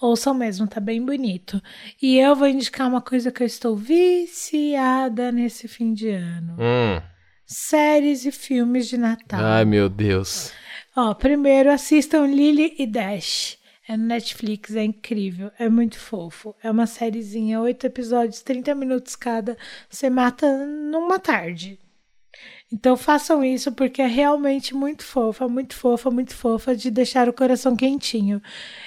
Ouçam 0.00 0.34
mesmo, 0.34 0.66
tá 0.66 0.80
bem 0.80 1.02
bonito. 1.04 1.62
E 2.00 2.18
eu 2.18 2.34
vou 2.34 2.48
indicar 2.48 2.88
uma 2.88 3.00
coisa 3.00 3.30
que 3.30 3.42
eu 3.42 3.46
estou 3.46 3.76
viciada 3.76 5.30
nesse 5.32 5.68
fim 5.68 5.92
de 5.92 6.10
ano: 6.10 6.54
Hum. 6.54 7.00
séries 7.46 8.24
e 8.26 8.32
filmes 8.32 8.88
de 8.88 8.98
Natal. 8.98 9.40
Ai, 9.42 9.64
meu 9.64 9.88
Deus. 9.88 10.52
Ó, 10.96 11.14
primeiro 11.14 11.70
assistam 11.70 12.26
Lily 12.26 12.74
e 12.78 12.86
Dash. 12.86 13.58
É 13.86 13.98
no 13.98 14.06
Netflix, 14.06 14.74
é 14.74 14.82
incrível, 14.82 15.50
é 15.58 15.68
muito 15.68 15.98
fofo. 15.98 16.54
É 16.62 16.70
uma 16.70 16.86
sériezinha, 16.86 17.60
oito 17.60 17.86
episódios, 17.86 18.40
30 18.40 18.74
minutos 18.74 19.14
cada. 19.14 19.58
Você 19.90 20.08
mata 20.08 20.46
numa 20.66 21.18
tarde. 21.18 21.78
Então 22.74 22.96
façam 22.96 23.44
isso 23.44 23.70
porque 23.70 24.02
é 24.02 24.06
realmente 24.06 24.74
muito 24.74 25.04
fofa, 25.04 25.46
muito 25.46 25.76
fofa, 25.76 26.10
muito 26.10 26.34
fofa 26.34 26.74
de 26.74 26.90
deixar 26.90 27.28
o 27.28 27.32
coração 27.32 27.76
quentinho. 27.76 28.42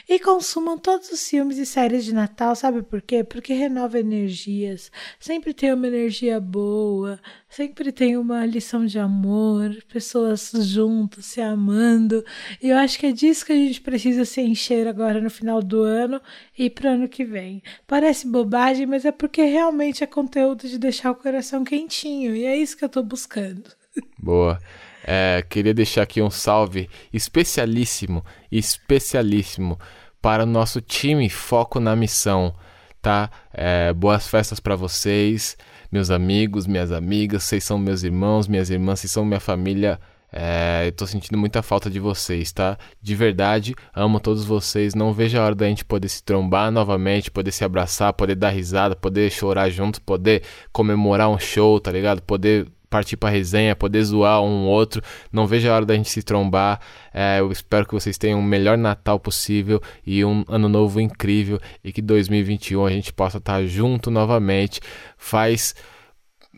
E 0.09 0.19
consumam 0.19 0.77
todos 0.77 1.09
os 1.09 1.25
filmes 1.25 1.57
e 1.57 1.65
séries 1.65 2.03
de 2.03 2.13
Natal, 2.13 2.53
sabe 2.53 2.81
por 2.81 3.01
quê? 3.01 3.23
Porque 3.23 3.53
renova 3.53 3.97
energias. 3.97 4.91
Sempre 5.17 5.53
tem 5.53 5.71
uma 5.71 5.87
energia 5.87 6.37
boa, 6.37 7.17
sempre 7.49 7.91
tem 7.91 8.17
uma 8.17 8.45
lição 8.45 8.85
de 8.85 8.99
amor, 8.99 9.75
pessoas 9.91 10.51
juntos, 10.53 11.25
se 11.25 11.41
amando. 11.41 12.23
E 12.61 12.69
eu 12.69 12.77
acho 12.77 12.99
que 12.99 13.07
é 13.07 13.11
disso 13.11 13.45
que 13.45 13.51
a 13.51 13.55
gente 13.55 13.81
precisa 13.81 14.25
se 14.25 14.41
encher 14.41 14.87
agora 14.87 15.21
no 15.21 15.29
final 15.29 15.61
do 15.61 15.81
ano 15.83 16.21
e 16.57 16.69
pro 16.69 16.89
ano 16.89 17.07
que 17.07 17.23
vem. 17.23 17.61
Parece 17.85 18.27
bobagem, 18.27 18.85
mas 18.85 19.05
é 19.05 19.11
porque 19.11 19.43
realmente 19.43 20.03
é 20.03 20.07
conteúdo 20.07 20.67
de 20.67 20.77
deixar 20.77 21.11
o 21.11 21.15
coração 21.15 21.63
quentinho. 21.63 22.35
E 22.35 22.45
é 22.45 22.55
isso 22.55 22.77
que 22.77 22.83
eu 22.83 22.89
tô 22.89 23.01
buscando. 23.01 23.71
Boa. 24.19 24.59
É, 25.03 25.41
queria 25.49 25.73
deixar 25.73 26.01
aqui 26.01 26.21
um 26.21 26.29
salve 26.29 26.89
especialíssimo, 27.13 28.25
especialíssimo 28.51 29.79
para 30.21 30.43
o 30.43 30.45
nosso 30.45 30.81
time 30.81 31.29
Foco 31.29 31.79
na 31.79 31.95
Missão, 31.95 32.53
tá? 33.01 33.31
É, 33.53 33.93
boas 33.93 34.27
festas 34.27 34.59
para 34.59 34.75
vocês, 34.75 35.55
meus 35.97 36.11
amigos, 36.11 36.67
minhas 36.67 36.91
amigas, 36.91 37.43
vocês 37.43 37.63
são 37.63 37.79
meus 37.79 38.03
irmãos, 38.03 38.47
minhas 38.47 38.69
irmãs, 38.69 38.99
vocês 38.99 39.11
são 39.11 39.25
minha 39.25 39.39
família. 39.39 39.99
É, 40.31 40.83
eu 40.85 40.91
tô 40.91 41.07
sentindo 41.07 41.35
muita 41.39 41.63
falta 41.63 41.89
de 41.89 41.99
vocês, 41.99 42.51
tá? 42.51 42.77
De 43.01 43.15
verdade, 43.15 43.73
amo 43.95 44.19
todos 44.19 44.45
vocês. 44.45 44.93
Não 44.93 45.11
vejo 45.11 45.39
a 45.39 45.43
hora 45.43 45.55
da 45.55 45.67
gente 45.67 45.83
poder 45.83 46.07
se 46.07 46.23
trombar 46.23 46.69
novamente, 46.71 47.31
poder 47.31 47.51
se 47.51 47.65
abraçar, 47.65 48.13
poder 48.13 48.35
dar 48.35 48.49
risada, 48.49 48.95
poder 48.95 49.31
chorar 49.31 49.71
junto, 49.71 49.99
poder 49.99 50.43
comemorar 50.71 51.29
um 51.29 51.39
show, 51.39 51.79
tá 51.79 51.91
ligado? 51.91 52.21
Poder 52.21 52.67
partir 52.89 53.17
pra 53.17 53.29
resenha, 53.29 53.75
poder 53.75 54.03
zoar 54.03 54.41
um 54.41 54.65
outro. 54.65 55.01
Não 55.31 55.47
vejo 55.47 55.69
a 55.69 55.75
hora 55.75 55.85
da 55.85 55.95
gente 55.95 56.09
se 56.09 56.23
trombar. 56.23 56.79
É, 57.13 57.39
eu 57.39 57.51
espero 57.51 57.85
que 57.85 57.93
vocês 57.93 58.17
tenham 58.17 58.39
o 58.39 58.43
melhor 58.43 58.77
Natal 58.77 59.19
possível 59.19 59.81
e 60.05 60.23
um 60.23 60.43
ano 60.47 60.69
novo 60.69 60.99
incrível 60.99 61.59
e 61.83 61.91
que 61.91 62.01
2021 62.01 62.85
a 62.85 62.89
gente 62.89 63.13
possa 63.13 63.37
estar 63.37 63.65
junto 63.65 64.09
novamente. 64.09 64.79
Faz. 65.17 65.75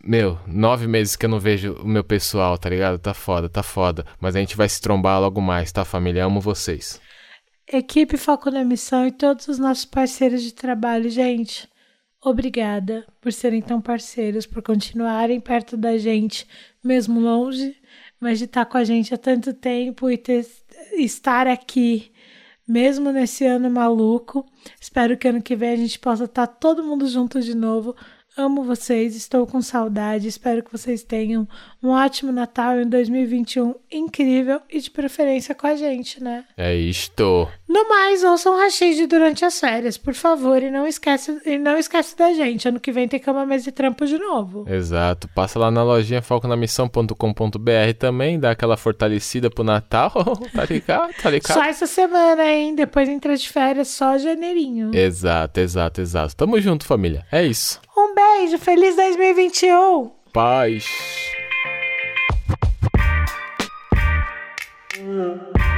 Meu, 0.01 0.39
nove 0.47 0.88
meses 0.88 1.15
que 1.15 1.25
eu 1.25 1.30
não 1.30 1.39
vejo 1.39 1.73
o 1.73 1.88
meu 1.88 2.03
pessoal, 2.03 2.57
tá 2.57 2.69
ligado? 2.69 2.97
Tá 2.97 3.13
foda, 3.13 3.49
tá 3.49 3.61
foda. 3.61 4.05
Mas 4.19 4.36
a 4.36 4.39
gente 4.39 4.55
vai 4.55 4.69
se 4.69 4.80
trombar 4.80 5.19
logo 5.19 5.41
mais, 5.41 5.71
tá, 5.71 5.84
família? 5.84 6.23
Amo 6.23 6.39
vocês. 6.39 7.01
Equipe 7.71 8.17
Foco 8.17 8.49
na 8.49 8.63
Missão 8.63 9.05
e 9.05 9.11
todos 9.11 9.47
os 9.47 9.59
nossos 9.59 9.86
parceiros 9.86 10.41
de 10.41 10.53
trabalho, 10.53 11.09
gente. 11.09 11.69
Obrigada 12.22 13.05
por 13.22 13.32
serem 13.32 13.61
tão 13.61 13.80
parceiros, 13.80 14.45
por 14.45 14.61
continuarem 14.61 15.39
perto 15.39 15.78
da 15.78 15.97
gente, 15.97 16.45
mesmo 16.84 17.20
longe, 17.20 17.76
mas 18.20 18.39
de 18.39 18.45
estar 18.45 18.65
com 18.65 18.78
a 18.78 18.84
gente 18.84 19.13
há 19.13 19.17
tanto 19.17 19.53
tempo 19.53 20.09
e 20.09 20.17
ter, 20.17 20.45
estar 20.97 21.47
aqui, 21.47 22.11
mesmo 22.67 23.11
nesse 23.11 23.45
ano 23.45 23.70
maluco. 23.70 24.45
Espero 24.80 25.17
que 25.17 25.30
ano 25.30 25.41
que 25.41 25.55
vem 25.55 25.70
a 25.72 25.78
gente 25.78 25.97
possa 25.97 26.26
estar 26.26 26.45
todo 26.45 26.84
mundo 26.84 27.07
junto 27.07 27.39
de 27.39 27.55
novo. 27.55 27.95
Amo 28.38 28.63
vocês, 28.63 29.15
estou 29.15 29.47
com 29.47 29.61
saudade. 29.61 30.28
Espero 30.28 30.61
que 30.61 30.72
vocês 30.72 31.03
tenham 31.03 31.47
um 31.82 31.89
ótimo 31.89 32.32
Natal 32.34 32.80
em 32.80 32.88
2021 32.88 33.76
incrível 33.89 34.61
e 34.70 34.80
de 34.80 34.91
preferência 34.91 35.55
com 35.55 35.67
a 35.67 35.76
gente, 35.76 36.22
né? 36.22 36.45
É 36.57 36.76
isto. 36.76 37.49
No 37.70 37.88
mais, 37.88 38.24
ouçam 38.24 38.57
Rashid 38.57 39.05
durante 39.05 39.45
as 39.45 39.59
férias, 39.59 39.95
por 39.95 40.15
favor, 40.15 40.63
e 40.63 40.72
não 40.72 40.88
esquece, 40.88 41.39
e 41.45 41.55
não 41.59 41.78
esquece 41.78 42.17
da 42.17 42.34
gente. 42.34 42.67
Ano 42.67 42.80
que 42.80 42.91
vem 42.91 43.07
tem 43.07 43.20
cama, 43.20 43.45
mesa 43.45 43.70
e 43.70 43.72
trampo 43.72 44.07
de 44.07 44.17
novo. 44.17 44.65
Exato. 44.67 45.28
Passa 45.36 45.59
lá 45.59 45.70
na 45.70 45.84
lojinha 45.84 46.20
falconamissão.com.br 46.20 47.13
também, 47.99 48.39
dá 48.39 48.49
aquela 48.49 48.76
fortalecida 48.76 49.51
pro 49.51 49.63
Natal. 49.63 50.11
tá 50.51 50.65
ligado? 50.67 51.13
Tá 51.22 51.30
ligado? 51.30 51.53
Só 51.53 51.63
essa 51.63 51.86
semana, 51.86 52.43
hein? 52.43 52.74
Depois 52.74 53.07
entra 53.07 53.38
de 53.38 53.47
férias 53.47 53.89
só 53.89 54.17
janeirinho. 54.17 54.89
Exato, 54.91 55.59
exato, 55.59 56.01
exato. 56.01 56.36
Tamo 56.36 56.59
junto, 56.59 56.88
família. 56.88 57.24
É 57.32 57.45
isso. 57.45 57.80
Um 57.95 58.15
beijo, 58.15 58.57
feliz 58.57 58.95
2021. 58.95 60.09
Paz. 60.34 60.88
Hum. 64.99 65.68